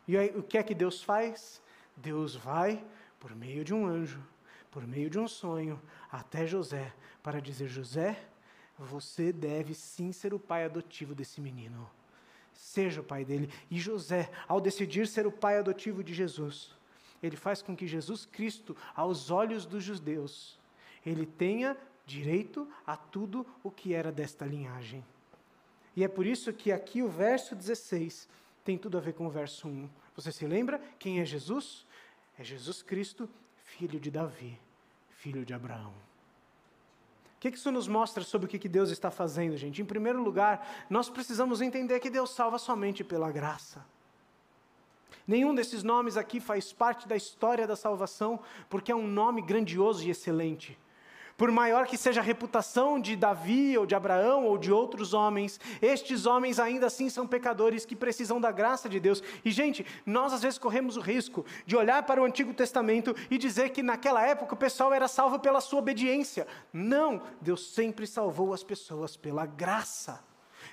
E 0.05 0.17
aí, 0.17 0.29
o 0.35 0.43
que 0.43 0.57
é 0.57 0.63
que 0.63 0.75
Deus 0.75 1.01
faz? 1.01 1.61
Deus 1.95 2.35
vai, 2.35 2.83
por 3.17 3.33
meio 3.33 3.63
de 3.63 3.73
um 3.73 3.87
anjo, 3.87 4.21
por 4.69 4.85
meio 4.85 5.09
de 5.09 5.17
um 5.17 5.25
sonho, 5.25 5.81
até 6.11 6.45
José, 6.45 6.93
para 7.23 7.39
dizer: 7.39 7.69
José, 7.69 8.19
você 8.77 9.31
deve 9.31 9.73
sim 9.73 10.11
ser 10.11 10.33
o 10.33 10.39
pai 10.39 10.65
adotivo 10.65 11.15
desse 11.15 11.39
menino. 11.39 11.89
Seja 12.53 12.99
o 12.99 13.05
pai 13.05 13.23
dele. 13.23 13.49
E 13.71 13.79
José, 13.79 14.29
ao 14.49 14.59
decidir 14.59 15.07
ser 15.07 15.25
o 15.25 15.31
pai 15.31 15.59
adotivo 15.59 16.03
de 16.03 16.13
Jesus, 16.13 16.75
ele 17.23 17.37
faz 17.37 17.61
com 17.61 17.73
que 17.73 17.87
Jesus 17.87 18.25
Cristo, 18.25 18.75
aos 18.93 19.31
olhos 19.31 19.65
dos 19.65 19.81
judeus, 19.81 20.59
ele 21.05 21.25
tenha 21.25 21.77
direito 22.07 22.67
a 22.85 22.95
tudo 22.95 23.45
o 23.61 23.69
que 23.69 23.93
era 23.93 24.11
desta 24.11 24.45
linhagem. 24.45 25.05
E 25.95 26.03
é 26.03 26.07
por 26.07 26.25
isso 26.25 26.53
que 26.53 26.71
aqui 26.71 27.03
o 27.03 27.09
verso 27.09 27.53
16 27.53 28.29
tem 28.63 28.77
tudo 28.77 28.97
a 28.97 29.01
ver 29.01 29.13
com 29.13 29.27
o 29.27 29.29
verso 29.29 29.67
1. 29.67 29.89
Você 30.15 30.31
se 30.31 30.47
lembra 30.47 30.81
quem 30.97 31.19
é 31.19 31.25
Jesus? 31.25 31.85
É 32.39 32.43
Jesus 32.43 32.81
Cristo, 32.81 33.29
filho 33.57 33.99
de 33.99 34.09
Davi, 34.09 34.57
filho 35.09 35.45
de 35.45 35.53
Abraão. 35.53 35.93
O 37.35 37.39
que 37.39 37.49
isso 37.49 37.71
nos 37.71 37.87
mostra 37.87 38.23
sobre 38.23 38.47
o 38.47 38.49
que 38.49 38.67
Deus 38.67 38.89
está 38.89 39.11
fazendo, 39.11 39.57
gente? 39.57 39.81
Em 39.81 39.85
primeiro 39.85 40.23
lugar, 40.23 40.85
nós 40.89 41.09
precisamos 41.09 41.61
entender 41.61 41.99
que 41.99 42.09
Deus 42.09 42.31
salva 42.31 42.57
somente 42.57 43.03
pela 43.03 43.31
graça. 43.31 43.85
Nenhum 45.27 45.53
desses 45.53 45.83
nomes 45.83 46.15
aqui 46.15 46.39
faz 46.39 46.71
parte 46.71 47.07
da 47.07 47.15
história 47.15 47.67
da 47.67 47.75
salvação, 47.75 48.39
porque 48.69 48.91
é 48.91 48.95
um 48.95 49.07
nome 49.07 49.41
grandioso 49.41 50.03
e 50.03 50.09
excelente. 50.09 50.77
Por 51.37 51.51
maior 51.51 51.85
que 51.85 51.97
seja 51.97 52.19
a 52.19 52.23
reputação 52.23 52.99
de 52.99 53.15
Davi, 53.15 53.77
ou 53.77 53.85
de 53.85 53.93
Abraão, 53.93 54.45
ou 54.45 54.57
de 54.57 54.71
outros 54.71 55.13
homens, 55.13 55.59
estes 55.79 56.25
homens 56.25 56.57
ainda 56.57 56.87
assim 56.87 57.11
são 57.11 57.27
pecadores 57.27 57.85
que 57.85 57.95
precisam 57.95 58.41
da 58.41 58.51
graça 58.51 58.89
de 58.89 58.99
Deus. 58.99 59.21
E, 59.45 59.51
gente, 59.51 59.85
nós 60.03 60.33
às 60.33 60.41
vezes 60.41 60.57
corremos 60.57 60.97
o 60.97 60.99
risco 60.99 61.45
de 61.63 61.77
olhar 61.77 62.01
para 62.03 62.19
o 62.19 62.25
Antigo 62.25 62.55
Testamento 62.55 63.15
e 63.29 63.37
dizer 63.37 63.69
que 63.69 63.83
naquela 63.83 64.25
época 64.25 64.55
o 64.55 64.57
pessoal 64.57 64.91
era 64.91 65.07
salvo 65.07 65.37
pela 65.37 65.61
sua 65.61 65.77
obediência. 65.77 66.47
Não, 66.73 67.21
Deus 67.39 67.71
sempre 67.71 68.07
salvou 68.07 68.51
as 68.51 68.63
pessoas 68.63 69.15
pela 69.15 69.45
graça. 69.45 70.25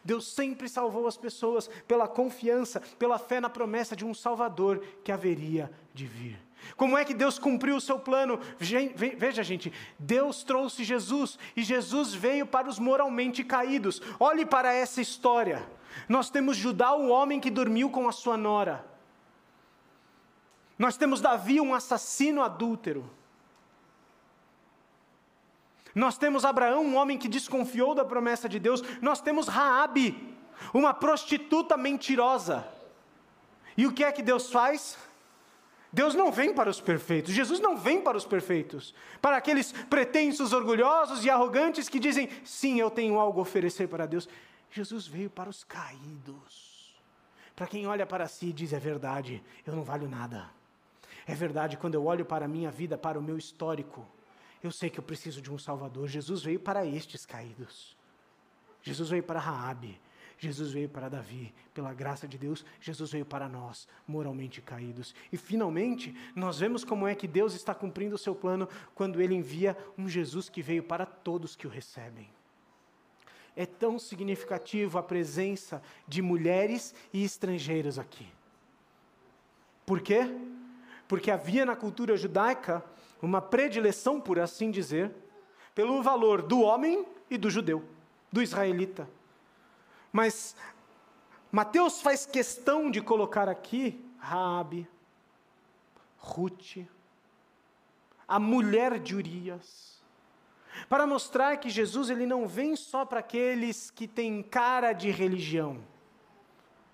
Deus 0.02 0.26
sempre 0.32 0.68
salvou 0.68 1.06
as 1.06 1.16
pessoas 1.16 1.68
pela 1.86 2.08
confiança, 2.08 2.80
pela 2.98 3.18
fé 3.18 3.38
na 3.38 3.50
promessa 3.50 3.94
de 3.94 4.04
um 4.04 4.14
Salvador 4.14 4.82
que 5.04 5.12
haveria 5.12 5.70
de 5.92 6.06
vir. 6.06 6.43
Como 6.76 6.96
é 6.96 7.04
que 7.04 7.14
Deus 7.14 7.38
cumpriu 7.38 7.76
o 7.76 7.80
seu 7.80 7.98
plano? 7.98 8.38
Veja, 8.58 9.42
gente, 9.42 9.72
Deus 9.98 10.42
trouxe 10.42 10.84
Jesus 10.84 11.38
e 11.56 11.62
Jesus 11.62 12.14
veio 12.14 12.46
para 12.46 12.68
os 12.68 12.78
moralmente 12.78 13.44
caídos. 13.44 14.00
Olhe 14.18 14.44
para 14.44 14.72
essa 14.72 15.00
história. 15.00 15.66
Nós 16.08 16.30
temos 16.30 16.56
Judá, 16.56 16.92
o 16.92 17.08
homem 17.08 17.40
que 17.40 17.50
dormiu 17.50 17.90
com 17.90 18.08
a 18.08 18.12
sua 18.12 18.36
nora. 18.36 18.84
Nós 20.78 20.96
temos 20.96 21.20
Davi, 21.20 21.60
um 21.60 21.74
assassino 21.74 22.42
adúltero. 22.42 23.08
Nós 25.94 26.18
temos 26.18 26.44
Abraão, 26.44 26.84
um 26.84 26.96
homem 26.96 27.16
que 27.16 27.28
desconfiou 27.28 27.94
da 27.94 28.04
promessa 28.04 28.48
de 28.48 28.58
Deus. 28.58 28.82
Nós 29.00 29.20
temos 29.20 29.46
Raabe, 29.46 30.36
uma 30.72 30.92
prostituta 30.92 31.76
mentirosa. 31.76 32.66
E 33.76 33.86
o 33.86 33.92
que 33.92 34.02
é 34.02 34.10
que 34.10 34.22
Deus 34.22 34.50
faz? 34.50 34.98
Deus 35.94 36.12
não 36.12 36.32
vem 36.32 36.52
para 36.52 36.68
os 36.68 36.80
perfeitos, 36.80 37.32
Jesus 37.32 37.60
não 37.60 37.78
vem 37.78 38.00
para 38.00 38.16
os 38.16 38.26
perfeitos, 38.26 38.92
para 39.22 39.36
aqueles 39.36 39.70
pretensos, 39.70 40.52
orgulhosos 40.52 41.24
e 41.24 41.30
arrogantes 41.30 41.88
que 41.88 42.00
dizem: 42.00 42.28
sim, 42.42 42.80
eu 42.80 42.90
tenho 42.90 43.16
algo 43.16 43.38
a 43.38 43.42
oferecer 43.42 43.86
para 43.86 44.04
Deus. 44.04 44.28
Jesus 44.72 45.06
veio 45.06 45.30
para 45.30 45.48
os 45.48 45.62
caídos, 45.62 46.96
para 47.54 47.68
quem 47.68 47.86
olha 47.86 48.04
para 48.04 48.26
si 48.26 48.46
e 48.46 48.52
diz: 48.52 48.72
é 48.72 48.78
verdade, 48.80 49.40
eu 49.64 49.76
não 49.76 49.84
valho 49.84 50.08
nada. 50.08 50.50
É 51.28 51.34
verdade, 51.34 51.76
quando 51.76 51.94
eu 51.94 52.04
olho 52.04 52.24
para 52.24 52.44
a 52.44 52.48
minha 52.48 52.72
vida, 52.72 52.98
para 52.98 53.16
o 53.16 53.22
meu 53.22 53.38
histórico, 53.38 54.04
eu 54.64 54.72
sei 54.72 54.90
que 54.90 54.98
eu 54.98 55.04
preciso 55.04 55.40
de 55.40 55.52
um 55.52 55.58
Salvador. 55.58 56.08
Jesus 56.08 56.42
veio 56.42 56.58
para 56.58 56.84
estes 56.84 57.24
caídos. 57.24 57.96
Jesus 58.82 59.10
veio 59.10 59.22
para 59.22 59.38
Raabe, 59.38 60.00
Jesus 60.44 60.72
veio 60.72 60.88
para 60.88 61.08
Davi, 61.08 61.54
pela 61.72 61.92
graça 61.94 62.28
de 62.28 62.36
Deus, 62.36 62.64
Jesus 62.80 63.12
veio 63.12 63.24
para 63.24 63.48
nós, 63.48 63.88
moralmente 64.06 64.60
caídos. 64.60 65.14
E 65.32 65.36
finalmente, 65.36 66.14
nós 66.34 66.58
vemos 66.58 66.84
como 66.84 67.06
é 67.06 67.14
que 67.14 67.26
Deus 67.26 67.54
está 67.54 67.74
cumprindo 67.74 68.14
o 68.14 68.18
seu 68.18 68.34
plano 68.34 68.68
quando 68.94 69.20
ele 69.20 69.34
envia 69.34 69.76
um 69.96 70.08
Jesus 70.08 70.48
que 70.48 70.62
veio 70.62 70.82
para 70.82 71.06
todos 71.06 71.56
que 71.56 71.66
o 71.66 71.70
recebem. 71.70 72.28
É 73.56 73.64
tão 73.64 73.98
significativo 73.98 74.98
a 74.98 75.02
presença 75.02 75.82
de 76.06 76.20
mulheres 76.20 76.94
e 77.12 77.24
estrangeiros 77.24 77.98
aqui. 77.98 78.26
Por 79.86 80.00
quê? 80.00 80.34
Porque 81.06 81.30
havia 81.30 81.64
na 81.64 81.76
cultura 81.76 82.16
judaica 82.16 82.84
uma 83.22 83.40
predileção, 83.40 84.20
por 84.20 84.38
assim 84.38 84.70
dizer, 84.70 85.10
pelo 85.74 86.02
valor 86.02 86.42
do 86.42 86.60
homem 86.60 87.06
e 87.30 87.38
do 87.38 87.50
judeu, 87.50 87.82
do 88.30 88.42
israelita. 88.42 89.08
Mas 90.14 90.54
Mateus 91.50 92.00
faz 92.00 92.24
questão 92.24 92.88
de 92.88 93.02
colocar 93.02 93.48
aqui 93.48 94.00
Raabe, 94.16 94.88
Ruth, 96.16 96.86
a 98.28 98.38
mulher 98.38 99.00
de 99.00 99.16
Urias, 99.16 100.00
para 100.88 101.04
mostrar 101.04 101.56
que 101.56 101.68
Jesus 101.68 102.10
ele 102.10 102.26
não 102.26 102.46
vem 102.46 102.76
só 102.76 103.04
para 103.04 103.18
aqueles 103.18 103.90
que 103.90 104.06
têm 104.06 104.40
cara 104.40 104.92
de 104.92 105.10
religião. 105.10 105.84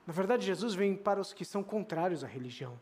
Na 0.07 0.15
verdade, 0.15 0.47
Jesus 0.47 0.73
vem 0.73 0.97
para 0.97 1.21
os 1.21 1.35
que 1.35 1.45
são 1.45 1.63
contrários 1.63 2.25
à 2.25 2.27
religião. 2.27 2.81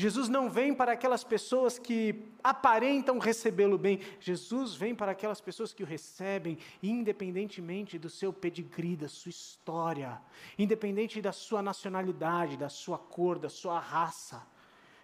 Jesus 0.00 0.28
não 0.28 0.48
vem 0.48 0.72
para 0.72 0.92
aquelas 0.92 1.24
pessoas 1.24 1.76
que 1.76 2.24
aparentam 2.40 3.18
recebê-lo 3.18 3.76
bem. 3.76 3.98
Jesus 4.20 4.76
vem 4.76 4.94
para 4.94 5.10
aquelas 5.10 5.40
pessoas 5.40 5.72
que 5.72 5.82
o 5.82 5.86
recebem, 5.86 6.56
independentemente 6.80 7.98
do 7.98 8.08
seu 8.08 8.32
pedigree, 8.32 8.94
da 8.94 9.08
sua 9.08 9.30
história, 9.30 10.22
independente 10.56 11.20
da 11.20 11.32
sua 11.32 11.60
nacionalidade, 11.62 12.56
da 12.56 12.68
sua 12.68 12.96
cor, 12.96 13.40
da 13.40 13.48
sua 13.48 13.80
raça. 13.80 14.46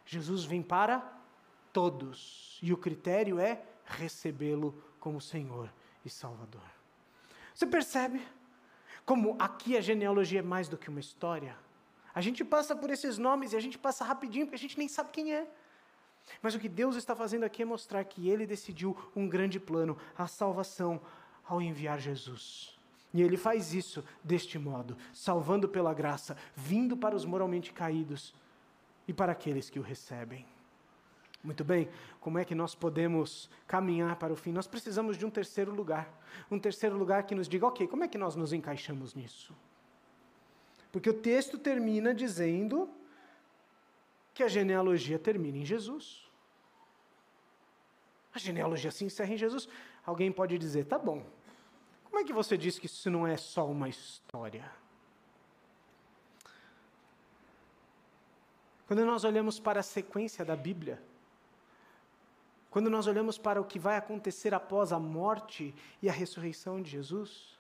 Jesus 0.07 0.45
vem 0.45 0.63
para 0.63 1.01
todos. 1.73 2.61
E 2.63 2.73
o 2.73 2.77
critério 2.77 3.41
é 3.41 3.61
recebê-lo 3.85 4.81
como 5.01 5.21
Senhor 5.21 5.73
e 6.05 6.09
Salvador. 6.09 6.63
Você 7.53 7.67
percebe 7.67 8.23
como 9.05 9.35
aqui 9.41 9.77
a 9.77 9.81
genealogia 9.81 10.39
é 10.39 10.43
mais 10.43 10.69
do 10.69 10.79
que 10.79 10.89
uma 10.89 11.01
história? 11.01 11.57
A 12.15 12.21
gente 12.21 12.45
passa 12.45 12.77
por 12.77 12.91
esses 12.91 13.19
nomes 13.19 13.53
e 13.53 13.57
a 13.57 13.61
gente 13.61 13.77
passa 13.77 14.05
rapidinho 14.05 14.47
porque 14.47 14.57
a 14.57 14.59
gente 14.59 14.79
nem 14.79 14.87
sabe 14.87 15.11
quem 15.11 15.35
é. 15.35 15.47
Mas 16.41 16.55
o 16.55 16.59
que 16.59 16.69
Deus 16.69 16.97
está 16.97 17.15
fazendo 17.15 17.45
aqui 17.45 17.63
é 17.63 17.65
mostrar 17.65 18.05
que 18.05 18.29
Ele 18.29 18.47
decidiu 18.47 18.97
um 19.15 19.29
grande 19.29 19.59
plano, 19.59 19.99
a 20.17 20.27
salvação, 20.27 21.01
ao 21.45 21.61
enviar 21.61 22.01
Jesus. 22.01 22.79
E 23.13 23.21
Ele 23.21 23.37
faz 23.37 23.75
isso 23.75 24.05
deste 24.23 24.59
modo, 24.59 24.97
salvando 25.13 25.69
pela 25.69 25.93
graça, 25.93 26.37
vindo 26.55 26.97
para 26.97 27.15
os 27.15 27.25
moralmente 27.25 27.73
caídos 27.73 28.35
e 29.07 29.13
para 29.13 29.33
aqueles 29.33 29.69
que 29.69 29.79
o 29.79 29.83
recebem. 29.83 30.47
Muito 31.43 31.63
bem, 31.63 31.91
como 32.21 32.39
é 32.39 32.45
que 32.45 32.55
nós 32.55 32.75
podemos 32.75 33.51
caminhar 33.67 34.17
para 34.17 34.33
o 34.33 34.37
fim? 34.37 34.51
Nós 34.51 34.67
precisamos 34.67 35.19
de 35.19 35.27
um 35.27 35.31
terceiro 35.31 35.75
lugar. 35.75 36.09
Um 36.51 36.59
terceiro 36.59 36.97
lugar 36.97 37.25
que 37.25 37.35
nos 37.35 37.47
diga, 37.47 37.67
ok, 37.67 37.87
como 37.87 38.03
é 38.03 38.09
que 38.09 38.17
nós 38.17 38.35
nos 38.35 38.53
encaixamos 38.53 39.15
nisso? 39.15 39.55
Porque 40.95 41.11
o 41.11 41.21
texto 41.21 41.59
termina 41.59 42.15
dizendo 42.15 42.89
que 44.33 44.45
a 44.45 44.49
genealogia 44.49 45.19
termina 45.19 45.59
em 45.59 45.65
Jesus. 45.65 46.25
A 48.33 48.39
genealogia 48.39 48.93
se 48.93 49.05
encerra 49.05 49.35
em 49.35 49.37
Jesus. 49.37 49.69
Alguém 50.07 50.31
pode 50.31 50.57
dizer, 50.57 50.85
tá 50.85 50.97
bom. 50.97 51.27
Como 52.05 52.21
é 52.21 52.23
que 52.23 52.33
você 52.33 52.57
diz 52.57 52.79
que 52.79 52.87
isso 52.87 53.11
não 53.11 53.27
é 53.27 53.37
só 53.37 53.67
uma 53.69 53.89
história? 53.89 54.71
Quando 58.87 59.05
nós 59.05 59.25
olhamos 59.25 59.59
para 59.59 59.81
a 59.81 59.83
sequência 59.83 60.45
da 60.45 60.55
Bíblia, 60.55 61.03
quando 62.71 62.89
nós 62.89 63.09
olhamos 63.09 63.37
para 63.37 63.61
o 63.61 63.65
que 63.65 63.81
vai 63.81 63.97
acontecer 63.97 64.55
após 64.55 64.93
a 64.93 65.01
morte 65.01 65.75
e 66.01 66.09
a 66.09 66.13
ressurreição 66.13 66.81
de 66.81 66.89
Jesus, 66.89 67.59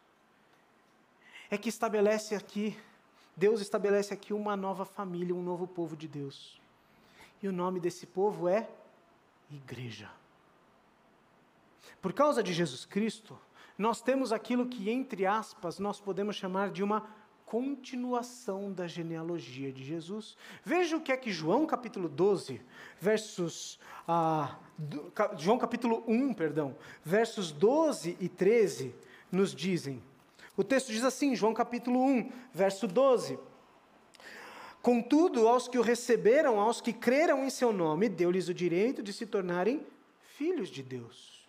é 1.50 1.58
que 1.58 1.68
estabelece 1.68 2.36
aqui 2.36 2.78
Deus 3.36 3.60
estabelece 3.60 4.14
aqui 4.14 4.32
uma 4.32 4.56
nova 4.56 4.84
família, 4.84 5.34
um 5.34 5.42
novo 5.42 5.66
povo 5.66 5.96
de 5.96 6.06
Deus. 6.06 6.60
E 7.42 7.48
o 7.48 7.52
nome 7.52 7.80
desse 7.80 8.06
povo 8.06 8.48
é 8.48 8.68
Igreja. 9.50 10.10
Por 12.00 12.12
causa 12.12 12.42
de 12.42 12.52
Jesus 12.52 12.84
Cristo, 12.84 13.38
nós 13.76 14.00
temos 14.00 14.32
aquilo 14.32 14.66
que, 14.66 14.90
entre 14.90 15.26
aspas, 15.26 15.78
nós 15.78 16.00
podemos 16.00 16.36
chamar 16.36 16.70
de 16.70 16.82
uma 16.82 17.06
continuação 17.46 18.72
da 18.72 18.86
genealogia 18.86 19.72
de 19.72 19.84
Jesus. 19.84 20.36
Veja 20.64 20.96
o 20.96 21.00
que 21.00 21.12
é 21.12 21.16
que 21.16 21.30
João 21.30 21.66
capítulo 21.66 22.08
12, 22.08 22.60
versos. 23.00 23.78
Ah, 24.08 24.58
João 25.36 25.58
capítulo 25.58 26.02
1, 26.06 26.34
perdão, 26.34 26.76
versos 27.04 27.52
12 27.52 28.16
e 28.20 28.28
13 28.28 28.94
nos 29.30 29.54
dizem. 29.54 30.02
O 30.56 30.62
texto 30.62 30.92
diz 30.92 31.02
assim, 31.02 31.34
João 31.34 31.52
capítulo 31.52 32.00
1, 32.00 32.30
verso 32.52 32.86
12: 32.86 33.38
Contudo, 34.80 35.48
aos 35.48 35.66
que 35.66 35.78
o 35.78 35.82
receberam, 35.82 36.60
aos 36.60 36.80
que 36.80 36.92
creram 36.92 37.44
em 37.44 37.50
seu 37.50 37.72
nome, 37.72 38.08
deu-lhes 38.08 38.48
o 38.48 38.54
direito 38.54 39.02
de 39.02 39.12
se 39.12 39.26
tornarem 39.26 39.84
filhos 40.36 40.68
de 40.68 40.82
Deus, 40.82 41.48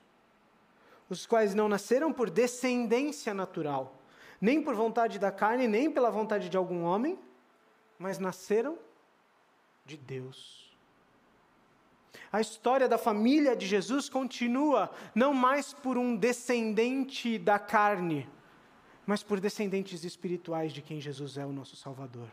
os 1.09 1.25
quais 1.25 1.53
não 1.53 1.67
nasceram 1.67 2.13
por 2.13 2.29
descendência 2.29 3.33
natural, 3.33 4.01
nem 4.39 4.61
por 4.61 4.73
vontade 4.73 5.19
da 5.19 5.31
carne, 5.31 5.67
nem 5.67 5.91
pela 5.91 6.09
vontade 6.09 6.49
de 6.49 6.57
algum 6.57 6.83
homem, 6.83 7.19
mas 7.99 8.17
nasceram 8.17 8.77
de 9.85 9.97
Deus. 9.97 10.65
A 12.31 12.41
história 12.41 12.87
da 12.87 12.97
família 12.97 13.55
de 13.55 13.67
Jesus 13.67 14.09
continua 14.09 14.89
não 15.13 15.33
mais 15.33 15.73
por 15.73 15.97
um 15.97 16.15
descendente 16.15 17.37
da 17.37 17.59
carne, 17.59 18.27
mas 19.05 19.23
por 19.23 19.39
descendentes 19.39 20.03
espirituais 20.03 20.73
de 20.73 20.81
quem 20.81 20.99
Jesus 20.99 21.37
é 21.37 21.45
o 21.45 21.51
nosso 21.51 21.75
Salvador. 21.75 22.27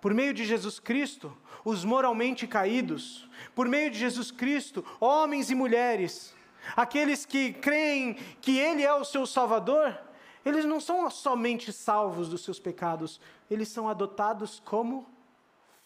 Por 0.00 0.14
meio 0.14 0.32
de 0.32 0.44
Jesus 0.44 0.78
Cristo, 0.78 1.36
os 1.64 1.84
moralmente 1.84 2.46
caídos, 2.46 3.28
por 3.54 3.66
meio 3.66 3.90
de 3.90 3.98
Jesus 3.98 4.30
Cristo, 4.30 4.84
homens 5.00 5.50
e 5.50 5.54
mulheres, 5.54 6.34
aqueles 6.76 7.24
que 7.24 7.52
creem 7.52 8.14
que 8.40 8.58
Ele 8.58 8.82
é 8.82 8.94
o 8.94 9.04
seu 9.04 9.26
Salvador, 9.26 9.98
eles 10.44 10.64
não 10.64 10.78
são 10.78 11.10
somente 11.10 11.72
salvos 11.72 12.28
dos 12.28 12.44
seus 12.44 12.60
pecados, 12.60 13.20
eles 13.50 13.68
são 13.68 13.88
adotados 13.88 14.62
como 14.64 15.04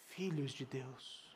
filhos 0.05 0.51
de 0.51 0.65
Deus. 0.65 1.35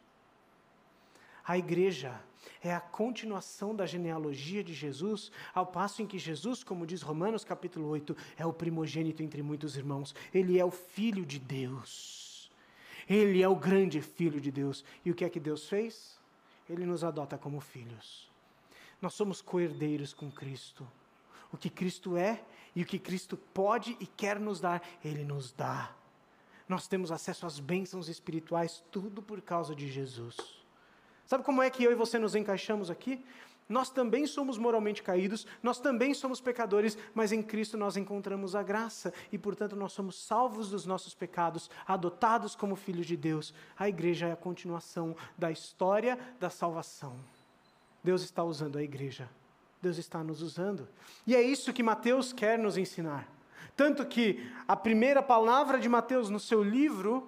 A 1.44 1.58
igreja 1.58 2.20
é 2.62 2.74
a 2.74 2.80
continuação 2.80 3.76
da 3.76 3.86
genealogia 3.86 4.64
de 4.64 4.74
Jesus, 4.74 5.32
ao 5.54 5.66
passo 5.66 6.02
em 6.02 6.08
que 6.08 6.20
Jesus, 6.20 6.64
como 6.64 6.86
diz 6.86 7.02
Romanos 7.02 7.44
capítulo 7.44 7.88
8, 7.90 8.16
é 8.38 8.46
o 8.46 8.54
primogênito 8.54 9.24
entre 9.24 9.42
muitos 9.42 9.76
irmãos. 9.76 10.14
Ele 10.34 10.60
é 10.60 10.66
o 10.66 10.72
filho 10.72 11.26
de 11.26 11.40
Deus. 11.40 12.50
Ele 13.10 13.42
é 13.42 13.48
o 13.48 13.56
grande 13.56 14.02
filho 14.02 14.42
de 14.42 14.52
Deus. 14.52 14.84
E 15.04 15.12
o 15.12 15.16
que 15.16 15.26
é 15.26 15.30
que 15.30 15.40
Deus 15.40 15.68
fez? 15.68 16.18
Ele 16.70 16.86
nos 16.86 17.04
adota 17.04 17.38
como 17.38 17.60
filhos. 17.60 18.30
Nós 19.02 19.14
somos 19.14 19.42
coerdeiros 19.42 20.14
com 20.14 20.32
Cristo. 20.32 20.88
O 21.52 21.58
que 21.58 21.70
Cristo 21.70 22.18
é 22.18 22.44
e 22.76 22.82
o 22.82 22.86
que 22.86 23.00
Cristo 23.00 23.38
pode 23.38 23.96
e 24.00 24.08
quer 24.08 24.40
nos 24.40 24.60
dar, 24.60 24.82
Ele 25.04 25.24
nos 25.24 25.52
dá. 25.52 25.96
Nós 26.68 26.88
temos 26.88 27.12
acesso 27.12 27.46
às 27.46 27.60
bênçãos 27.60 28.10
espirituais, 28.10 28.84
tudo 28.92 29.22
por 29.22 29.42
causa 29.42 29.76
de 29.76 29.90
Jesus. 29.90 30.65
Sabe 31.26 31.44
como 31.44 31.62
é 31.62 31.70
que 31.70 31.84
eu 31.84 31.92
e 31.92 31.96
você 31.96 32.20
nos 32.20 32.36
encaixamos 32.36 32.90
aqui? 32.90 33.24
Nós 33.68 33.90
também 33.90 34.28
somos 34.28 34.60
moralmente 34.60 35.02
caídos, 35.02 35.48
nós 35.64 35.80
também 35.80 36.14
somos 36.14 36.40
pecadores, 36.40 36.96
mas 37.16 37.32
em 37.32 37.42
Cristo 37.42 37.76
nós 37.76 37.98
encontramos 37.98 38.56
a 38.56 38.62
graça 38.62 39.12
e, 39.32 39.40
portanto, 39.40 39.76
nós 39.76 39.92
somos 39.92 40.24
salvos 40.24 40.70
dos 40.70 40.86
nossos 40.86 41.16
pecados, 41.16 41.70
adotados 41.88 42.56
como 42.56 42.76
filhos 42.76 43.08
de 43.08 43.18
Deus. 43.18 43.56
A 43.78 43.90
igreja 43.90 44.28
é 44.28 44.32
a 44.32 44.38
continuação 44.38 45.16
da 45.36 45.52
história 45.52 46.20
da 46.40 46.50
salvação. 46.50 47.16
Deus 48.04 48.22
está 48.22 48.44
usando 48.44 48.78
a 48.78 48.84
igreja, 48.84 49.28
Deus 49.82 49.98
está 49.98 50.24
nos 50.24 50.44
usando. 50.44 50.88
E 51.26 51.36
é 51.36 51.42
isso 51.42 51.74
que 51.74 51.82
Mateus 51.82 52.32
quer 52.32 52.60
nos 52.60 52.78
ensinar. 52.78 53.28
Tanto 53.76 54.06
que 54.06 54.48
a 54.68 54.76
primeira 54.76 55.24
palavra 55.24 55.80
de 55.80 55.90
Mateus 55.90 56.30
no 56.30 56.40
seu 56.40 56.64
livro 56.64 57.28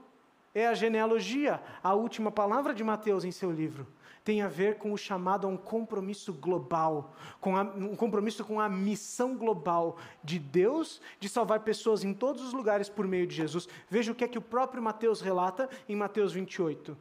é 0.60 0.68
a 0.68 0.74
genealogia. 0.74 1.62
A 1.84 1.94
última 1.94 2.32
palavra 2.32 2.74
de 2.74 2.84
Mateus 2.84 3.24
em 3.24 3.32
seu 3.32 3.52
livro 3.52 3.86
tem 4.24 4.42
a 4.42 4.48
ver 4.50 4.78
com 4.78 4.92
o 4.92 4.98
chamado 4.98 5.48
a 5.48 5.50
um 5.50 5.56
compromisso 5.56 6.34
global, 6.34 7.16
com 7.40 7.56
a, 7.56 7.62
um 7.62 7.96
compromisso 7.96 8.44
com 8.44 8.60
a 8.60 8.68
missão 8.68 9.38
global 9.38 9.98
de 10.22 10.38
Deus 10.38 11.00
de 11.18 11.30
salvar 11.30 11.62
pessoas 11.62 12.04
em 12.04 12.14
todos 12.14 12.44
os 12.44 12.52
lugares 12.52 12.90
por 12.90 13.08
meio 13.08 13.26
de 13.26 13.36
Jesus. 13.36 13.70
Veja 13.90 14.12
o 14.12 14.16
que 14.16 14.26
é 14.26 14.28
que 14.28 14.38
o 14.38 14.42
próprio 14.42 14.84
Mateus 14.84 15.22
relata 15.22 15.70
em 15.88 15.96
Mateus 15.96 16.34
28. 16.34 16.98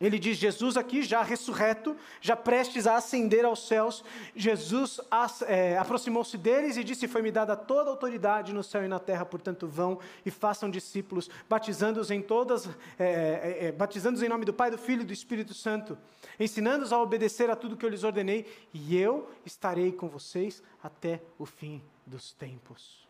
Ele 0.00 0.18
diz: 0.18 0.36
Jesus 0.36 0.76
aqui, 0.76 1.02
já 1.02 1.22
ressurreto, 1.22 1.96
já 2.20 2.36
prestes 2.36 2.86
a 2.86 2.96
ascender 2.96 3.44
aos 3.44 3.66
céus, 3.66 4.04
Jesus 4.34 5.00
é, 5.46 5.76
aproximou-se 5.76 6.38
deles 6.38 6.76
e 6.76 6.84
disse: 6.84 7.08
Foi-me 7.08 7.32
dada 7.32 7.56
toda 7.56 7.90
a 7.90 7.92
autoridade 7.92 8.52
no 8.52 8.62
céu 8.62 8.84
e 8.84 8.88
na 8.88 9.00
terra, 9.00 9.24
portanto 9.24 9.66
vão 9.66 9.98
e 10.24 10.30
façam 10.30 10.70
discípulos, 10.70 11.28
batizando-os 11.48 12.12
em 12.12 12.22
todas, 12.22 12.68
é, 12.96 13.04
é, 13.04 13.66
é, 13.66 13.72
batizando-os 13.72 14.22
em 14.22 14.28
nome 14.28 14.44
do 14.44 14.54
Pai, 14.54 14.70
do 14.70 14.78
Filho 14.78 15.02
e 15.02 15.06
do 15.06 15.12
Espírito 15.12 15.52
Santo, 15.52 15.98
ensinando-os 16.38 16.92
a 16.92 17.02
obedecer 17.02 17.50
a 17.50 17.56
tudo 17.56 17.76
que 17.76 17.84
eu 17.84 17.90
lhes 17.90 18.04
ordenei, 18.04 18.46
e 18.72 18.96
eu 18.96 19.28
estarei 19.44 19.90
com 19.90 20.08
vocês 20.08 20.62
até 20.80 21.20
o 21.36 21.44
fim 21.44 21.82
dos 22.06 22.32
tempos. 22.32 23.04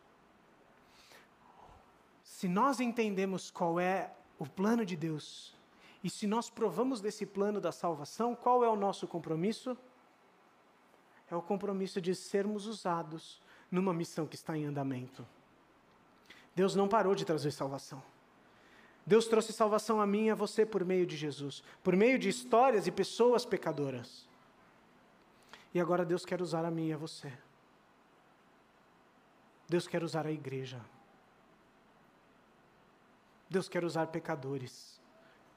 Se 2.24 2.48
nós 2.48 2.80
entendemos 2.80 3.50
qual 3.50 3.78
é 3.78 4.10
o 4.38 4.46
plano 4.46 4.86
de 4.86 4.96
Deus, 4.96 5.57
e 6.08 6.10
se 6.10 6.26
nós 6.26 6.48
provamos 6.48 7.02
desse 7.02 7.26
plano 7.26 7.60
da 7.60 7.70
salvação, 7.70 8.34
qual 8.34 8.64
é 8.64 8.68
o 8.68 8.74
nosso 8.74 9.06
compromisso? 9.06 9.76
É 11.30 11.36
o 11.36 11.42
compromisso 11.42 12.00
de 12.00 12.14
sermos 12.14 12.64
usados 12.66 13.42
numa 13.70 13.92
missão 13.92 14.26
que 14.26 14.34
está 14.34 14.56
em 14.56 14.64
andamento. 14.64 15.22
Deus 16.56 16.74
não 16.74 16.88
parou 16.88 17.14
de 17.14 17.26
trazer 17.26 17.50
salvação. 17.50 18.02
Deus 19.04 19.26
trouxe 19.26 19.52
salvação 19.52 20.00
a 20.00 20.06
mim 20.06 20.28
e 20.28 20.30
a 20.30 20.34
você 20.34 20.64
por 20.64 20.82
meio 20.82 21.06
de 21.06 21.14
Jesus, 21.14 21.62
por 21.84 21.94
meio 21.94 22.18
de 22.18 22.30
histórias 22.30 22.86
e 22.86 22.90
pessoas 22.90 23.44
pecadoras. 23.44 24.26
E 25.74 25.78
agora 25.78 26.06
Deus 26.06 26.24
quer 26.24 26.40
usar 26.40 26.64
a 26.64 26.70
mim 26.70 26.86
e 26.88 26.92
a 26.94 26.96
você. 26.96 27.30
Deus 29.68 29.86
quer 29.86 30.02
usar 30.02 30.26
a 30.26 30.32
igreja. 30.32 30.80
Deus 33.50 33.68
quer 33.68 33.84
usar 33.84 34.06
pecadores 34.06 34.97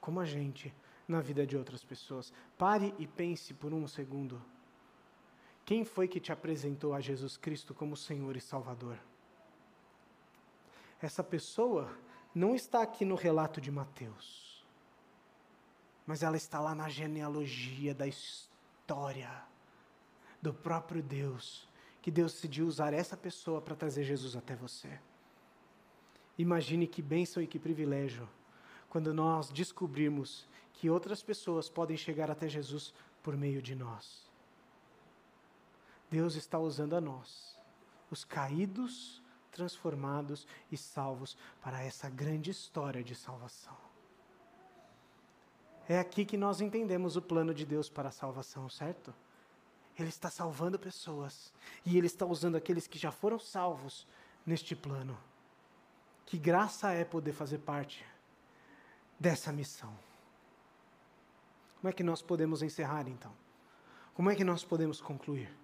como 0.02 0.20
a 0.20 0.26
gente, 0.26 0.74
na 1.08 1.22
vida 1.22 1.46
de 1.46 1.56
outras 1.56 1.84
pessoas. 1.84 2.34
Pare 2.58 2.94
e 2.98 3.06
pense 3.06 3.54
por 3.54 3.72
um 3.72 3.88
segundo. 3.88 4.42
Quem 5.64 5.86
foi 5.86 6.08
que 6.08 6.20
te 6.20 6.32
apresentou 6.32 6.94
a 6.94 7.00
Jesus 7.00 7.38
Cristo 7.38 7.74
como 7.74 7.96
Senhor 7.96 8.36
e 8.36 8.42
Salvador? 8.42 8.98
Essa 11.02 11.24
pessoa 11.24 11.96
não 12.34 12.56
está 12.56 12.82
aqui 12.82 13.06
no 13.06 13.16
relato 13.16 13.62
de 13.62 13.72
Mateus, 13.72 14.66
mas 16.06 16.24
ela 16.24 16.36
está 16.36 16.60
lá 16.60 16.74
na 16.74 16.90
genealogia 16.90 17.94
da 17.94 18.08
história 18.08 19.32
do 20.42 20.54
próprio 20.54 21.04
Deus, 21.04 21.70
que 22.02 22.10
Deus 22.10 22.34
decidiu 22.34 22.66
usar 22.66 22.94
essa 22.94 23.16
pessoa 23.16 23.62
para 23.62 23.76
trazer 23.76 24.04
Jesus 24.04 24.36
até 24.36 24.56
você. 24.56 25.00
Imagine 26.38 26.88
que 26.88 27.02
bênção 27.02 27.42
e 27.44 27.48
que 27.48 27.60
privilégio 27.60 28.28
quando 28.92 29.14
nós 29.14 29.50
descobrirmos 29.50 30.46
que 30.74 30.90
outras 30.90 31.24
pessoas 31.24 31.70
podem 31.70 31.96
chegar 31.96 32.30
até 32.30 32.50
Jesus 32.50 32.94
por 33.24 33.38
meio 33.38 33.62
de 33.62 33.74
nós. 33.74 34.30
Deus 36.10 36.36
está 36.36 36.60
usando 36.60 36.94
a 36.94 37.00
nós, 37.00 37.58
os 38.12 38.26
caídos, 38.26 39.24
transformados 39.50 40.46
e 40.70 40.76
salvos, 40.76 41.38
para 41.62 41.82
essa 41.82 42.10
grande 42.10 42.52
história 42.52 43.02
de 43.02 43.16
salvação. 43.16 43.78
É 45.88 45.98
aqui 45.98 46.26
que 46.26 46.36
nós 46.36 46.60
entendemos 46.60 47.16
o 47.16 47.22
plano 47.22 47.54
de 47.54 47.66
Deus 47.66 47.88
para 47.88 48.10
a 48.10 48.12
salvação, 48.12 48.68
certo? 48.68 49.14
Ele 49.98 50.10
está 50.10 50.30
salvando 50.30 50.78
pessoas 50.78 51.54
e 51.86 51.98
Ele 51.98 52.08
está 52.08 52.26
usando 52.26 52.58
aqueles 52.58 52.88
que 52.88 53.00
já 53.00 53.10
foram 53.10 53.40
salvos 53.40 54.06
neste 54.46 54.76
plano. 54.76 55.18
Que 56.26 56.38
graça 56.38 56.92
é 56.92 57.06
poder 57.06 57.32
fazer 57.32 57.60
parte 57.60 58.11
dessa 59.22 59.52
missão. 59.52 59.94
Como 61.80 61.90
é 61.90 61.94
que 61.94 62.02
nós 62.02 62.24
podemos 62.24 62.64
encerrar 62.64 63.08
então? 63.08 63.32
Como 64.16 64.32
é 64.32 64.36
que 64.36 64.44
nós 64.44 64.64
podemos 64.64 65.00
concluir? 65.00 65.56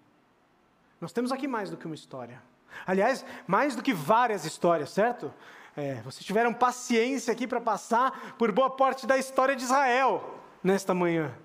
Nós 1.00 1.12
temos 1.12 1.32
aqui 1.32 1.48
mais 1.48 1.68
do 1.68 1.76
que 1.76 1.84
uma 1.84 1.94
história. 1.94 2.40
Aliás, 2.86 3.24
mais 3.48 3.74
do 3.74 3.82
que 3.82 3.92
várias 3.92 4.44
histórias, 4.44 4.90
certo? 4.90 5.34
É, 5.76 5.96
vocês 6.02 6.24
tiveram 6.24 6.54
paciência 6.54 7.32
aqui 7.32 7.48
para 7.48 7.60
passar 7.60 8.36
por 8.36 8.52
boa 8.52 8.70
parte 8.70 9.08
da 9.08 9.18
história 9.18 9.56
de 9.56 9.64
Israel 9.64 10.40
nesta 10.62 10.94
manhã. 10.94 11.36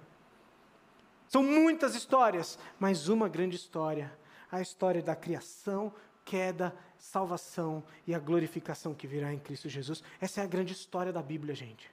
São 1.28 1.42
muitas 1.42 1.96
histórias, 1.96 2.60
mas 2.80 3.10
uma 3.10 3.28
grande 3.28 3.56
história 3.56 4.16
a 4.52 4.62
história 4.62 5.02
da 5.02 5.16
criação, 5.16 5.92
queda, 6.24 6.76
salvação 6.96 7.84
e 8.06 8.14
a 8.14 8.20
glorificação 8.20 8.94
que 8.94 9.08
virá 9.08 9.34
em 9.34 9.40
Cristo 9.40 9.68
Jesus. 9.68 10.04
Essa 10.22 10.42
é 10.42 10.44
a 10.44 10.48
grande 10.48 10.74
história 10.74 11.12
da 11.12 11.24
Bíblia, 11.24 11.56
gente 11.56 11.93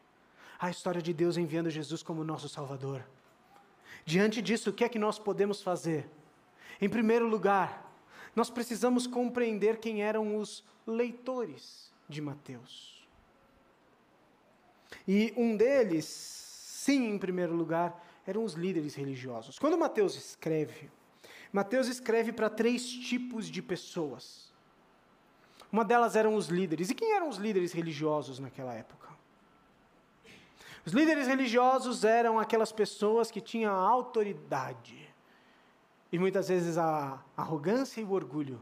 a 0.61 0.69
história 0.69 1.01
de 1.01 1.15
Deus 1.15 1.39
enviando 1.39 1.71
Jesus 1.71 2.03
como 2.03 2.23
nosso 2.23 2.49
Salvador. 2.49 3.03
Diante 4.05 4.43
disso, 4.43 4.69
o 4.69 4.73
que 4.73 4.85
é 4.85 4.89
que 4.89 4.99
nós 4.99 5.19
podemos 5.19 5.63
fazer? 5.63 6.07
Em 6.81 6.89
primeiro 6.89 7.27
lugar, 7.27 7.91
nós 8.37 8.51
precisamos 8.51 9.07
compreender 9.07 9.79
quem 9.79 10.03
eram 10.03 10.37
os 10.37 10.63
leitores 10.87 11.91
de 12.09 12.21
Mateus. 12.21 13.09
E 15.09 15.33
um 15.37 15.57
deles, 15.57 16.05
sim, 16.05 17.09
em 17.09 17.19
primeiro 17.19 17.55
lugar, 17.55 18.07
eram 18.27 18.45
os 18.45 18.53
líderes 18.53 18.95
religiosos. 18.95 19.59
Quando 19.59 19.79
Mateus 19.79 20.15
escreve, 20.15 20.91
Mateus 21.53 21.89
escreve 21.89 22.33
para 22.33 22.51
três 22.51 22.87
tipos 22.87 23.47
de 23.47 23.63
pessoas. 23.63 24.53
Uma 25.73 25.85
delas 25.85 26.17
eram 26.17 26.35
os 26.35 26.49
líderes. 26.49 26.91
E 26.91 26.95
quem 26.95 27.13
eram 27.13 27.29
os 27.29 27.37
líderes 27.37 27.73
religiosos 27.73 28.39
naquela 28.39 28.75
época? 28.75 29.10
Os 30.85 30.93
líderes 30.93 31.27
religiosos 31.27 32.05
eram 32.05 32.39
aquelas 32.39 32.73
pessoas 32.73 33.31
que 33.31 33.41
tinham 33.41 33.75
autoridade 33.75 35.11
e 36.13 36.19
muitas 36.19 36.49
vezes 36.49 36.77
a 36.77 37.23
arrogância 37.37 38.01
e 38.01 38.05
o 38.05 38.13
orgulho 38.13 38.61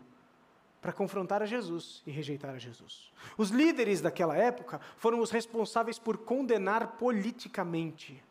para 0.81 0.93
confrontar 0.93 1.43
a 1.43 1.47
Jesus 1.47 2.03
e 2.07 2.11
rejeitar 2.11 2.55
a 2.55 2.59
Jesus. 2.59 3.11
Os 3.37 3.51
líderes 3.51 4.01
daquela 4.01 4.37
época 4.37 4.81
foram 4.97 5.21
os 5.21 5.31
responsáveis 5.31 5.99
por 5.99 6.19
condenar 6.19 6.99
politicamente, 6.99 8.23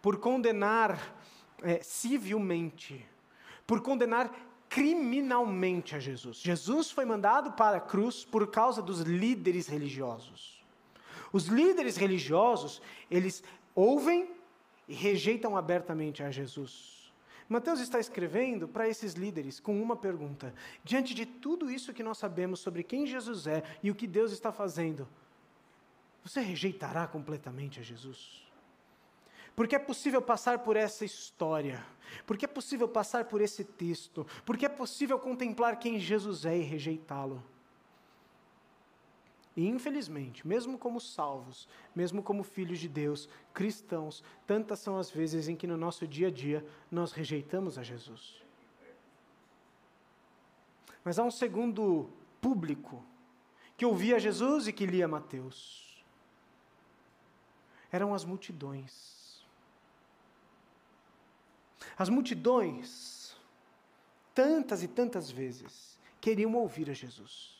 por 0.00 0.18
condenar 0.18 1.14
é, 1.62 1.82
civilmente, 1.82 3.06
por 3.66 3.80
condenar 3.80 4.30
criminalmente 4.68 5.96
a 5.96 5.98
Jesus. 5.98 6.38
Jesus 6.38 6.90
foi 6.90 7.04
mandado 7.04 7.52
para 7.52 7.78
a 7.78 7.80
cruz 7.80 8.24
por 8.24 8.50
causa 8.50 8.80
dos 8.80 9.00
líderes 9.00 9.66
religiosos. 9.66 10.59
Os 11.32 11.46
líderes 11.46 11.96
religiosos, 11.96 12.82
eles 13.10 13.42
ouvem 13.74 14.30
e 14.88 14.94
rejeitam 14.94 15.56
abertamente 15.56 16.22
a 16.22 16.30
Jesus. 16.30 17.00
Mateus 17.48 17.80
está 17.80 17.98
escrevendo 17.98 18.68
para 18.68 18.88
esses 18.88 19.14
líderes 19.14 19.58
com 19.58 19.80
uma 19.82 19.96
pergunta: 19.96 20.54
diante 20.84 21.14
de 21.14 21.26
tudo 21.26 21.70
isso 21.70 21.92
que 21.92 22.02
nós 22.02 22.18
sabemos 22.18 22.60
sobre 22.60 22.82
quem 22.82 23.06
Jesus 23.06 23.46
é 23.46 23.62
e 23.82 23.90
o 23.90 23.94
que 23.94 24.06
Deus 24.06 24.30
está 24.32 24.52
fazendo, 24.52 25.08
você 26.22 26.40
rejeitará 26.40 27.06
completamente 27.06 27.80
a 27.80 27.82
Jesus? 27.82 28.46
Porque 29.56 29.74
é 29.74 29.78
possível 29.78 30.22
passar 30.22 30.60
por 30.60 30.76
essa 30.76 31.04
história, 31.04 31.84
porque 32.26 32.44
é 32.44 32.48
possível 32.48 32.88
passar 32.88 33.24
por 33.24 33.40
esse 33.40 33.64
texto, 33.64 34.26
porque 34.44 34.66
é 34.66 34.68
possível 34.68 35.18
contemplar 35.18 35.78
quem 35.78 35.98
Jesus 35.98 36.44
é 36.44 36.56
e 36.56 36.62
rejeitá-lo. 36.62 37.42
E 39.60 39.68
infelizmente, 39.68 40.48
mesmo 40.48 40.78
como 40.78 40.98
salvos, 40.98 41.68
mesmo 41.94 42.22
como 42.22 42.42
filhos 42.42 42.78
de 42.78 42.88
Deus, 42.88 43.28
cristãos, 43.52 44.24
tantas 44.46 44.78
são 44.78 44.96
as 44.96 45.10
vezes 45.10 45.48
em 45.48 45.54
que 45.54 45.66
no 45.66 45.76
nosso 45.76 46.08
dia 46.08 46.28
a 46.28 46.30
dia 46.30 46.66
nós 46.90 47.12
rejeitamos 47.12 47.76
a 47.76 47.82
Jesus. 47.82 48.42
Mas 51.04 51.18
há 51.18 51.24
um 51.24 51.30
segundo 51.30 52.08
público 52.40 53.04
que 53.76 53.84
ouvia 53.84 54.18
Jesus 54.18 54.66
e 54.66 54.72
que 54.72 54.86
lia 54.86 55.06
Mateus. 55.06 56.02
Eram 57.92 58.14
as 58.14 58.24
multidões. 58.24 59.44
As 61.98 62.08
multidões, 62.08 63.36
tantas 64.34 64.82
e 64.82 64.88
tantas 64.88 65.30
vezes, 65.30 66.00
queriam 66.18 66.54
ouvir 66.54 66.88
a 66.88 66.94
Jesus. 66.94 67.59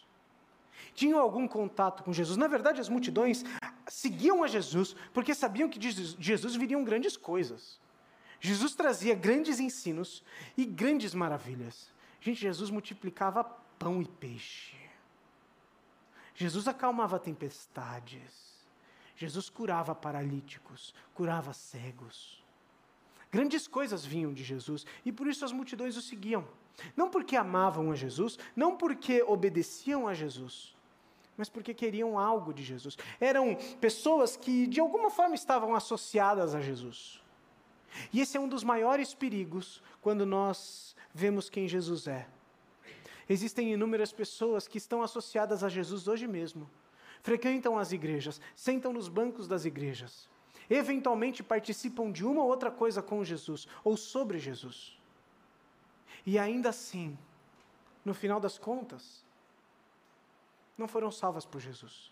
Tinham 1.00 1.18
algum 1.18 1.48
contato 1.48 2.02
com 2.02 2.12
Jesus. 2.12 2.36
Na 2.36 2.46
verdade, 2.46 2.78
as 2.78 2.90
multidões 2.90 3.42
seguiam 3.88 4.44
a 4.44 4.46
Jesus 4.46 4.94
porque 5.14 5.34
sabiam 5.34 5.66
que 5.66 5.78
de 5.78 5.90
Jesus 5.90 6.54
viriam 6.56 6.84
grandes 6.84 7.16
coisas. 7.16 7.80
Jesus 8.38 8.74
trazia 8.74 9.14
grandes 9.14 9.58
ensinos 9.58 10.22
e 10.58 10.66
grandes 10.66 11.14
maravilhas. 11.14 11.90
Gente, 12.20 12.42
Jesus 12.42 12.68
multiplicava 12.68 13.42
pão 13.78 14.02
e 14.02 14.04
peixe. 14.06 14.76
Jesus 16.34 16.68
acalmava 16.68 17.18
tempestades. 17.18 18.60
Jesus 19.16 19.48
curava 19.48 19.94
paralíticos, 19.94 20.94
curava 21.14 21.54
cegos. 21.54 22.44
Grandes 23.32 23.66
coisas 23.66 24.04
vinham 24.04 24.34
de 24.34 24.44
Jesus 24.44 24.84
e 25.02 25.10
por 25.10 25.26
isso 25.26 25.46
as 25.46 25.52
multidões 25.52 25.96
o 25.96 26.02
seguiam. 26.02 26.46
Não 26.94 27.08
porque 27.08 27.36
amavam 27.36 27.90
a 27.90 27.94
Jesus, 27.94 28.38
não 28.54 28.76
porque 28.76 29.22
obedeciam 29.22 30.06
a 30.06 30.12
Jesus, 30.12 30.78
mas 31.36 31.48
porque 31.48 31.72
queriam 31.72 32.18
algo 32.18 32.52
de 32.52 32.62
Jesus. 32.62 32.96
Eram 33.20 33.56
pessoas 33.80 34.36
que 34.36 34.66
de 34.66 34.80
alguma 34.80 35.10
forma 35.10 35.34
estavam 35.34 35.74
associadas 35.74 36.54
a 36.54 36.60
Jesus. 36.60 37.22
E 38.12 38.20
esse 38.20 38.36
é 38.36 38.40
um 38.40 38.48
dos 38.48 38.62
maiores 38.62 39.14
perigos 39.14 39.82
quando 40.00 40.24
nós 40.24 40.94
vemos 41.12 41.50
quem 41.50 41.66
Jesus 41.66 42.06
é. 42.06 42.26
Existem 43.28 43.72
inúmeras 43.72 44.12
pessoas 44.12 44.66
que 44.66 44.78
estão 44.78 45.02
associadas 45.02 45.62
a 45.62 45.68
Jesus 45.68 46.08
hoje 46.08 46.26
mesmo, 46.26 46.68
frequentam 47.22 47.78
as 47.78 47.92
igrejas, 47.92 48.40
sentam 48.56 48.92
nos 48.92 49.08
bancos 49.08 49.46
das 49.46 49.64
igrejas, 49.64 50.28
eventualmente 50.68 51.42
participam 51.42 52.10
de 52.10 52.24
uma 52.24 52.42
ou 52.42 52.48
outra 52.48 52.70
coisa 52.70 53.00
com 53.00 53.24
Jesus 53.24 53.68
ou 53.84 53.96
sobre 53.96 54.38
Jesus. 54.38 54.98
E 56.26 56.38
ainda 56.38 56.70
assim, 56.70 57.16
no 58.04 58.14
final 58.14 58.40
das 58.40 58.58
contas, 58.58 59.24
não 60.80 60.88
foram 60.88 61.10
salvas 61.12 61.44
por 61.44 61.60
Jesus. 61.60 62.10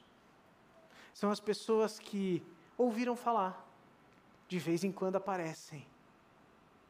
São 1.14 1.30
as 1.30 1.40
pessoas 1.40 1.98
que 1.98 2.44
ouviram 2.76 3.16
falar, 3.16 3.66
de 4.46 4.58
vez 4.58 4.84
em 4.84 4.92
quando 4.92 5.16
aparecem, 5.16 5.84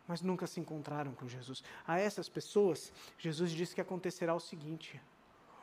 mas 0.06 0.20
nunca 0.20 0.46
se 0.46 0.58
encontraram 0.60 1.14
com 1.14 1.28
Jesus. 1.28 1.62
A 1.86 1.98
essas 1.98 2.28
pessoas, 2.28 2.92
Jesus 3.16 3.52
diz 3.52 3.72
que 3.72 3.80
acontecerá 3.80 4.34
o 4.34 4.40
seguinte: 4.40 5.00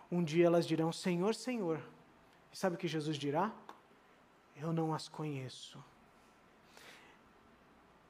um 0.10 0.24
dia 0.24 0.46
elas 0.46 0.66
dirão: 0.66 0.92
Senhor, 0.92 1.36
Senhor. 1.36 1.80
E 2.52 2.58
sabe 2.58 2.76
o 2.76 2.80
que 2.80 2.88
Jesus 2.88 3.18
dirá? 3.18 3.52
Eu 4.56 4.72
não 4.72 4.94
as 4.94 5.10
conheço. 5.10 5.84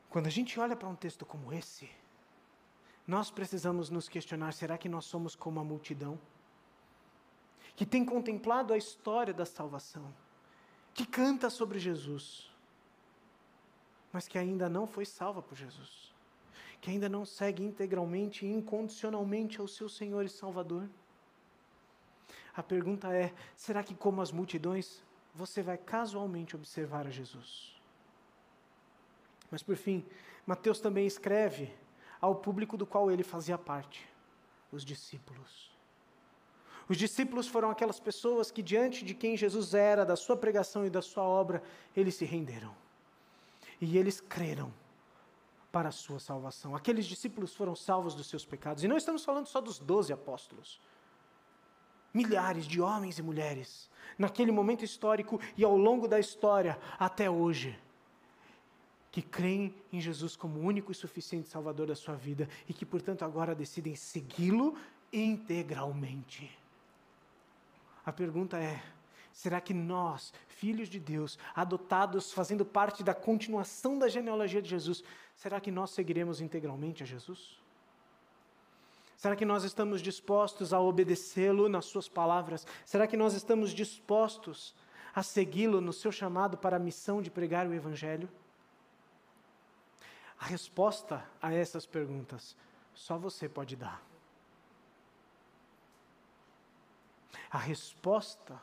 Quando 0.09 0.27
a 0.27 0.29
gente 0.29 0.59
olha 0.59 0.75
para 0.75 0.87
um 0.87 0.95
texto 0.95 1.25
como 1.25 1.51
esse, 1.51 1.89
nós 3.07 3.31
precisamos 3.31 3.89
nos 3.89 4.07
questionar: 4.07 4.53
será 4.53 4.77
que 4.77 4.87
nós 4.87 5.05
somos 5.05 5.35
como 5.35 5.59
a 5.59 5.63
multidão? 5.63 6.19
Que 7.75 7.85
tem 7.85 8.05
contemplado 8.05 8.73
a 8.73 8.77
história 8.77 9.33
da 9.33 9.45
salvação, 9.45 10.13
que 10.93 11.05
canta 11.05 11.49
sobre 11.49 11.77
Jesus, 11.77 12.49
mas 14.13 14.27
que 14.27 14.37
ainda 14.37 14.69
não 14.69 14.87
foi 14.87 15.05
salva 15.05 15.41
por 15.41 15.57
Jesus, 15.57 16.13
que 16.79 16.89
ainda 16.89 17.09
não 17.09 17.25
segue 17.25 17.63
integralmente 17.63 18.45
e 18.45 18.49
incondicionalmente 18.49 19.59
ao 19.59 19.67
seu 19.67 19.89
Senhor 19.89 20.23
e 20.23 20.29
Salvador? 20.29 20.89
A 22.55 22.63
pergunta 22.63 23.13
é: 23.13 23.33
será 23.57 23.83
que, 23.83 23.93
como 23.93 24.21
as 24.21 24.31
multidões, 24.31 25.03
você 25.33 25.61
vai 25.61 25.77
casualmente 25.77 26.55
observar 26.55 27.05
a 27.05 27.09
Jesus? 27.09 27.75
Mas 29.51 29.61
por 29.61 29.75
fim, 29.75 30.05
Mateus 30.45 30.79
também 30.79 31.05
escreve 31.05 31.73
ao 32.21 32.35
público 32.35 32.77
do 32.77 32.85
qual 32.85 33.11
ele 33.11 33.23
fazia 33.23 33.57
parte, 33.57 34.07
os 34.71 34.85
discípulos. 34.85 35.74
Os 36.87 36.97
discípulos 36.97 37.47
foram 37.47 37.69
aquelas 37.69 37.99
pessoas 37.99 38.51
que, 38.51 38.61
diante 38.61 39.03
de 39.03 39.13
quem 39.13 39.35
Jesus 39.35 39.73
era, 39.73 40.05
da 40.05 40.15
sua 40.15 40.37
pregação 40.37 40.85
e 40.85 40.89
da 40.89 41.01
sua 41.01 41.23
obra, 41.23 41.63
eles 41.95 42.15
se 42.15 42.25
renderam. 42.25 42.75
E 43.81 43.97
eles 43.97 44.21
creram 44.21 44.71
para 45.71 45.89
a 45.89 45.91
sua 45.91 46.19
salvação. 46.19 46.75
Aqueles 46.75 47.05
discípulos 47.05 47.53
foram 47.53 47.75
salvos 47.75 48.13
dos 48.13 48.27
seus 48.27 48.45
pecados. 48.45 48.83
E 48.83 48.87
não 48.87 48.95
estamos 48.95 49.25
falando 49.25 49.47
só 49.47 49.59
dos 49.59 49.79
doze 49.79 50.13
apóstolos. 50.13 50.79
Milhares 52.13 52.65
de 52.65 52.79
homens 52.79 53.19
e 53.19 53.21
mulheres, 53.21 53.89
naquele 54.17 54.51
momento 54.51 54.85
histórico 54.85 55.37
e 55.57 55.65
ao 55.65 55.75
longo 55.75 56.07
da 56.07 56.17
história, 56.17 56.79
até 56.97 57.29
hoje, 57.29 57.77
que 59.11 59.21
creem 59.21 59.73
em 59.91 59.99
Jesus 59.99 60.35
como 60.35 60.61
único 60.61 60.91
e 60.91 60.95
suficiente 60.95 61.49
Salvador 61.49 61.87
da 61.87 61.95
sua 61.95 62.15
vida 62.15 62.47
e 62.69 62.73
que, 62.73 62.85
portanto, 62.85 63.25
agora 63.25 63.53
decidem 63.55 63.95
segui-lo 63.95 64.77
integralmente. 65.11 66.64
A 68.05 68.13
pergunta 68.13 68.57
é: 68.57 68.81
será 69.33 69.59
que 69.59 69.73
nós, 69.73 70.33
filhos 70.47 70.87
de 70.87 70.99
Deus, 70.99 71.39
adotados, 71.55 72.31
fazendo 72.31 72.63
parte 72.63 73.03
da 73.03 73.13
continuação 73.13 73.97
da 73.97 74.07
genealogia 74.07 74.61
de 74.61 74.69
Jesus, 74.69 75.03
será 75.35 75.59
que 75.59 75.71
nós 75.71 75.91
seguiremos 75.91 76.39
integralmente 76.39 77.03
a 77.03 77.05
Jesus? 77.05 77.59
Será 79.17 79.35
que 79.35 79.45
nós 79.45 79.63
estamos 79.63 80.01
dispostos 80.01 80.71
a 80.71 80.79
obedecê-lo 80.79 81.67
nas 81.67 81.85
suas 81.85 82.07
palavras? 82.07 82.67
Será 82.85 83.07
que 83.07 83.17
nós 83.17 83.33
estamos 83.33 83.71
dispostos 83.71 84.75
a 85.15 85.23
segui-lo 85.23 85.81
no 85.81 85.93
seu 85.93 86.11
chamado 86.11 86.57
para 86.57 86.75
a 86.75 86.79
missão 86.79 87.21
de 87.21 87.31
pregar 87.31 87.65
o 87.65 87.73
Evangelho? 87.73 88.29
A 90.37 90.45
resposta 90.45 91.25
a 91.41 91.53
essas 91.53 91.85
perguntas 91.85 92.55
só 92.93 93.17
você 93.17 93.49
pode 93.49 93.75
dar. 93.75 94.01
A 97.49 97.57
resposta 97.57 98.59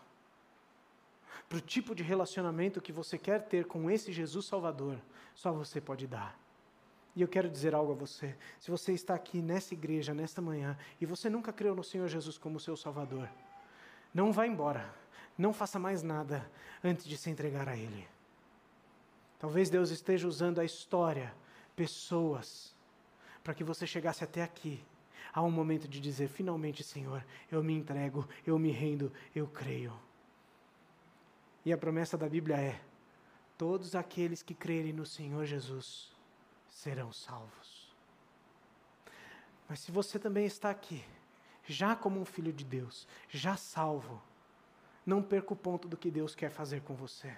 para 1.49 1.59
o 1.59 1.61
tipo 1.61 1.95
de 1.95 2.03
relacionamento 2.03 2.81
que 2.81 2.93
você 2.93 3.19
quer 3.19 3.43
ter 3.43 3.67
com 3.67 3.91
esse 3.91 4.13
Jesus 4.13 4.47
Salvador, 4.47 4.99
só 5.35 5.53
você 5.53 5.81
pode 5.81 6.07
dar. 6.07 6.39
E 7.15 7.21
eu 7.21 7.29
quero 7.29 7.51
dizer 7.51 7.75
algo 7.75 7.93
a 7.93 7.95
você. 7.95 8.35
Se 8.59 8.71
você 8.71 8.93
está 8.93 9.15
aqui 9.15 9.43
nessa 9.43 9.75
igreja, 9.75 10.15
nesta 10.15 10.41
manhã, 10.41 10.79
e 11.01 11.05
você 11.05 11.29
nunca 11.29 11.53
creu 11.53 11.75
no 11.75 11.85
Senhor 11.85 12.09
Jesus 12.09 12.39
como 12.39 12.59
seu 12.59 12.77
Salvador, 12.77 13.29
não 14.15 14.33
vá 14.33 14.47
embora. 14.47 14.95
Não 15.37 15.53
faça 15.53 15.79
mais 15.79 16.03
nada 16.03 16.51
antes 16.83 17.05
de 17.05 17.17
se 17.17 17.31
entregar 17.31 17.69
a 17.69 17.77
Ele. 17.77 18.07
Talvez 19.39 19.69
Deus 19.69 19.91
esteja 19.91 20.29
usando 20.29 20.61
a 20.61 20.65
história 20.65 21.35
pessoas 21.75 22.75
para 23.43 23.55
que 23.55 23.65
você 23.65 23.87
chegasse 23.87 24.23
até 24.23 24.43
aqui. 24.43 24.83
Há 25.33 25.43
um 25.43 25.51
momento 25.51 25.89
de 25.89 26.01
dizer: 26.01 26.29
finalmente, 26.29 26.83
Senhor, 26.83 27.25
eu 27.51 27.63
me 27.63 27.73
entrego, 27.73 28.29
eu 28.47 28.59
me 28.59 28.71
rendo, 28.71 29.13
eu 29.35 29.47
creio. 29.47 29.93
E 31.65 31.73
a 31.73 31.79
promessa 31.79 32.19
da 32.19 32.29
Bíblia 32.29 32.57
é: 32.57 32.81
Todos 33.57 33.95
aqueles 33.95 34.43
que 34.43 34.55
crerem 34.55 34.93
no 34.93 35.07
Senhor 35.07 35.45
Jesus 35.47 36.11
serão 36.69 37.13
salvos. 37.13 37.95
Mas 39.69 39.81
se 39.81 39.93
você 39.93 40.19
também 40.19 40.45
está 40.45 40.69
aqui, 40.69 41.05
já 41.65 41.95
como 41.95 42.21
um 42.21 42.25
filho 42.25 42.53
de 42.53 42.65
Deus, 42.65 43.07
já 43.29 43.57
salvo, 43.57 44.21
não 45.07 45.23
perca 45.23 45.53
o 45.53 45.57
ponto 45.57 45.89
do 45.89 45.97
que 45.97 46.11
Deus 46.11 46.35
quer 46.35 46.51
fazer 46.51 46.83
com 46.83 46.95
você. 46.95 47.35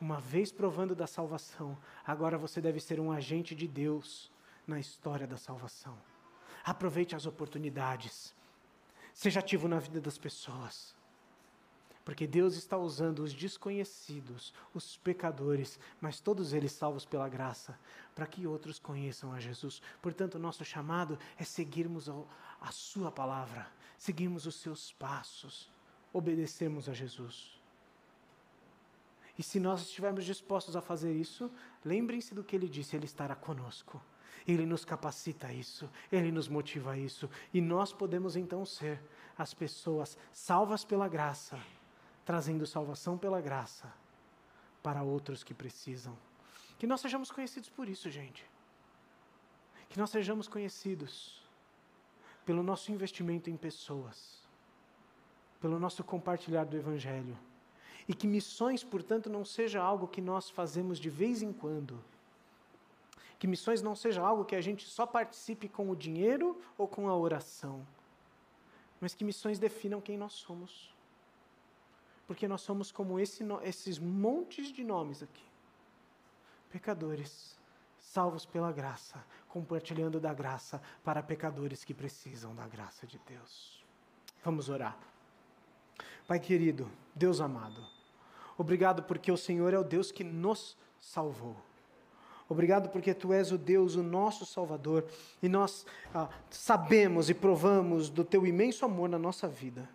Uma 0.00 0.20
vez 0.20 0.52
provando 0.52 0.94
da 0.94 1.06
salvação, 1.06 1.76
agora 2.06 2.38
você 2.38 2.60
deve 2.60 2.80
ser 2.80 3.00
um 3.00 3.10
agente 3.10 3.54
de 3.54 3.66
Deus 3.66 4.30
na 4.66 4.78
história 4.78 5.26
da 5.26 5.36
salvação. 5.36 5.96
Aproveite 6.66 7.14
as 7.14 7.26
oportunidades. 7.26 8.34
Seja 9.14 9.38
ativo 9.38 9.68
na 9.68 9.78
vida 9.78 10.00
das 10.00 10.18
pessoas. 10.18 10.96
Porque 12.04 12.26
Deus 12.26 12.56
está 12.56 12.76
usando 12.76 13.20
os 13.20 13.32
desconhecidos, 13.32 14.52
os 14.74 14.96
pecadores, 14.96 15.78
mas 16.00 16.18
todos 16.18 16.52
eles 16.52 16.72
salvos 16.72 17.04
pela 17.04 17.28
graça, 17.28 17.78
para 18.16 18.26
que 18.26 18.48
outros 18.48 18.80
conheçam 18.80 19.32
a 19.32 19.38
Jesus. 19.38 19.80
Portanto, 20.02 20.40
nosso 20.40 20.64
chamado 20.64 21.16
é 21.38 21.44
seguirmos 21.44 22.08
a 22.08 22.72
Sua 22.72 23.12
palavra, 23.12 23.68
seguirmos 23.96 24.44
os 24.44 24.56
seus 24.56 24.92
passos, 24.92 25.70
obedecermos 26.12 26.88
a 26.88 26.92
Jesus. 26.92 27.60
E 29.38 29.42
se 29.42 29.60
nós 29.60 29.82
estivermos 29.82 30.24
dispostos 30.24 30.74
a 30.74 30.80
fazer 30.80 31.14
isso, 31.14 31.48
lembrem-se 31.84 32.34
do 32.34 32.42
que 32.42 32.56
ele 32.56 32.68
disse: 32.68 32.96
Ele 32.96 33.04
estará 33.04 33.36
conosco. 33.36 34.02
Ele 34.46 34.66
nos 34.66 34.84
capacita 34.84 35.48
a 35.48 35.52
isso, 35.52 35.88
Ele 36.10 36.32
nos 36.32 36.48
motiva 36.48 36.92
a 36.92 36.98
isso, 36.98 37.28
e 37.52 37.60
nós 37.60 37.92
podemos 37.92 38.36
então 38.36 38.64
ser 38.64 39.00
as 39.36 39.54
pessoas 39.54 40.16
salvas 40.32 40.84
pela 40.84 41.08
graça, 41.08 41.58
trazendo 42.24 42.66
salvação 42.66 43.16
pela 43.16 43.40
graça 43.40 43.92
para 44.82 45.02
outros 45.02 45.44
que 45.44 45.54
precisam. 45.54 46.16
Que 46.78 46.86
nós 46.86 47.00
sejamos 47.00 47.30
conhecidos 47.30 47.68
por 47.68 47.88
isso, 47.88 48.10
gente. 48.10 48.44
Que 49.88 49.98
nós 49.98 50.10
sejamos 50.10 50.48
conhecidos 50.48 51.42
pelo 52.44 52.62
nosso 52.62 52.92
investimento 52.92 53.50
em 53.50 53.56
pessoas, 53.56 54.46
pelo 55.60 55.80
nosso 55.80 56.04
compartilhar 56.04 56.64
do 56.64 56.76
Evangelho. 56.76 57.36
E 58.08 58.14
que 58.14 58.26
missões, 58.26 58.84
portanto, 58.84 59.28
não 59.28 59.44
seja 59.44 59.82
algo 59.82 60.06
que 60.06 60.20
nós 60.20 60.48
fazemos 60.48 60.98
de 60.98 61.10
vez 61.10 61.42
em 61.42 61.52
quando 61.52 62.02
que 63.38 63.46
missões 63.46 63.82
não 63.82 63.94
seja 63.94 64.22
algo 64.22 64.44
que 64.44 64.56
a 64.56 64.60
gente 64.60 64.86
só 64.86 65.06
participe 65.06 65.68
com 65.68 65.90
o 65.90 65.96
dinheiro 65.96 66.60
ou 66.78 66.88
com 66.88 67.08
a 67.08 67.16
oração, 67.16 67.86
mas 69.00 69.14
que 69.14 69.24
missões 69.24 69.58
definam 69.58 70.00
quem 70.00 70.16
nós 70.16 70.32
somos. 70.32 70.94
Porque 72.26 72.48
nós 72.48 72.62
somos 72.62 72.90
como 72.90 73.20
esse, 73.20 73.44
esses 73.62 73.98
montes 73.98 74.72
de 74.72 74.82
nomes 74.82 75.22
aqui 75.22 75.44
pecadores, 76.70 77.56
salvos 77.98 78.44
pela 78.44 78.70
graça, 78.70 79.24
compartilhando 79.48 80.20
da 80.20 80.34
graça 80.34 80.82
para 81.02 81.22
pecadores 81.22 81.84
que 81.84 81.94
precisam 81.94 82.54
da 82.54 82.66
graça 82.66 83.06
de 83.06 83.18
Deus. 83.26 83.82
Vamos 84.44 84.68
orar. 84.68 84.98
Pai 86.26 86.38
querido, 86.38 86.90
Deus 87.14 87.40
amado, 87.40 87.82
obrigado 88.58 89.04
porque 89.04 89.32
o 89.32 89.36
Senhor 89.36 89.72
é 89.72 89.78
o 89.78 89.84
Deus 89.84 90.12
que 90.12 90.24
nos 90.24 90.76
salvou. 91.00 91.56
Obrigado 92.48 92.88
porque 92.90 93.12
tu 93.12 93.32
és 93.32 93.50
o 93.50 93.58
Deus, 93.58 93.96
o 93.96 94.02
nosso 94.02 94.46
Salvador, 94.46 95.04
e 95.42 95.48
nós 95.48 95.84
ah, 96.14 96.28
sabemos 96.48 97.28
e 97.28 97.34
provamos 97.34 98.08
do 98.08 98.24
teu 98.24 98.46
imenso 98.46 98.84
amor 98.84 99.08
na 99.08 99.18
nossa 99.18 99.48
vida. 99.48 99.88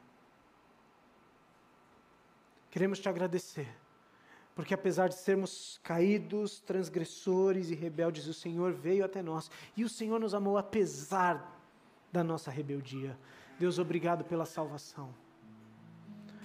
Queremos 2.69 2.99
te 2.99 3.07
agradecer, 3.07 3.67
porque 4.53 4.73
apesar 4.73 5.07
de 5.07 5.15
sermos 5.15 5.79
caídos, 5.81 6.59
transgressores 6.59 7.69
e 7.69 7.75
rebeldes, 7.75 8.27
o 8.27 8.33
Senhor 8.33 8.73
veio 8.73 9.05
até 9.05 9.21
nós 9.21 9.49
e 9.75 9.85
o 9.85 9.89
Senhor 9.89 10.19
nos 10.19 10.33
amou 10.33 10.57
apesar 10.57 11.57
da 12.11 12.23
nossa 12.23 12.51
rebeldia. 12.51 13.17
Deus, 13.57 13.79
obrigado 13.79 14.25
pela 14.25 14.45
salvação. 14.45 15.13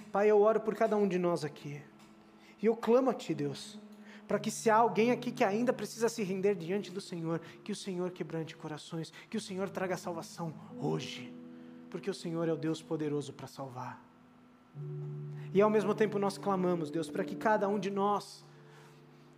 Pai, 0.09 0.31
eu 0.31 0.41
oro 0.41 0.61
por 0.61 0.73
cada 0.73 0.95
um 0.95 1.07
de 1.07 1.17
nós 1.17 1.43
aqui. 1.43 1.81
E 2.61 2.65
eu 2.65 2.77
clamo 2.77 3.09
a 3.09 3.13
Ti, 3.13 3.33
Deus 3.33 3.77
para 4.27 4.39
que 4.39 4.51
se 4.51 4.69
há 4.69 4.75
alguém 4.75 5.11
aqui 5.11 5.31
que 5.31 5.43
ainda 5.43 5.71
precisa 5.71 6.09
se 6.09 6.21
render 6.21 6.55
diante 6.55 6.91
do 6.91 6.99
Senhor, 6.99 7.39
que 7.63 7.71
o 7.71 7.75
Senhor 7.75 8.11
quebrante 8.11 8.57
corações, 8.57 9.13
que 9.29 9.37
o 9.37 9.41
Senhor 9.41 9.69
traga 9.69 9.95
salvação 9.95 10.53
hoje, 10.79 11.33
porque 11.89 12.09
o 12.09 12.13
Senhor 12.13 12.47
é 12.47 12.53
o 12.53 12.57
Deus 12.57 12.81
poderoso 12.81 13.31
para 13.31 13.47
salvar. 13.47 14.03
E 15.53 15.61
ao 15.61 15.69
mesmo 15.69 15.95
tempo 15.95 16.19
nós 16.19 16.37
clamamos, 16.37 16.91
Deus, 16.91 17.09
para 17.09 17.23
que 17.23 17.35
cada 17.35 17.67
um 17.69 17.79
de 17.79 17.89
nós, 17.89 18.45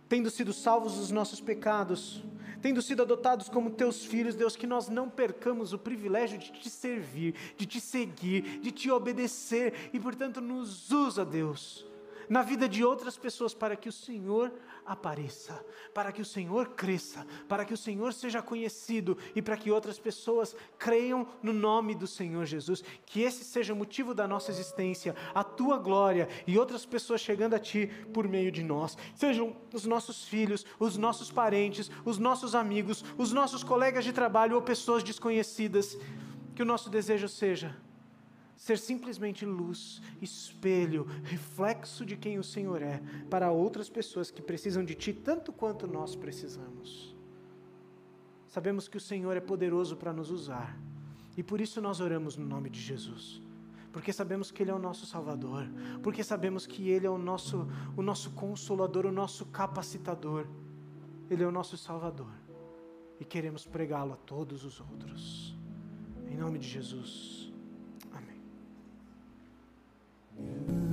tendo 0.08 0.28
sido 0.28 0.52
salvos 0.52 0.96
dos 0.96 1.10
nossos 1.12 1.40
pecados, 1.40 2.24
tendo 2.60 2.82
sido 2.82 3.02
adotados 3.02 3.48
como 3.48 3.70
teus 3.70 4.04
filhos, 4.04 4.34
Deus, 4.34 4.56
que 4.56 4.66
nós 4.66 4.88
não 4.88 5.08
percamos 5.08 5.72
o 5.72 5.78
privilégio 5.78 6.36
de 6.36 6.52
te 6.52 6.68
servir, 6.68 7.34
de 7.56 7.64
te 7.64 7.80
seguir, 7.80 8.58
de 8.60 8.70
te 8.70 8.90
obedecer 8.90 9.90
e, 9.92 10.00
portanto, 10.00 10.40
nos 10.40 10.90
usa, 10.90 11.24
Deus, 11.24 11.86
na 12.30 12.42
vida 12.42 12.68
de 12.68 12.84
outras 12.84 13.18
pessoas 13.18 13.52
para 13.52 13.74
que 13.74 13.88
o 13.88 13.92
Senhor 13.92 14.52
apareça, 14.86 15.66
para 15.92 16.12
que 16.12 16.22
o 16.22 16.24
Senhor 16.24 16.68
cresça, 16.68 17.26
para 17.48 17.64
que 17.64 17.74
o 17.74 17.76
Senhor 17.76 18.12
seja 18.12 18.40
conhecido 18.40 19.18
e 19.34 19.42
para 19.42 19.56
que 19.56 19.68
outras 19.68 19.98
pessoas 19.98 20.54
creiam 20.78 21.26
no 21.42 21.52
nome 21.52 21.92
do 21.92 22.06
Senhor 22.06 22.46
Jesus. 22.46 22.84
Que 23.04 23.22
esse 23.22 23.42
seja 23.42 23.72
o 23.72 23.76
motivo 23.76 24.14
da 24.14 24.28
nossa 24.28 24.52
existência, 24.52 25.16
a 25.34 25.42
tua 25.42 25.76
glória 25.76 26.28
e 26.46 26.56
outras 26.56 26.86
pessoas 26.86 27.20
chegando 27.20 27.54
a 27.54 27.58
ti 27.58 27.90
por 28.14 28.28
meio 28.28 28.52
de 28.52 28.62
nós. 28.62 28.96
Sejam 29.16 29.56
os 29.74 29.84
nossos 29.84 30.28
filhos, 30.28 30.64
os 30.78 30.96
nossos 30.96 31.32
parentes, 31.32 31.90
os 32.04 32.16
nossos 32.16 32.54
amigos, 32.54 33.04
os 33.18 33.32
nossos 33.32 33.64
colegas 33.64 34.04
de 34.04 34.12
trabalho 34.12 34.54
ou 34.54 34.62
pessoas 34.62 35.02
desconhecidas. 35.02 35.98
Que 36.54 36.62
o 36.62 36.66
nosso 36.66 36.88
desejo 36.88 37.28
seja 37.28 37.76
ser 38.60 38.76
simplesmente 38.76 39.46
luz, 39.46 40.02
espelho, 40.20 41.04
reflexo 41.24 42.04
de 42.04 42.14
quem 42.14 42.38
o 42.38 42.44
Senhor 42.44 42.82
é 42.82 43.00
para 43.30 43.50
outras 43.50 43.88
pessoas 43.88 44.30
que 44.30 44.42
precisam 44.42 44.84
de 44.84 44.94
Ti 44.94 45.14
tanto 45.14 45.50
quanto 45.50 45.86
nós 45.86 46.14
precisamos. 46.14 47.16
Sabemos 48.46 48.86
que 48.86 48.98
o 48.98 49.00
Senhor 49.00 49.34
é 49.34 49.40
poderoso 49.40 49.96
para 49.96 50.12
nos 50.12 50.30
usar 50.30 50.78
e 51.38 51.42
por 51.42 51.58
isso 51.58 51.80
nós 51.80 52.00
oramos 52.00 52.36
no 52.36 52.44
nome 52.44 52.68
de 52.68 52.78
Jesus. 52.78 53.40
Porque 53.94 54.12
sabemos 54.12 54.50
que 54.50 54.62
Ele 54.62 54.70
é 54.70 54.74
o 54.74 54.78
nosso 54.78 55.06
Salvador, 55.06 55.66
porque 56.02 56.22
sabemos 56.22 56.66
que 56.66 56.90
Ele 56.90 57.06
é 57.06 57.10
o 57.10 57.16
nosso, 57.16 57.66
o 57.96 58.02
nosso 58.02 58.30
consolador, 58.32 59.06
o 59.06 59.10
nosso 59.10 59.46
capacitador, 59.46 60.46
Ele 61.30 61.42
é 61.42 61.46
o 61.46 61.50
nosso 61.50 61.78
Salvador 61.78 62.30
e 63.18 63.24
queremos 63.24 63.64
pregá-lo 63.64 64.12
a 64.12 64.16
todos 64.16 64.64
os 64.66 64.80
outros. 64.80 65.56
Em 66.30 66.36
nome 66.36 66.58
de 66.58 66.68
Jesus. 66.68 67.49
you. 70.42 70.89